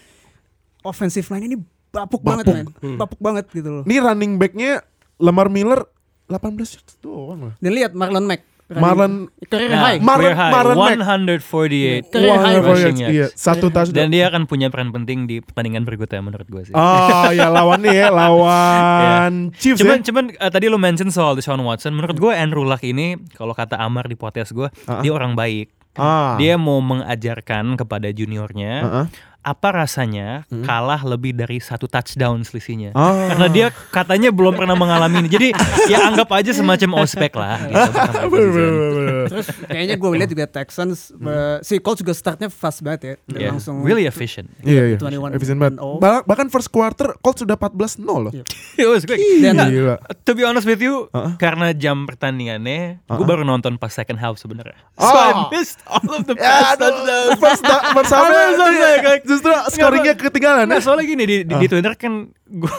[0.82, 1.58] offensive line ini
[1.90, 2.22] bapuk, Bapuk.
[2.24, 2.66] banget man.
[2.98, 3.84] Bapuk banget gitu loh.
[3.86, 4.82] Ini running backnya
[5.18, 5.86] Lamar Miller
[6.26, 7.54] 18 yards doang lah.
[7.58, 8.42] Dan lihat Marlon Mack.
[8.70, 9.14] Running- Marlon
[9.44, 9.98] career Nah, high.
[10.00, 10.90] Mar- career high, Marlon Mack.
[10.94, 13.34] 148 Career high Wah, rushing iya, iya, yards.
[13.36, 13.98] satu touchdown.
[13.98, 16.74] Dan dia akan punya peran penting di pertandingan berikutnya menurut gue sih.
[16.74, 20.06] Oh ya lawannya ya lawan Chiefs Cuman, ya.
[20.06, 21.92] cuman eh, tadi lo mention soal Deshaun Watson.
[21.92, 24.70] Menurut gue Andrew Luck ini, kalau kata Amar di podcast gue,
[25.02, 25.74] dia orang baik.
[25.98, 26.38] Ah.
[26.38, 29.06] Dia mau mengajarkan kepada juniornya Heeh.
[29.40, 32.92] Apa rasanya kalah lebih dari satu touchdown selisihnya.
[32.92, 33.32] Ah.
[33.32, 35.30] Karena dia katanya belum pernah mengalami ini.
[35.32, 35.48] Jadi
[35.88, 37.58] ya anggap aja semacam ospek lah.
[37.64, 37.90] Gitu,
[39.30, 43.14] Terus kayaknya gue lihat juga Texans uh, si Colts juga startnya fast banget ya.
[43.26, 44.50] Dan Yeah, langsung really efficient.
[44.60, 44.98] Iya iya.
[44.98, 45.78] 21 Efisien banget.
[45.78, 45.98] oh.
[45.98, 48.32] Bah- Bahkan first quarter Colts sudah 14-0 loh.
[48.32, 48.44] Iya.
[48.82, 49.22] It was quick.
[49.40, 49.96] Dan- Gila.
[50.20, 51.36] to be honest with you, Uh-uh.
[51.36, 53.24] karena jam pertandingannya, gue Uh-uh.
[53.24, 54.76] baru nonton pas second half sebenarnya.
[54.96, 55.16] So Oh.
[55.16, 57.38] I missed all of the touchdowns.
[57.44, 60.82] first first kayak- justru scoringnya ketinggalan Nah ya.
[60.82, 62.14] soalnya gini di, di, di Twitter kan
[62.46, 62.74] gue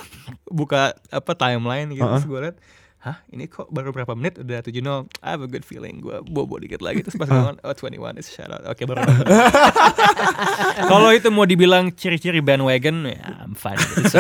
[0.46, 2.16] buka apa timeline gitu Ah.
[2.16, 2.57] terus gue liat
[3.01, 4.76] Hah ini kok baru berapa menit udah 7-0
[5.24, 8.20] I have a good feeling Gue bobo dikit lagi Terus pas gue nonton Oh 21
[8.20, 9.24] is shout out Oke baru nonton.
[10.92, 13.80] Kalau itu mau dibilang ciri-ciri bandwagon Ya I'm fine.
[13.96, 14.12] It's,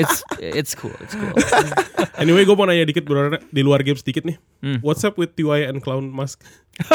[0.00, 1.36] it's, it's cool It's cool
[2.16, 4.38] Anyway, gue mau nanya dikit bro, di luar game sedikit nih.
[4.62, 4.78] Hmm.
[4.80, 6.40] What's up with TY and clown mask?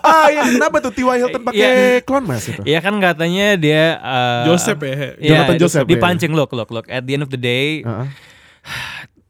[0.00, 1.16] Ah iya kenapa tuh T.Y.
[1.18, 1.72] Hilton pakai Iya.
[2.02, 2.62] clown mask itu?
[2.66, 4.94] Ya kan katanya dia uh, Joseph ya.
[5.18, 5.90] Iya, Jonathan Joseph, ya.
[5.92, 8.06] dipancing look look look at the end of the day Heeh.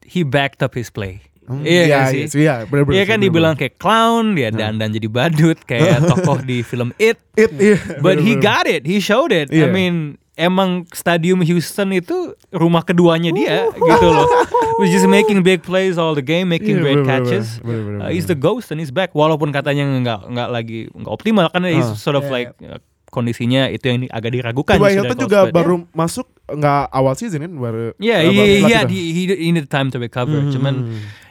[0.05, 3.17] he backed up his play Hmm, iya iya, nggak sih iya, iya, bener-bener Iya kan
[3.17, 3.25] bener-bener.
[3.27, 8.17] dibilang kayak clown dia dandan jadi badut kayak tokoh di film It It, iya, but
[8.17, 8.39] he bener-bener.
[8.39, 9.67] got it he showed it I Iya.
[9.67, 9.95] mean
[10.33, 12.13] emang stadium Houston itu
[12.49, 14.29] rumah keduanya dia gitu loh
[14.79, 18.09] was just making big plays all the game making Iya, great bener-bener, catches bener-bener, Uh,
[18.09, 21.83] he's the ghost and he's back walaupun katanya nggak nggak lagi nggak optimal kan he's
[21.83, 21.93] Ah.
[21.95, 25.57] sort of Iya, like uh, kondisinya itu yang agak diragukan justru Hilton juga Colts, but
[25.57, 29.23] baru masuk nggak awal season kan baru Ya, eh, iya, baru iya, latih he, he,
[29.37, 30.39] he need time to recover.
[30.39, 30.47] Hmm.
[30.49, 30.73] Cuman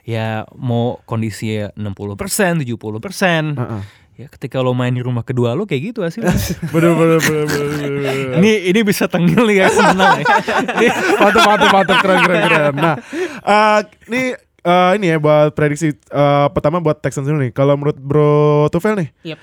[0.02, 3.56] ya mau kondisinya 60%, 70%.
[3.56, 3.82] Heeh.
[4.16, 6.28] Ya ketika lo main di rumah kedua lo kayak gitu hasilnya.
[6.74, 7.68] Bener bener bener bener.
[7.72, 8.36] bener.
[8.36, 10.26] ini ini bisa tenggel nih guys, menang ya.
[10.76, 10.86] Ini
[11.16, 12.74] mantap mantap mantap keren keren keren.
[12.76, 12.94] Nah,
[13.40, 14.22] eh, ini
[14.60, 17.52] eh, ini ya buat prediksi eh, pertama buat Texans dulu nih.
[17.52, 18.32] Kalau menurut Bro
[18.68, 19.38] Tufel nih, Yep.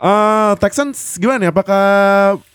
[0.00, 1.50] eh, Texans gimana nih?
[1.52, 1.84] Apakah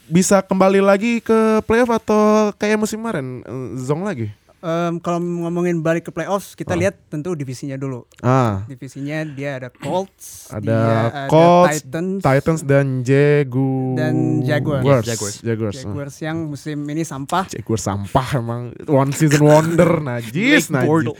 [0.09, 3.45] bisa kembali lagi ke playoff atau kayak musim kemarin
[3.77, 4.33] zong lagi?
[4.57, 6.79] Um, kalau ngomongin balik ke playoffs, kita Ah.
[6.79, 8.09] lihat tentu divisinya dulu.
[8.19, 13.95] Ah, Divisinya dia ada Colts, ada dia Colts, Titans, Titans dan Jaguars.
[13.95, 14.81] Dan Jaguars.
[14.81, 15.05] Jaguars.
[15.05, 15.35] Jaguars.
[15.39, 15.75] Jaguars.
[15.75, 15.81] ah.
[15.85, 17.45] Jaguars yang musim ini sampah.
[17.47, 21.13] Jaguars sampah emang one season wonder najis najis.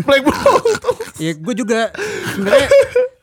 [0.00, 0.78] Black Bortles.
[1.16, 1.90] Ya gue juga
[2.30, 2.68] sebenarnya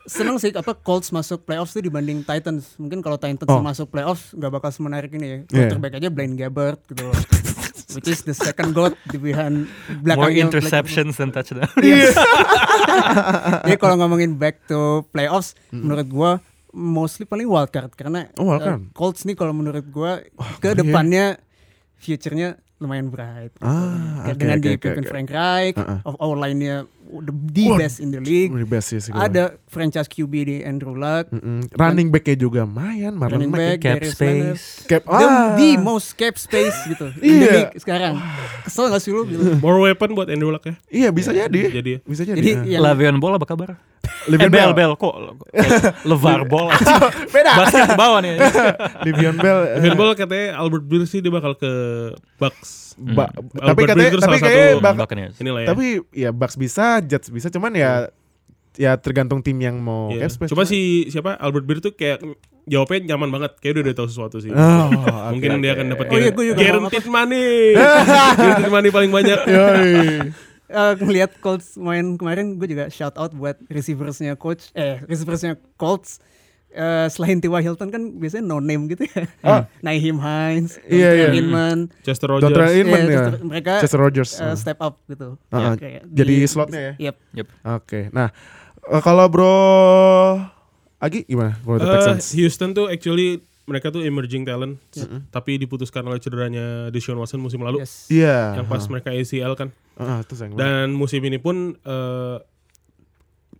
[0.04, 2.76] seneng sih apa Colts masuk playoffs tuh dibanding Titans.
[2.76, 3.60] Mungkin kalau Titans Oh.
[3.60, 5.38] masuk playoffs nggak bakal semenarik ini ya.
[5.40, 5.72] Iya.
[5.72, 7.16] Quarterback aja Blaine Gabbert gitu loh.
[7.94, 10.42] Which is the second goat di behind more belakangnya.
[10.42, 11.68] interceptions than touchdown.
[13.64, 16.30] Jadi kalau ngomongin back to playoffs, menurut gua
[16.70, 18.80] mostly paling wildcard karena Oh, wildcard.
[18.80, 20.74] uh, Colts nih kalau menurut gua ngeri ke ya.
[20.74, 21.24] depannya
[21.96, 23.54] future-nya lumayan bright.
[23.58, 25.08] Ah, Kayak oke, dengan oke, di Kevin oke.
[25.08, 25.98] Frank Reich, Uh-uh.
[26.02, 28.50] of our line-nya the, the Wah, best in the league.
[28.50, 29.08] The best sih.
[29.08, 31.68] Ada franchise QB di Andrew Luck, Mm-mm.
[31.70, 33.60] Running backnya juga mayan, Marlon running Mack.
[33.60, 34.56] back, Cap Darius Leonard.
[34.56, 34.64] space.
[34.86, 35.52] Cap, The, ah.
[35.54, 37.52] the most cap space gitu in the Iya.
[37.54, 38.16] league sekarang.
[38.62, 39.44] Kesel gak sih lu gitu?
[39.58, 40.74] More weapon buat Andrew Luck ya.
[40.88, 41.62] Iya bisa jadi.
[41.70, 41.98] Jadi ya.
[42.02, 42.38] Bisa jadi.
[42.38, 43.76] Jadi yang Lavion Ball apa kabar?
[44.24, 44.74] Le'Veon eh, Bell, Bell.
[44.74, 45.14] Bell kok
[46.02, 46.68] Levar Ball.
[47.34, 47.52] Beda.
[47.56, 48.34] Basket ke bawah nih.
[49.02, 49.58] Le'Veon Bell.
[49.64, 51.70] eh, Evan Ball katanya Albert Breer sih dia bakal ke
[52.36, 52.94] Bucks.
[52.94, 53.48] ba- Hmm.
[53.64, 55.40] tapi katanya Breer tapi salah kayak satu bak-.
[55.40, 55.68] Inilah ya.
[55.68, 58.12] tapi ya Bucks bisa, Jets bisa cuman ya
[58.72, 60.26] ya tergantung tim yang mau Iya.
[60.26, 60.50] cap space.
[60.50, 62.20] Cuma si siapa Albert Breer tuh kayak
[62.64, 63.52] jawabnya nyaman banget.
[63.58, 64.48] Kayak udah udah tahu sesuatu sih.
[64.48, 64.88] Oh,
[65.30, 67.76] Mungkin oke, dia akan dapat Oh iya, guaranteed money.
[68.36, 69.38] guaranteed money paling banyak.
[70.72, 70.80] Yoi.
[70.82, 76.18] eh, ngelihat Colts main kemarin gue juga shout out buat receiversnya coach eh receiversnya Colts
[76.70, 77.60] eh, selain T.Y.
[77.60, 79.28] Hilton kan biasanya no name gitu ya.
[79.42, 79.68] Ah.
[79.80, 81.28] Naihim Hines, Iya, iya.
[81.34, 82.48] Inman, Chester Dr.
[82.48, 82.72] Rogers.
[82.74, 83.22] Inman Iya, ya.
[83.28, 84.30] terus mereka Chester Rogers.
[84.34, 84.56] Ah.
[84.56, 85.36] step up gitu.
[85.48, 85.74] Ah, ah.
[85.74, 87.12] Kayak Jadi di- slotnya ya?
[87.36, 87.46] Yep.
[87.76, 88.00] Oke.
[88.08, 88.32] Nah,
[88.82, 89.52] eh, kalau Bro
[90.98, 91.58] Agi gimana?
[91.60, 92.30] Bro Texans.
[92.32, 94.78] Houston tuh actually mereka tuh emerging talent,
[95.28, 98.06] tapi diputuskan oleh cederanya Deshaun Watson musim lalu, Yes.
[98.08, 98.56] Iya.
[98.56, 99.70] yang pas mereka ACL kan.
[99.96, 100.56] Ah, ah, itu sayang.
[100.56, 102.36] Dan musim ini pun eh,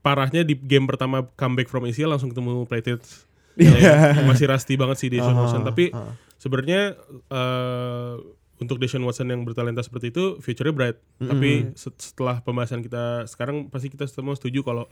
[0.00, 3.24] parahnya di game pertama comeback from ACL langsung ketemu Patriots.
[3.52, 4.16] Iya.
[4.16, 5.62] Yang masih rusty banget sih Deshaun Ah, Watson.
[5.62, 6.16] Tapi ah.
[6.40, 6.96] sebenarnya
[7.28, 8.14] eh,
[8.58, 10.98] untuk Deshaun Watson yang bertalenta seperti itu, future-nya bright.
[11.18, 14.86] Tapi set- setelah pembahasan kita sekarang pasti kita semua setuju kalau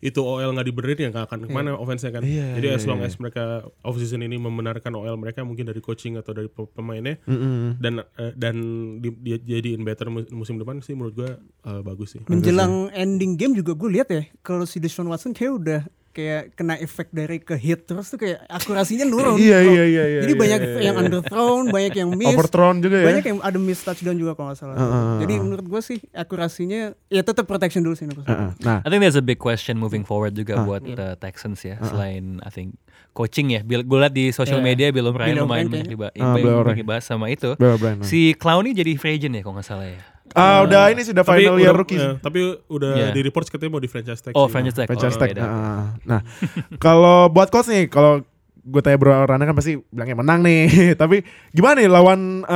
[0.00, 2.24] itu OL nggak dibenerin ya nggak akan ke mana offense-nya kan.
[2.24, 3.06] Iya, Jadi iya, as long iya.
[3.06, 3.44] as mereka
[3.80, 7.76] off season ini membenarkan OL mereka mungkin dari coaching atau dari pe- pemainnya Mm-mm.
[7.76, 8.56] dan eh, dan
[8.96, 12.20] di, dia jadiin better mu- musim depan sih menurut gua eh, bagus sih.
[12.26, 16.74] Menjelang ending game juga gue lihat ya kalau si Deshaun Watson kayak udah kayak kena
[16.76, 19.38] efek dari ke hit terus tuh kayak akurasinya nurun.
[19.38, 21.02] Iya, Oh, iya, iya, iya, Jadi iya, banyak iya, yang iya.
[21.02, 22.34] underthrown, banyak yang miss.
[22.34, 23.06] Overthrown juga ya.
[23.06, 24.74] Banyak yang ada miss touchdown juga kalau nggak salah.
[24.74, 28.38] Ah, ah, ah, Jadi menurut gue sih akurasinya ya tetap protection dulu sih menurut saya.
[28.40, 28.52] ah.
[28.58, 30.64] Nah, I think there's a big question moving forward juga Ah.
[30.64, 30.96] buat Iya.
[30.96, 31.78] uh, Texans ya.
[31.80, 32.74] Selain I think
[33.10, 33.62] coaching ya.
[33.62, 34.66] Gue liat di social Iya.
[34.66, 37.54] media Bill O'Brien Bill lumayan banyak dibahas, Ah, sama itu.
[38.02, 39.98] Si Clowney jadi free agent ya kalau nggak salah ya.
[40.32, 41.96] Ah, udah ini sudah Tapi final year udah- rookie.
[41.96, 43.08] eh, tapi udah Iya.
[43.10, 44.32] di report katanya mau di franchise tag.
[44.32, 44.52] Oh, sih.
[44.52, 44.86] franchise tag.
[44.86, 45.30] Franchise Oh, tag.
[45.30, 45.42] beda.
[45.42, 46.20] Ah, Nah,
[46.78, 48.22] kalau buat coach nih, kalau
[48.60, 50.62] gue tanya Bro Rana kan pasti bilangnya menang nih.
[51.00, 52.54] Tapi gimana nih lawan eh,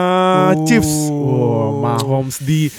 [0.53, 0.63] Oh.
[0.65, 0.93] Chiefs?
[1.09, 2.71] Oh, Mahomes di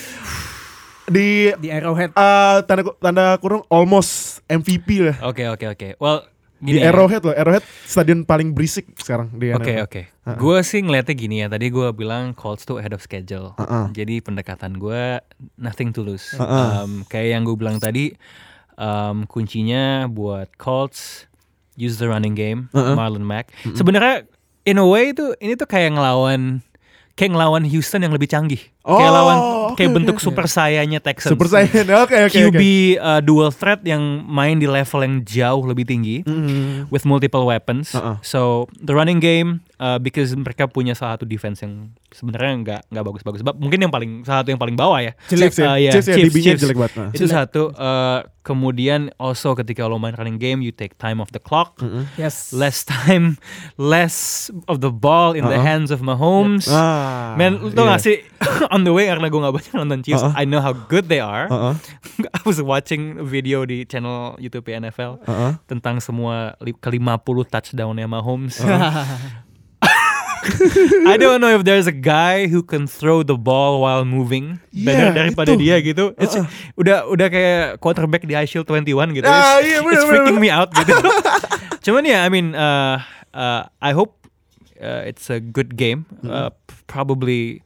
[1.06, 2.12] di Di Arrowhead.
[2.12, 5.18] eh, tanda tanda kurung almost MVP lah.
[5.24, 5.88] Oke oke oke.
[5.98, 6.26] Well
[6.66, 6.90] Di gini ya.
[6.90, 10.02] Arrowhead loh, Arrowhead stadion paling berisik sekarang di Oke oke.
[10.26, 10.36] Ha-ha.
[10.42, 11.48] Gue sih ngeliatnya gini ya.
[11.48, 13.54] Tadi gue bilang Colts tuh ahead of schedule.
[13.62, 13.94] Ha-ha.
[13.94, 15.22] Jadi pendekatan gue
[15.62, 16.34] nothing to lose.
[16.34, 16.82] Ha-ha.
[16.82, 18.18] Um, kayak yang gue bilang tadi,
[18.82, 21.30] um, kuncinya buat Colts
[21.78, 22.98] use the running game, Ha-ha.
[22.98, 23.54] Marlon Mack.
[23.78, 24.26] Sebenarnya
[24.66, 26.66] in a way itu ini tuh kayak ngelawan
[27.16, 28.60] kayak ngelawan Houston yang lebih canggih.
[28.78, 30.22] kayak Oh, lawan oke, kayak bentuk oke.
[30.22, 31.32] super sayanya Texans.
[31.32, 31.90] Super Saiyan.
[31.98, 33.02] Oke oke QB oke.
[33.02, 36.86] uh, dual threat yang main di level yang jauh lebih tinggi Mm.
[36.88, 37.92] with multiple weapons.
[37.92, 38.22] Uh-uh.
[38.22, 43.04] So the running game uh, because mereka punya salah satu defense yang sebenarnya nggak nggak
[43.04, 43.42] bagus-bagus.
[43.42, 45.12] Ba- Mungkin yang paling salah satu yang paling bawah ya.
[45.28, 45.66] Chiefs ya.
[45.66, 46.62] Uh, yeah, Chiefs ya, Chiefs, Chiefs.
[46.62, 46.94] jelek banget.
[46.96, 47.10] Nah.
[47.12, 47.62] Itu satu.
[47.74, 51.82] Uh, kemudian also ketika lo main running game, you take time off the clock.
[52.14, 52.54] Yes.
[52.54, 53.42] Less time,
[53.76, 55.66] less of the ball in the Uh-uh.
[55.66, 56.70] hands of Mahomes.
[56.70, 57.98] Ah, Man, tau iya.
[57.98, 58.22] gak sih
[58.74, 60.38] on the way karena gue gak banyak nonton Chiefs, Uh-uh.
[60.38, 61.50] I know how good they are.
[61.50, 61.74] Uh-uh.
[62.38, 65.58] I was watching video di channel YouTube NFL Uh-uh.
[65.66, 67.02] tentang semua ke 50
[67.50, 68.62] touchdownnya Mahomes.
[71.12, 75.10] I don't know if there's a guy who can throw the ball while moving better
[75.10, 75.62] Yeah, daripada itu.
[75.62, 76.14] dia gitu.
[76.16, 76.36] It's,
[76.76, 79.26] udah udah kayak quarterback di iShield 21 gitu.
[79.26, 80.46] Ah, it's, iya, bener, it's freaking bener.
[80.46, 80.94] me out gitu.
[81.86, 82.98] Cuman ya, I mean, uh,
[83.32, 84.18] uh, I hope
[84.78, 86.06] uh, it's a good game.
[86.22, 87.62] Uh, p- probably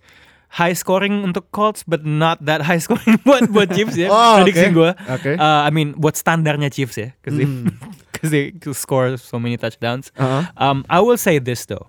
[0.50, 4.10] high scoring untuk Colts, but not that high scoring buat buat Chiefs ya.
[4.10, 4.76] Oh, Prediksi oke.
[4.76, 4.92] gue.
[5.08, 5.32] Oke.
[5.38, 7.48] Uh, I mean, buat standarnya Chiefs ya, because they,
[8.12, 10.12] 'cause they score so many touchdowns.
[10.20, 10.52] Uh-uh.
[10.60, 11.88] Um, I will say this though.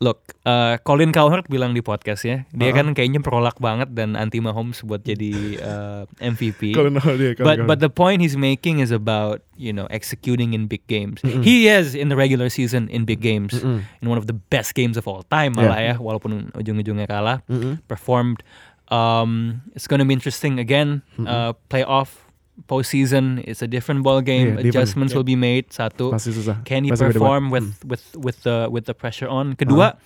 [0.00, 4.40] Look, uh, Colin Cowherd bilang di podcast ya, dia kan kayaknya prolak banget dan anti
[4.40, 6.72] Mahomes buat jadi uh, MVP.
[6.72, 9.84] Kalau no, dia, kalau But kalau- but the point he's making is about you know
[9.92, 11.20] executing in big games.
[11.20, 14.96] He is in the regular season in big games, in one of the best games
[14.96, 17.44] of all time malah ya, walaupun ujung-ujungnya kalah.
[17.84, 18.40] Performed.
[18.88, 21.04] Um, it's gonna be interesting again.
[21.20, 22.24] Uh, playoff,
[22.64, 23.40] postseason.
[23.44, 24.56] It's a different ball game.
[24.56, 24.74] Yeah, different.
[24.74, 25.70] Adjustments will be made.
[25.70, 26.10] Satu.
[26.10, 26.60] pasti susah.
[26.64, 29.54] Can he Pasti perform with with with the with the pressure on?
[29.54, 29.96] Kedua,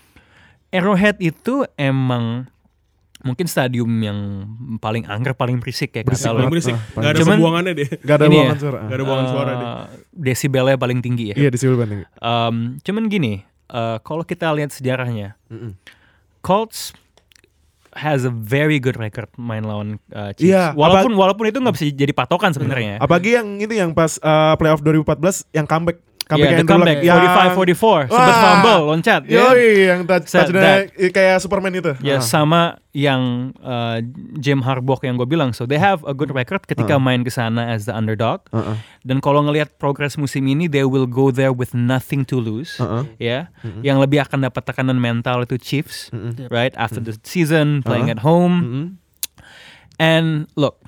[0.69, 2.51] Arrowhead itu emang
[3.23, 4.19] mungkin stadium yang
[4.79, 6.53] paling angker, paling berisik ya Berisik kata Paling lo.
[6.53, 6.75] berisik.
[6.77, 7.89] Ah, Gak ada Cuman- sebuangannya deh.
[8.03, 8.61] Gak ada buangan ya.
[8.61, 8.79] suara.
[8.85, 9.67] Gak ada buangan suara deh.
[9.67, 11.37] Uh, Desibelnya paling tinggi ya.
[11.37, 12.05] Iya di Silver Banding.
[12.19, 15.39] Um, cuman gini, uh, kalau kita lihat sejarahnya,
[16.41, 16.93] Colts
[17.95, 20.51] has a very good record main lawan uh, Chiefs.
[20.51, 22.99] Iya, walaupun walaupun itu nggak bisa jadi patokan sebenarnya.
[22.99, 26.71] Apalagi yang itu yang pas uh, playoff 2014 yang comeback Iya, the Andrew Luck.
[26.73, 27.21] comeback Yang-
[27.77, 28.41] 45-44, sempat Wah.
[28.41, 29.23] fumble, loncat.
[29.29, 29.37] ya.
[29.45, 30.81] Yoi, yang touch, touchdown
[31.13, 31.93] kayak Superman itu.
[32.01, 32.25] Ya Ah.
[32.25, 32.61] sama
[32.91, 33.23] yang
[33.61, 34.01] uh,
[34.39, 35.53] Jim Harbaugh yang gue bilang.
[35.53, 38.41] So they have a good record ketika main ke sana as the underdog.
[38.51, 38.81] Uh-uh.
[39.03, 42.81] Dan kalau ngelihat progres musim ini, they will go there with nothing to lose.
[42.81, 43.05] Uh-uh.
[43.19, 43.53] Ya,
[43.85, 46.09] yang lebih akan dapat tekanan mental itu Chiefs,
[46.49, 46.73] right?
[46.75, 48.17] After the season, playing Uh-huh.
[48.17, 48.57] at home.
[48.57, 48.87] Mm-mm.
[49.95, 50.81] And look,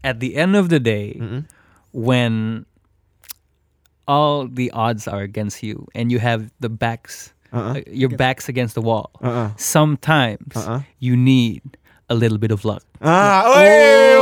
[0.00, 1.44] at the end of the day, Mm-mm.
[1.92, 2.64] when
[4.06, 7.78] all the odds are against you and you have the backs, Uh-uh.
[7.78, 9.50] uh, your backs against the wall, Uh-uh.
[9.58, 10.82] sometimes Uh-uh.
[10.98, 11.62] you need
[12.06, 12.86] a little bit of luck.
[13.02, 13.66] Ah, woi,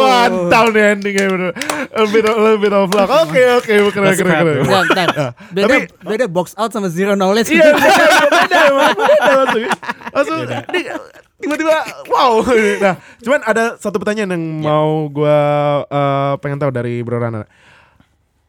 [0.01, 1.51] mantap nih endingnya bener.
[1.95, 3.07] A bit of, a little bit of luck.
[3.13, 4.65] Oke, oke, keren, Let's keren, keren.
[4.65, 5.31] Bentar, bentar.
[5.53, 7.53] beda, tapi- beda box out sama zero knowledge.
[7.53, 8.61] Iya, beda, beda,
[9.37, 9.63] langsung.
[10.11, 10.39] Langsung,
[11.39, 11.75] tiba-tiba,
[12.09, 12.41] wow.
[12.81, 15.39] Nah, cuman ada satu pertanyaan yang mau gua
[15.85, 17.45] eh, pengen tahu dari Bro Rana.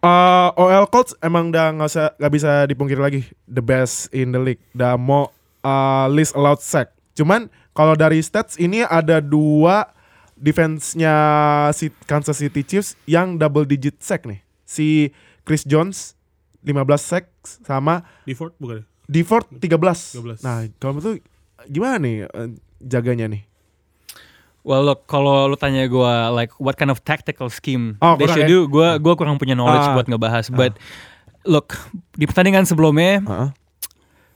[0.05, 4.37] Eh, OL Colts emang udah nggak usah nggak bisa dipungkiri lagi the best in the
[4.37, 4.61] league.
[4.77, 5.33] Udah mau
[5.65, 6.93] eh, list allowed sack.
[7.17, 9.89] Cuman kalau dari stats ini ada dua
[10.37, 11.15] defense-nya
[11.73, 14.45] si Kansas City Chiefs yang double digit sack nih.
[14.67, 15.09] Si
[15.41, 16.13] Chris Jones
[16.61, 18.81] 15 sack sama Default bukan?
[18.81, 18.83] ya?
[19.05, 20.17] Deford 13.
[20.17, 20.41] 13.
[20.41, 21.21] Nah, kalau itu
[21.69, 22.49] gimana nih eh,
[22.81, 23.45] jaganya nih?
[24.65, 28.49] Well look, kalau lu tanya gua like what kind of tactical scheme Oh, they should
[28.49, 28.51] ya?
[28.51, 29.93] do, gua gua kurang punya knowledge Ah.
[29.93, 30.49] buat ngebahas.
[30.49, 30.81] But
[31.45, 31.77] look,
[32.11, 33.49] di pertandingan sebelumnya Heeh.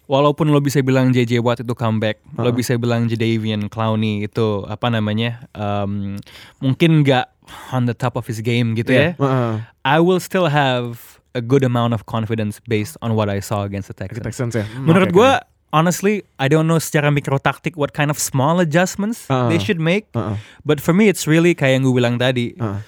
[0.05, 2.53] walaupun lo bisa bilang JJ Watt itu comeback, lo Uh-uh.
[2.53, 6.17] bisa bilang Jadavian Clowney itu apa namanya, um,
[6.57, 7.25] mungkin nggak
[7.73, 9.17] on the top of his game gitu ya.
[9.17, 9.53] Heeh.
[9.81, 13.89] I will still have a good amount of confidence based on what I saw against
[13.89, 14.25] the Texans.
[14.25, 14.65] Texans ya.
[14.65, 15.31] Hmm, Menurut oke, gua,
[15.69, 19.49] honestly, I don't know secara mikrotaktik what kind of small adjustments Uh-uh.
[19.49, 20.09] they should make.
[20.11, 20.19] oke.
[20.19, 20.35] Heeh.
[20.63, 22.53] But for me, it's really kayak yang gue bilang tadi.
[22.55, 22.79] Heeh.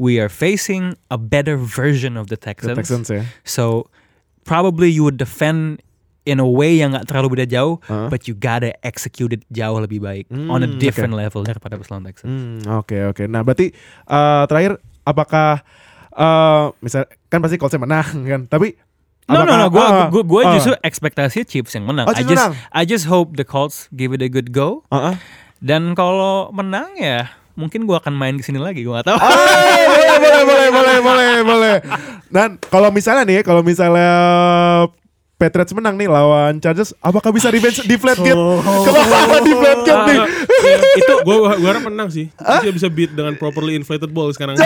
[0.00, 2.72] We are facing a better version of the Texans.
[2.72, 3.28] Texans ya.
[3.44, 3.92] So
[4.42, 5.84] probably you would defend
[6.24, 8.08] in a way yang gak terlalu beda jauh, Uh-huh.
[8.08, 12.08] but you gotta execute it jauh lebih baik on a Hmm, different level daripada lawan
[12.08, 12.28] Texans.
[12.28, 13.24] Hmm, oke oke.
[13.24, 13.72] Nah, berarti
[14.06, 15.60] eh, terakhir apakah
[16.10, 18.76] eh misal kan pasti Colts menang kan, tapi
[19.28, 19.66] No, no, no.
[20.10, 22.08] Gue gua ah, justru ekspektasi Chiefs yang menang.
[22.08, 22.52] Oh, I just menang.
[22.72, 24.86] I just hope the Colts give it a good go.
[24.90, 25.16] ah, ah.
[25.60, 28.80] Dan kalau menang ya mungkin gua akan main ke sini lagi.
[28.82, 29.18] Gue gak tahu.
[29.20, 31.74] Ah, boleh, boleh, boleh, boleh, boleh, boleh.
[32.32, 34.10] Dan kalau misalnya nih, kalau misalnya
[35.40, 38.36] Patriots menang nih lawan Chargers, apakah bisa revenge di flat gate?
[38.36, 40.20] Kalau di flat gate nih.
[41.00, 42.28] itu gue gue harap menang sih.
[42.36, 44.60] Dia bisa beat dengan properly inflated ball sekarang.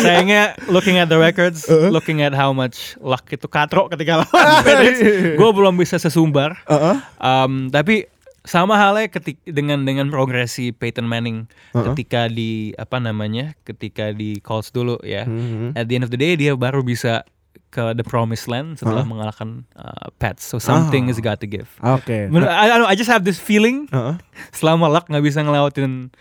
[0.00, 1.88] Sayangnya looking at the records, Uh-huh.
[1.88, 5.00] looking at how much luck itu katro ketika lawan Patriots,
[5.34, 6.56] gue belum bisa sesumbar.
[6.64, 6.96] Uh-uh.
[7.16, 8.08] Um, tapi
[8.42, 11.92] sama halnya ketik dengan dengan progresi Peyton Manning Uh-uh.
[11.92, 15.24] ketika di apa namanya ketika di Colts dulu ya.
[15.24, 15.72] Mhm.
[15.72, 17.24] At the end of the day dia baru bisa
[17.68, 19.10] ke the promised land setelah Uh-huh.
[19.10, 20.44] mengalahkan uh, Pats.
[20.44, 21.10] So something Ah.
[21.10, 21.66] has got to give.
[21.80, 22.28] Oke.
[22.28, 24.20] Men- I, I I just have this feeling Uh-uh.
[24.54, 26.12] selama luck nggak bisa ngelewatin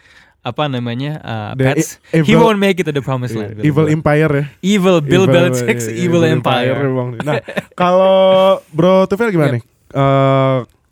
[0.44, 3.64] apa namanya uh, The Pats, e- he evil- won't make it to the promised land.
[3.64, 4.46] Evil Empire ya.
[4.60, 6.76] Evil Bill Belichick's iya, Evil Empire.
[6.84, 7.16] emang.
[7.18, 7.40] Nah,
[7.80, 9.56] kalau Bro Tufel gimana Yep.
[9.56, 9.64] nih?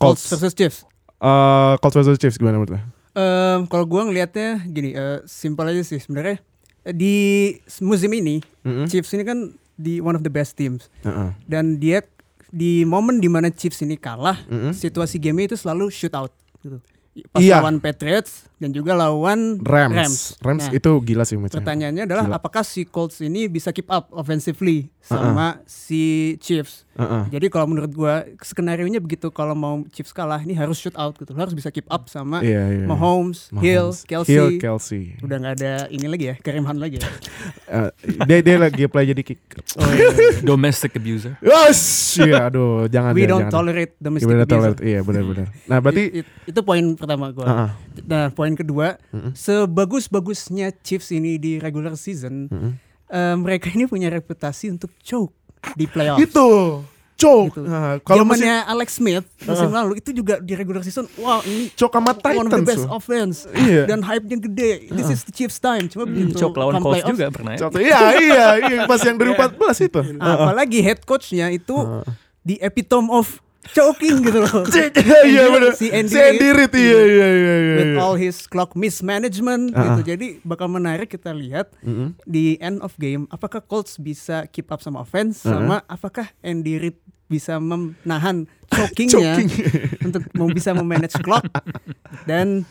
[0.00, 0.78] Colts, versus Chiefs.
[1.20, 2.80] eh, Colts versus Chiefs gimana menurut lo?
[3.12, 6.40] Em, kalau gua ngelihatnya gini, eh, simpel aja sih sebenarnya.
[6.82, 7.14] Di
[7.78, 8.88] musim ini, Mm-mm.
[8.88, 9.38] Chiefs ini kan
[9.76, 11.30] di one of the best teams Heeh.
[11.44, 12.02] dan dia
[12.48, 14.72] di momen di mana Chiefs ini kalah, Mm-mm.
[14.72, 16.80] situasi game itu selalu shootout gitu.
[17.28, 17.60] Pas Iya.
[17.60, 20.38] lawan Patriots dan juga lawan Rams.
[20.38, 21.58] Rams, Nah, itu gila sih matchnya.
[21.58, 22.38] Pertanyaannya adalah Gila.
[22.38, 26.02] apakah si Colts ini bisa keep up offensively sama si
[26.38, 26.86] Chiefs?
[26.92, 27.24] Heeh.
[27.32, 31.16] Jadi kalau menurut gua skenario nya begitu kalau mau Chiefs kalah ini harus shoot out
[31.16, 31.32] gitu.
[31.32, 32.86] Lo harus bisa keep up sama Iya, iya.
[32.86, 33.64] Mahomes, Mahomes.
[33.64, 34.30] Hill, Kelsey.
[34.30, 35.02] Hill, Kelsey.
[35.18, 37.08] Udah nggak ada ini lagi ya, Kareem Hunt lagi ya.
[37.72, 37.88] Eh,
[38.22, 39.64] dia dia lagi play jadi kicker.
[39.74, 40.12] Oh, iya.
[40.44, 41.40] Domestic abuser.
[41.40, 41.80] Yes,
[42.18, 43.54] iya, aduh, jangan We jangan, don't jangan.
[43.54, 44.52] tolerate domestic bener, abuse.
[44.52, 44.80] tolerate.
[44.84, 45.46] Iya, benar-benar.
[45.64, 47.46] Nah, berarti It- it- itu poin pertama gua.
[47.48, 47.68] Heeh.
[48.04, 48.96] Nah, poin kedua,
[49.32, 52.72] sebagus-bagusnya Chiefs ini di regular season, Mm-mm.
[53.06, 55.32] eh, mereka ini punya reputasi untuk choke
[55.72, 56.18] di playoffs.
[56.20, 56.48] itu
[57.14, 57.54] choke.
[57.54, 57.62] Gitu.
[57.62, 61.70] Nah, kalau masih Zamannya Alex Smith musim lalu itu juga di regular season, wow ini
[61.72, 62.66] choke sama one of the Titans.
[62.66, 62.98] best loh.
[62.98, 63.86] offense Iya.
[63.86, 64.90] dan hype-nya gede.
[64.90, 65.86] This is the Chiefs time.
[65.86, 67.58] Cuma begitu Cok lawan Colts juga pernah ya.
[67.62, 67.78] Choke.
[67.78, 69.54] Iya, iya, iya, pas yang 2014
[69.88, 70.00] itu.
[70.18, 71.78] Apalagi head coach-nya itu
[72.42, 74.66] di epitome of choking gitu loh.
[75.22, 75.72] Iya, benar.
[75.72, 77.74] Si Andy, Si Andy Reid, iya, iya, iya, iya.
[77.76, 77.98] with iya.
[77.98, 79.94] all his clock mismanagement Ah.
[79.94, 80.12] gitu.
[80.12, 82.18] Jadi bakal menarik kita lihat Mm-mm.
[82.22, 85.54] di end of game apakah Colts bisa keep up sama offense Uh-huh.
[85.54, 88.44] sama apakah Andy Reid bisa menahan
[88.74, 89.48] chokingnya Choking.
[90.02, 91.46] untuk mau bisa memanage clock
[92.28, 92.66] dan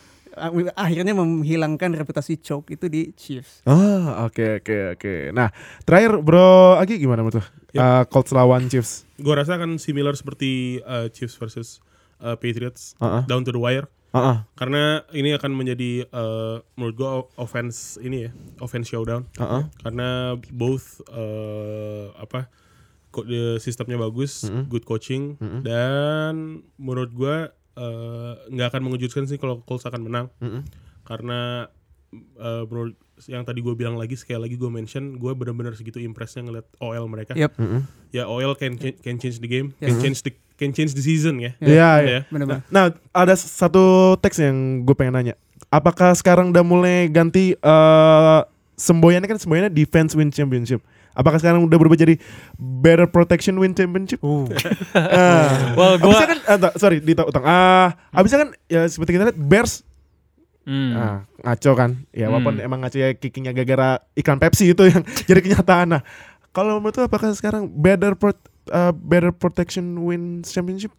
[0.74, 3.62] akhirnya menghilangkan reputasi choke itu di Chiefs.
[3.68, 5.14] Ah, oke, oke, oke.
[5.36, 5.52] Nah,
[5.84, 7.44] terakhir Bro Agi gimana menurut lo?
[7.72, 9.08] Eh, Colts lawan Chiefs.
[9.16, 11.78] gue rasa akan similar seperti uh, Chiefs versus
[12.20, 13.22] uh, Patriots Heeh.
[13.30, 13.86] down to the wire.
[14.12, 14.44] Heeh.
[14.60, 17.10] Karena ini akan menjadi uh, menurut gue
[17.40, 18.30] offense ini ya,
[18.60, 19.24] offense showdown.
[19.40, 19.62] Heeh.
[19.80, 22.52] Karena both uh, apa
[23.60, 27.36] sistemnya bagus, good coaching dan menurut gue
[27.76, 30.26] uh, nggak akan mengejutkan sih kalau Colts akan menang.
[30.38, 30.62] Mm-mm.
[31.02, 31.66] Karena
[32.38, 32.94] uh, menurut
[33.30, 37.06] yang tadi gue bilang lagi sekali lagi gue mention gue benar-benar segitu impressnya ngeliat OL
[37.06, 37.54] mereka Yep.
[37.54, 37.86] Mm-mm.
[38.10, 39.94] ya OL can can change the game, Yes.
[39.94, 41.52] can change the can change the season ya.
[41.58, 42.10] Iya, iya.
[42.10, 42.20] Ya.
[42.30, 42.62] Benar-benar.
[42.70, 45.34] Nah, ada satu teks yang gue pengen nanya.
[45.72, 48.40] Apakah sekarang udah mulai ganti eh
[48.76, 50.82] semboyannya kan semboyannya defense win championship.
[51.12, 52.16] Apakah sekarang udah berubah jadi
[52.56, 54.20] better protection win championship?
[54.20, 54.48] Uh.
[54.96, 55.72] Ah.
[55.72, 57.44] Well, gua Abisnya kan, ah, tak, sorry, di utang.
[57.44, 59.84] Ah, abisnya kan ya seperti kita lihat Bears
[60.62, 60.94] Hmm.
[60.94, 62.06] ah, ngaco kan.
[62.10, 62.66] Ya walaupun Hmm.
[62.66, 65.90] emang ngaco ya kickingnya gara-gara iklan Pepsi itu yang jadi kenyataan.
[65.90, 66.02] Nah,
[66.50, 68.30] kalau menurut lu apakah sekarang better pro,
[68.70, 70.94] ah, better protection win championship?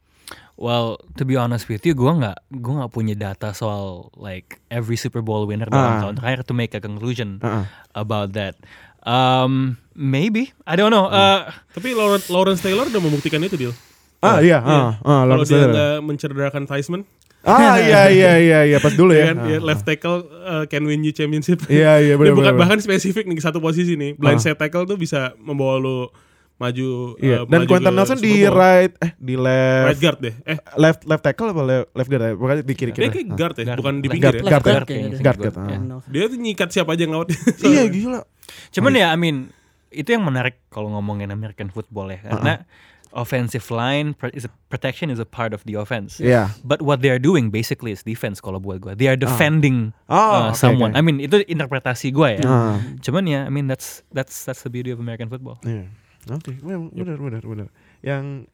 [0.53, 4.93] Well, to be honest with you, gue nggak gue nggak punya data soal like every
[4.93, 6.01] Super Bowl winner dalam Ah.
[6.03, 7.65] tahun terakhir to make a conclusion Ah, ah.
[7.95, 8.59] about that.
[9.03, 11.05] Um, maybe I don't know.
[11.05, 11.13] Hmm.
[11.13, 13.73] Uh, Tapi Lawrence, Lawrence Taylor udah membuktikan itu deal.
[14.19, 14.57] Ah iya, Iya.
[14.63, 15.71] ah, ah, Kalau Lawrence dia Taylor.
[15.71, 17.03] nggak mencerderakan Theismann,
[17.43, 19.27] Ah iya iya iya iya pas dulu ya.
[19.27, 19.61] ya kan, Ah, ya, ah.
[19.61, 21.59] left tackle uh, can win you championship.
[21.67, 24.15] Iya iya Dia benar bukan bahkan spesifik nih satu posisi nih.
[24.15, 24.43] Blind Ah.
[24.45, 26.07] side tackle tuh bisa membawa lu
[26.55, 27.17] maju.
[27.17, 27.37] Iya.
[27.39, 28.55] uh, Dan maju Quentin Nelson di Bowl.
[28.55, 30.35] right eh di left right guard deh.
[30.43, 32.31] Eh, left left tackle apa left, left guard ya?
[32.33, 33.07] Pokoknya di kiri dia kiri.
[33.09, 33.77] kayak guard ya, Guard.
[33.79, 34.39] bukan di pinggir ya.
[34.39, 35.17] guard, guard, guard, kayaknya.
[35.19, 35.67] guard, guard, ah.
[35.67, 36.01] Yeah.
[36.07, 37.27] Dia tuh nyikat siapa aja yang lewat.
[37.65, 38.21] Iya gila.
[38.69, 39.49] Cuman ya, I mean,
[39.89, 42.65] itu yang menarik kalau ngomongin American football ya, karena
[43.13, 46.17] offensive line is a, protection is a part of the offense.
[46.17, 46.49] Iya.
[46.61, 48.97] But what they are doing basically is defense kalau buat gue.
[48.97, 50.93] They are defending Oh, uh, oke, someone.
[50.93, 50.97] oke.
[50.97, 52.43] I mean itu interpretasi gue ya.
[52.43, 52.77] Ah.
[52.99, 55.61] Cuman ya, I mean that's that's that's the beauty of American football.
[55.61, 55.93] Iya.
[56.25, 57.67] Oke, memang benar benar benar.
[57.99, 58.47] Yang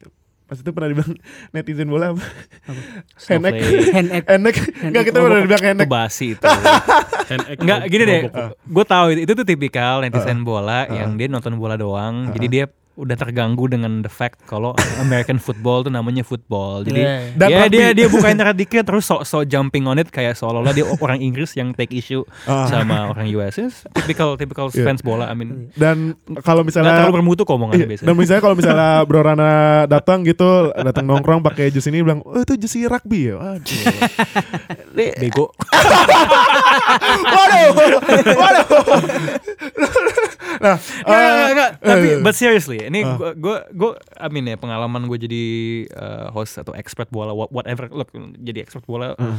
[0.44, 1.14] pas itu pernah dibilang
[1.54, 2.24] netizen bola apa?
[2.66, 2.82] Henek.
[3.14, 3.62] Snowflake.
[3.94, 4.26] Hand act.
[4.26, 4.56] Henek.
[4.82, 5.86] Enggak kita pernah dibilang Itu henek.
[5.86, 6.46] basi itu.
[7.30, 8.20] Egg, Enggak gini deh,
[8.50, 12.64] gue tahu itu, itu tuh tipikal netizen bola yang dia nonton bola doang, jadi dia
[12.92, 16.82] udah terganggu dengan the fact kalau American football tuh namanya football.
[16.82, 17.20] Jadi Yeah.
[17.32, 17.72] Dan ya rugby.
[17.72, 21.16] dia dia buka internet dikit terus sok sok jumping on it kayak seolah-olah dia orang
[21.18, 22.66] Inggris yang take issue Ah.
[22.66, 23.56] sama orang US.
[23.56, 24.84] It's typical typical Yeah.
[24.84, 25.26] fans bola.
[25.26, 28.06] I mean Dan kalau nggak misalnya terlalu bermutu kok omongannya Iya, biasanya.
[28.06, 29.50] Dan misalnya kalau misalnya Bro Rana
[29.86, 33.80] datang gitu, datang nongkrong pakai jus ini bilang, "Oh, itu jus rugby ya." Waduh.
[34.92, 35.46] Bego.
[37.30, 37.70] Waduh.
[38.30, 38.66] Waduh.
[40.60, 41.70] nah, Nggak, nggak, nggak, nggak.
[41.80, 43.14] Tapi eh, but seriously, ini Ah.
[43.14, 45.44] gue gue gue I mean ya pengalaman gue jadi
[45.90, 49.36] uh, host atau expert bola wha- whatever look jadi expert bola Ah.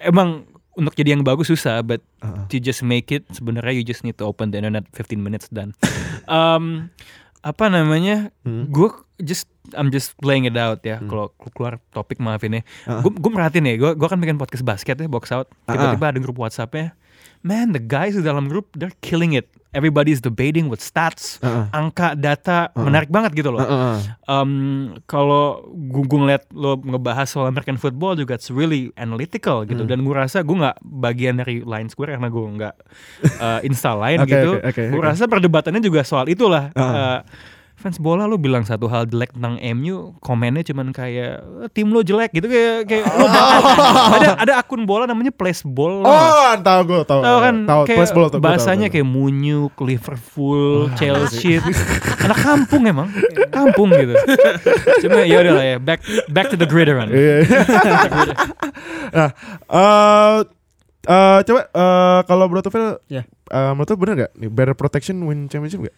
[0.00, 2.44] emang untuk jadi yang bagus susah but Ah.
[2.46, 5.72] to just make it sebenarnya you just need to open the internet 15 minutes dan
[6.28, 6.88] um,
[7.40, 8.68] apa namanya Hmm.
[8.68, 13.00] gue just I'm just playing it out ya kalau keluar topik maafin ya Ah.
[13.00, 16.06] gue gue merhatiin ya gue gue kan bikin podcast basket ya box out Ah, tiba-tiba
[16.06, 16.92] ada grup WhatsAppnya
[17.40, 19.46] man the guys di dalam grup they're killing it
[19.76, 24.00] everybody's debating with stats Ah, angka data menarik banget gitu loh ah.
[24.26, 24.50] um,
[25.04, 29.90] kalau gue ngeliat lo ngebahas soal American football juga it's really analytical gitu Hmm.
[29.92, 32.74] dan gue rasa gue nggak bagian dari line square karena gue nggak
[33.36, 35.06] uh, install line Oke, gitu oke, oke, gue oke.
[35.06, 36.80] rasa perdebatannya juga soal itulah Ah.
[36.80, 37.20] Uh,
[37.76, 42.00] fans bola lo bilang satu hal jelek tentang MU komennya cuman kayak "Eh, tim lo
[42.00, 46.24] jelek gitu kayak kayak lo bahas- ada ada akun bola namanya place ball lo nggak?
[46.32, 47.20] Oh, tahu gue tahu.
[47.20, 48.94] Tahu kan tahu kayak Plus Ball, tahu, bahasanya tahu.
[48.94, 51.60] kayak Munyuk, Liverpool, Chelsea.
[52.18, 53.08] Anak kampung emang,
[53.48, 54.14] kampung gitu.
[55.02, 57.06] Cuma ya udah lah ya, back back to the gridiron.
[57.08, 57.44] Iya.
[59.16, 59.30] nah,
[59.68, 60.36] eh
[61.04, 63.22] eh, coba eh, kalau Bro Tufel, Ya.
[63.46, 65.96] eh, menurut lu bener gak nih better protection win championship gak?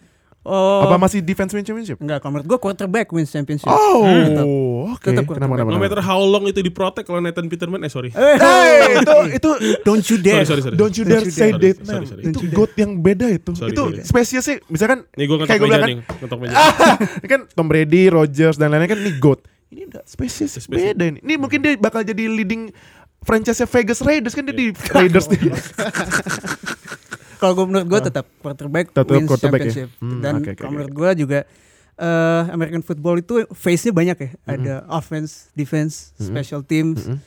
[0.48, 1.96] Oh, Apa masih defense win championship?
[1.98, 3.68] enggak, kalau menurut gue quarterback wins championship.
[3.68, 4.44] Oh, Tetap.
[4.88, 5.04] oke.
[5.04, 8.08] Tetap Kenapa, kenapa, No matter how long itu diprotek kalau Nathan Peterman eh sorry.
[8.10, 9.50] Hey, itu itu
[9.82, 10.42] Don't you dare.
[10.42, 10.76] Sorry, sorry, sorry.
[10.76, 12.02] Don't you Don't dare you say that Sorry, man.
[12.06, 13.52] sorry, Itu goat yang beda itu.
[13.52, 14.00] Sorry, itu sorry.
[14.02, 16.54] spesies sih, misalkan Nih gue ngetok Kayak gua meja bilang nih, ngetok meja.
[17.14, 19.40] ini kan Tom Brady, Rodgers dan lain-lain kan ini goat.
[19.68, 20.64] Ini udah spesies Spesies.
[20.66, 21.20] beda ini.
[21.20, 22.72] Ini mungkin dia bakal jadi leading
[23.20, 25.40] franchise Vegas Raiders kan dia di Raiders nih.
[27.38, 29.64] Kalau gue menurut gue tetap quarterback Tetap wins quarterback ya?
[29.66, 29.88] championship.
[29.98, 31.38] Hmm, Dan oke, oke, kalau menurut gue juga
[31.96, 34.30] eh, American football itu phase-nya banyak ya.
[34.30, 34.50] Hmm.
[34.52, 37.02] Ada offense, defense, special teams.
[37.04, 37.18] Mm-mm.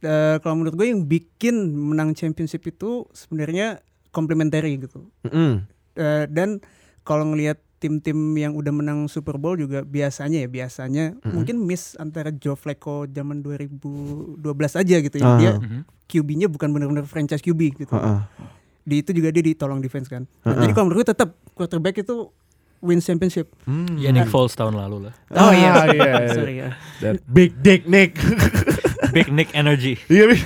[0.00, 5.06] Eh, kalau menurut gue yang bikin menang championship itu sebenarnya complementary gitu.
[5.22, 5.62] Mm-mm.
[5.94, 6.58] Eh, dan
[7.02, 12.28] kalau ngelihat tim-tim yang udah menang Super Bowl juga biasanya ya biasanya mungkin miss antara
[12.28, 14.36] Joe Flacco zaman 2012
[14.76, 15.24] aja gitu ya.
[15.26, 15.38] Ah.
[15.38, 15.88] Dia Mhm.
[16.04, 17.94] QB-nya bukan benar-benar franchise QB gitu.
[17.94, 18.28] Ah.
[18.82, 20.24] Di itu juga dia ditolong defense kan.
[20.40, 22.32] Nah, Ah, Jadi kalau menurut gue tetap quarterback itu
[22.80, 23.52] win championship.
[23.62, 23.94] Hmm.
[23.94, 25.14] Ya Nick Foles tahun lalu lah.
[25.32, 26.32] Oh iya, Ah, iya, iya.
[26.34, 26.68] sorry ya.
[26.98, 28.16] That big dick Nick.
[29.10, 29.98] Big Nick energy.
[30.06, 30.38] Iya.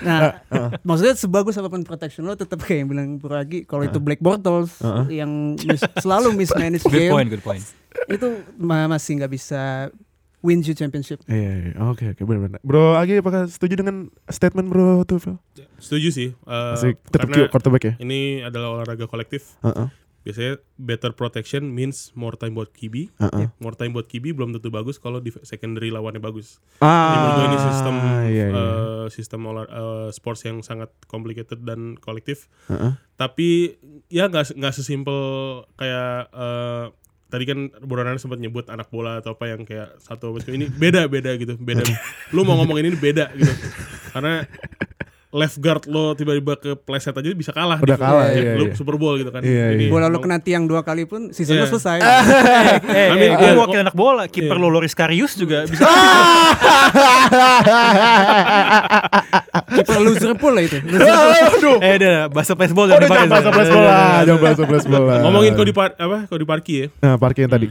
[0.00, 0.38] Nah,
[0.80, 4.20] maksudnya sebagus apa pun protection lo tetap kayak yang bilang Bro Agi, kalau itu Black
[4.20, 5.02] Bortles Ah.
[5.08, 7.64] yang mis- selalu mismanage Good game point, good point.
[8.06, 9.90] itu ma- masih nggak bisa
[10.44, 11.24] win you championship.
[11.24, 11.80] Iya, iya.
[11.80, 12.60] oke oke benar-benar.
[12.60, 15.40] Bro Agi apakah setuju dengan statement Bro Tufel?
[15.80, 16.28] Setuju sih.
[16.36, 17.94] eh, Masih tetap karena quarterback ya?
[17.96, 19.88] ini adalah olahraga kolektif Heeh.
[20.20, 23.12] biasanya better protection means more time buat QB.
[23.20, 23.52] Uh-uh.
[23.60, 26.64] More time buat QB belum tentu bagus kalau di secondary lawannya bagus.
[26.80, 27.94] Menurut gue ini sistem
[28.32, 28.48] iya, iya.
[28.48, 32.48] eh, sistem olah eh, sports yang sangat complicated dan kolektif.
[32.72, 32.96] Heeh.
[33.16, 33.76] Tapi
[34.08, 35.20] ya nggak nggak sesimpel
[35.76, 36.84] kayak eh,
[37.34, 41.34] tadi kan Borana sempat nyebut anak bola atau apa yang kayak satu ini beda beda
[41.34, 41.82] gitu beda.
[42.30, 43.50] Lu mau ngomong ini beda gitu
[44.14, 44.46] karena
[45.34, 47.76] left guard lo tiba-tiba ke pleset aja bisa kalah.
[47.76, 48.74] Udah di- kalah, di- iya, lu iya.
[48.74, 49.42] Super Bowl gitu kan.
[49.42, 49.90] Iya, Jadi iya.
[49.90, 51.70] Bola lu emang- kena tiang dua kali pun seasonnya Iya.
[51.70, 51.98] selesai.
[51.98, 53.50] Eh, I mean, eh, iya.
[53.50, 55.82] lu wakil anak bola, kiper lo Loris Karius juga bisa.
[59.74, 60.78] Kiper loser pool lah itu.
[61.54, 61.78] Aduh.
[61.80, 63.32] eh, udah bahasa baseball Oh, jangan udah jangan dipakai.
[63.32, 65.14] bahasa plus bola, jangan bahasa plus bola.
[65.24, 66.86] Ngomongin kau di par apa kau di parki ya.
[67.00, 67.68] Nah, parkir yang tadi.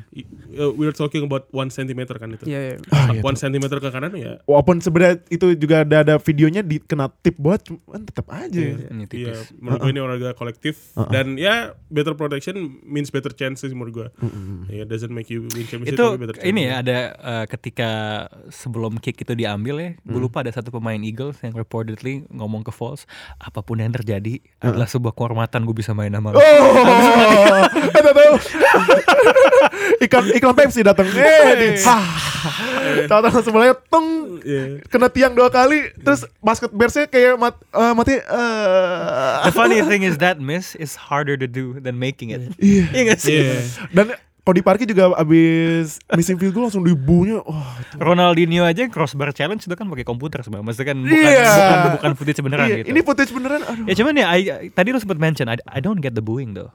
[0.54, 2.46] Uh, we are talking about one centimeter kan itu.
[2.46, 2.76] Iya, iya.
[2.90, 4.38] Ah, iya one centimeter ke kanan ya.
[4.44, 8.58] Walaupun sebenarnya itu juga ada ada videonya di kena tip buat cuman tetap aja.
[8.90, 9.30] Ini tipis.
[9.30, 14.08] Iya, menurut gue ini olahraga kolektif dan ya better protection means better chances menurut gue.
[14.74, 16.50] Ya doesn't make you win championship itu tapi better chance.
[16.50, 17.90] ini ya ada eh, ketika
[18.50, 22.74] sebelum kick itu diambil ya gue lupa ada satu pemain Eagles yang reportedly ngomong ke
[22.74, 23.06] Foles
[23.38, 27.66] apa pun yang terjadi adalah sebuah kehormatan gue bisa main sama lo Oh,
[30.04, 31.06] iklan iklan Pepsi datang.
[31.08, 31.78] Eh.
[33.08, 34.08] Tahu-tahu sebelahnya teng
[34.44, 34.84] Iya.
[34.92, 38.16] kena tiang dua kali, terus basket Bearsnya kayak mat, eh, mati.
[38.16, 39.36] eh.
[39.44, 43.20] the funny thing is that miss is harder to do than making it iya nggak
[43.20, 43.60] sih Iya.
[43.92, 44.06] Dan
[44.42, 47.40] kalau di parkir juga abis missing field goal langsung dibunya.
[47.40, 51.48] Itu- Ronaldinho aja crossbar challenge itu kan pakai komputer sebenarnya maksudnya kan bukan Iya.
[51.48, 53.62] bukan, bukan footage beneran iya, gitu ini footage beneran.
[53.62, 53.86] Aduh.
[53.88, 56.72] ya cuman ya I- tadi lu sempat mention I, I don't get the booing though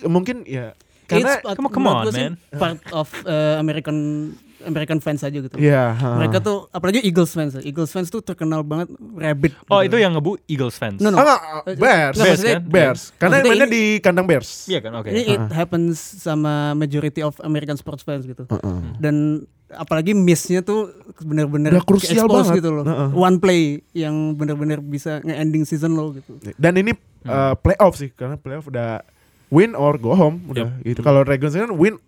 [0.00, 0.72] Mungkin ya
[1.04, 2.32] karena It's part- come on, come on, man.
[2.54, 4.30] Part of uh, American
[4.62, 5.56] American fans aja gitu.
[5.56, 6.16] Iya, ha.
[6.16, 7.56] Mereka tuh apalagi Eagles fans.
[7.58, 9.52] Eagles fans tuh terkenal banget rabbit.
[9.66, 9.92] oh gitu.
[9.92, 11.16] itu yang ngebu Eagles fans No, no.
[11.16, 12.14] Ah, enggak, Bears.
[12.14, 12.64] nggak, maksudnya- kan?
[12.66, 13.00] Bears.
[13.12, 14.50] Karena Maksudnya mainnya ini- di kandang Bears.
[14.66, 18.44] iya kan oke Ini it happens sama majority of American sports fans gitu.
[18.46, 18.78] Heeh.
[18.96, 22.58] Dan apalagi missnya tuh bener-bener Udah krusial banget.
[22.58, 22.84] gitu loh.
[22.84, 23.08] Heeh.
[23.12, 23.62] One play
[23.92, 26.36] yang bener-bener bisa nge-ending season lo gitu.
[26.54, 26.92] Dan ini
[27.24, 29.00] uh, playoff sih karena playoff udah
[29.48, 31.00] win or go home udah gitu.
[31.00, 31.98] Kalau Dragons kan win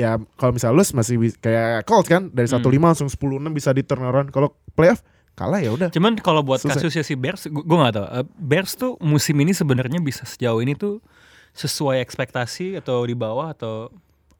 [0.00, 4.00] ya kalau misalnya lose masih kayak Colts kan dari 1-5 langsung 10-6 bisa di turn
[4.00, 4.32] around.
[4.32, 5.04] Kalau playoff
[5.36, 5.88] kalah ya udah.
[5.92, 6.80] Cuman kalau buat Selesai.
[6.80, 8.06] kasusnya si Bears, gue gak tahu.
[8.08, 11.00] Eh, Bears tuh musim ini sebenarnya bisa sejauh ini tuh
[11.56, 13.90] sesuai ekspektasi atau di bawah atau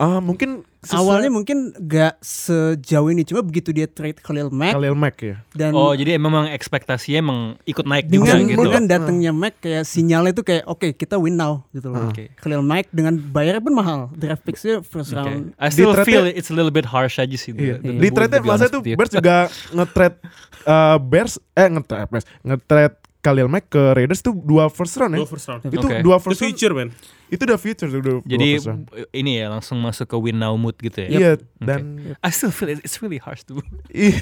[0.01, 5.21] Ah mungkin Awalnya mungkin gak sejauh ini cuma begitu dia trade Khalil Mack Khalil Mack
[5.21, 5.37] ya.
[5.53, 8.65] dan oh jadi memang ekspektasinya emang ikut naik juga dengan gitu.
[8.65, 12.09] dengan datangnya Mac kayak sinyalnya itu kayak oke kita win now gitu loh.
[12.09, 12.33] Oke.
[12.41, 14.09] Khalil Mack dengan bayarnya pun mahal.
[14.17, 15.21] Draft picksnya first Oke.
[15.21, 15.53] round.
[15.61, 17.53] I still Di feel it's a little bit harsh aja sih.
[17.53, 17.77] Iya.
[17.85, 18.81] the- the Di trade masa itu.
[18.81, 20.17] Bears juga nge-trade
[20.65, 25.21] uh, Bears eh nge-trade Bears, nge-trade Khalil Mack ke Raiders tuh dua first round ya.
[25.21, 25.61] Go first round.
[25.63, 26.01] Itu Oke.
[26.01, 26.51] dua first round.
[26.51, 26.89] future man.
[27.29, 28.83] Itu udah future tuh dua, dua Jadi first round.
[29.13, 31.09] ini ya langsung masuk ke win now mood gitu ya.
[31.09, 33.61] Iya dan I still feel it, it's really harsh tuh.
[33.93, 34.17] iya.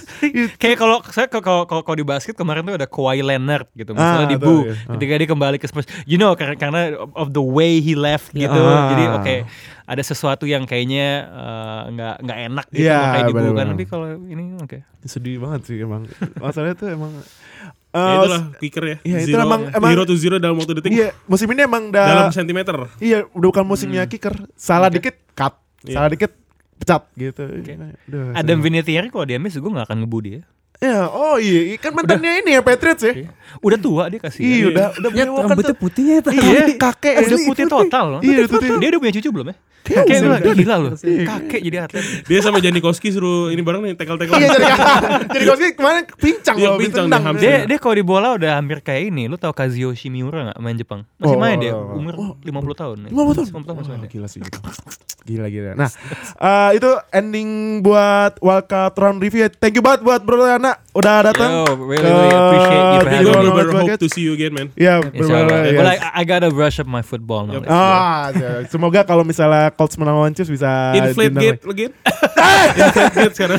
[0.60, 4.00] Kayak kalau saya kalau kalau kalau di basket kemarin tuh ada Kawhi Leonard gitu, Ah,
[4.18, 4.72] misalnya di tahu, Bu iya.
[4.74, 4.92] Ah.
[4.96, 5.86] ketika dia kembali ke Spurs.
[6.02, 6.80] You know karena karena
[7.14, 8.50] of the way he left gitu.
[8.50, 8.90] Ah.
[8.90, 9.36] Jadi oke
[9.84, 13.66] ada sesuatu yang kayaknya eh, nggak nggak enak gitu Iya, makanya di Bu kan.
[13.70, 14.78] Tapi kalau ini oke.
[15.04, 16.04] sedih banget sih emang.
[16.36, 17.12] Masalahnya tuh emang
[17.98, 18.96] Ya eh, itulah kicker ya.
[19.02, 20.90] iya, itu zero, emang- emang- zero to zero dalam waktu detik.
[20.90, 22.76] Iya, musim ini emang udah Dalam sentimeter.
[22.98, 24.34] Iya, udah bukan musimnya kicker.
[24.54, 25.94] Salah dikit cut, Iya.
[25.94, 26.32] salah dikit
[26.78, 27.42] pecat gitu.
[27.44, 28.58] Udah, Adam.
[28.60, 30.40] Vinatieri kalau dia miss gue nggak akan ngebu dia.
[30.78, 33.26] Ya, oh iya, kan mantannya ini ya Patriots ya.
[33.58, 34.40] Udah tua dia kasih.
[34.40, 35.78] Iya, udah udah Ya berewokan rambutnya tuh.
[35.80, 37.46] putihnya ya, Iya, kakek Udah asli.
[37.46, 38.20] putih total loh.
[38.20, 38.68] Iya, udah putih.
[38.76, 39.56] Dia udah punya cucu belum ya?
[39.88, 40.54] Iya, udah, gue udah.
[40.54, 40.92] gila loh.
[41.00, 42.04] Kakek jadi atlet.
[42.22, 44.36] Dia sama Janikowski suruh ini bareng nih tackle-tackle.
[44.36, 44.50] Iya,
[45.48, 47.06] Koski kemarin pincang Iya, loh, pincang.
[47.34, 49.26] Dia dia kalau di bola udah hampir kayak ini.
[49.26, 51.02] Lu tahu Kazuyo Shimiura gak main Jepang?
[51.16, 51.72] Masih Oh, main dia.
[51.72, 52.46] oh, Umur 50
[52.76, 52.96] tahun.
[53.02, 53.08] ya.
[53.10, 53.46] 50 tahun.
[53.50, 54.40] 50 tahun masih main gila sih.
[55.24, 55.72] Gila gila.
[55.74, 55.88] Nah,
[56.38, 57.48] eh, itu ending
[57.80, 59.48] buat Wildcard Round Review.
[59.50, 61.48] Thank you banget buat Bro Anak udah datang.
[61.48, 63.88] Yo, really, really appreciate you for having me.
[63.88, 64.68] Hope to see you again man.
[64.76, 65.08] Iya, Allah.
[65.16, 67.72] bener-bener, But like, I gotta brush up my football knowledge.
[67.72, 68.68] Ah, ya.
[68.68, 71.92] semoga kalau misalnya Colts menang lawan Chiefs bisa Inflate gate again.
[72.84, 73.56] Inflate gate sekarang.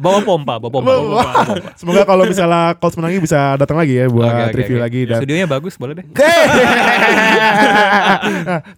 [0.00, 0.88] Bawa pompa, bawa pompa.
[0.88, 1.04] lagi.
[1.04, 1.52] bawa pompa.
[1.76, 5.76] Semoga kalau misalnya Colts menangi bisa datang lagi ya buat review lagi dan Studionya bagus,
[5.76, 6.06] boleh deh.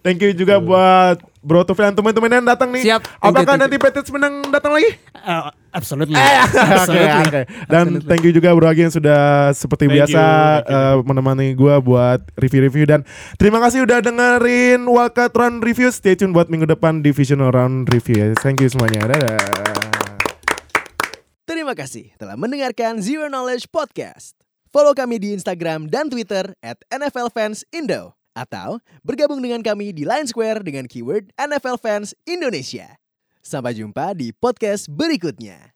[0.03, 2.81] Thank you juga buat Bro Tufel dan teman-teman yang datang nih.
[2.81, 3.21] Siap.
[3.21, 4.89] Apakah nanti Patriots menang datang lagi?
[5.13, 6.17] Uh, absolutely.
[6.19, 7.21] Oke, absolutely.
[7.21, 7.41] oke.
[7.69, 8.09] Dan Absolutely.
[8.09, 9.21] thank you juga Bro Agi yang sudah
[9.53, 10.81] seperti Thank biasa you, thank you.
[10.81, 13.05] eh, menemani gua buat review-review dan
[13.37, 15.93] terima kasih udah dengerin Wildcard Round Review.
[15.93, 18.27] Stay tune buat minggu depan Divisional Round Review ya.
[18.41, 19.05] Thank you semuanya.
[19.05, 19.37] Dadah.
[21.45, 24.33] Terima kasih telah mendengarkan Zero Knowledge Podcast.
[24.69, 28.17] Follow kami di Instagram dan Twitter at NFL Fans Indo.
[28.35, 32.99] Atau bergabung dengan kami di Line Square dengan keyword NFL Fans Indonesia.
[33.39, 35.74] Sampai jumpa di podcast berikutnya.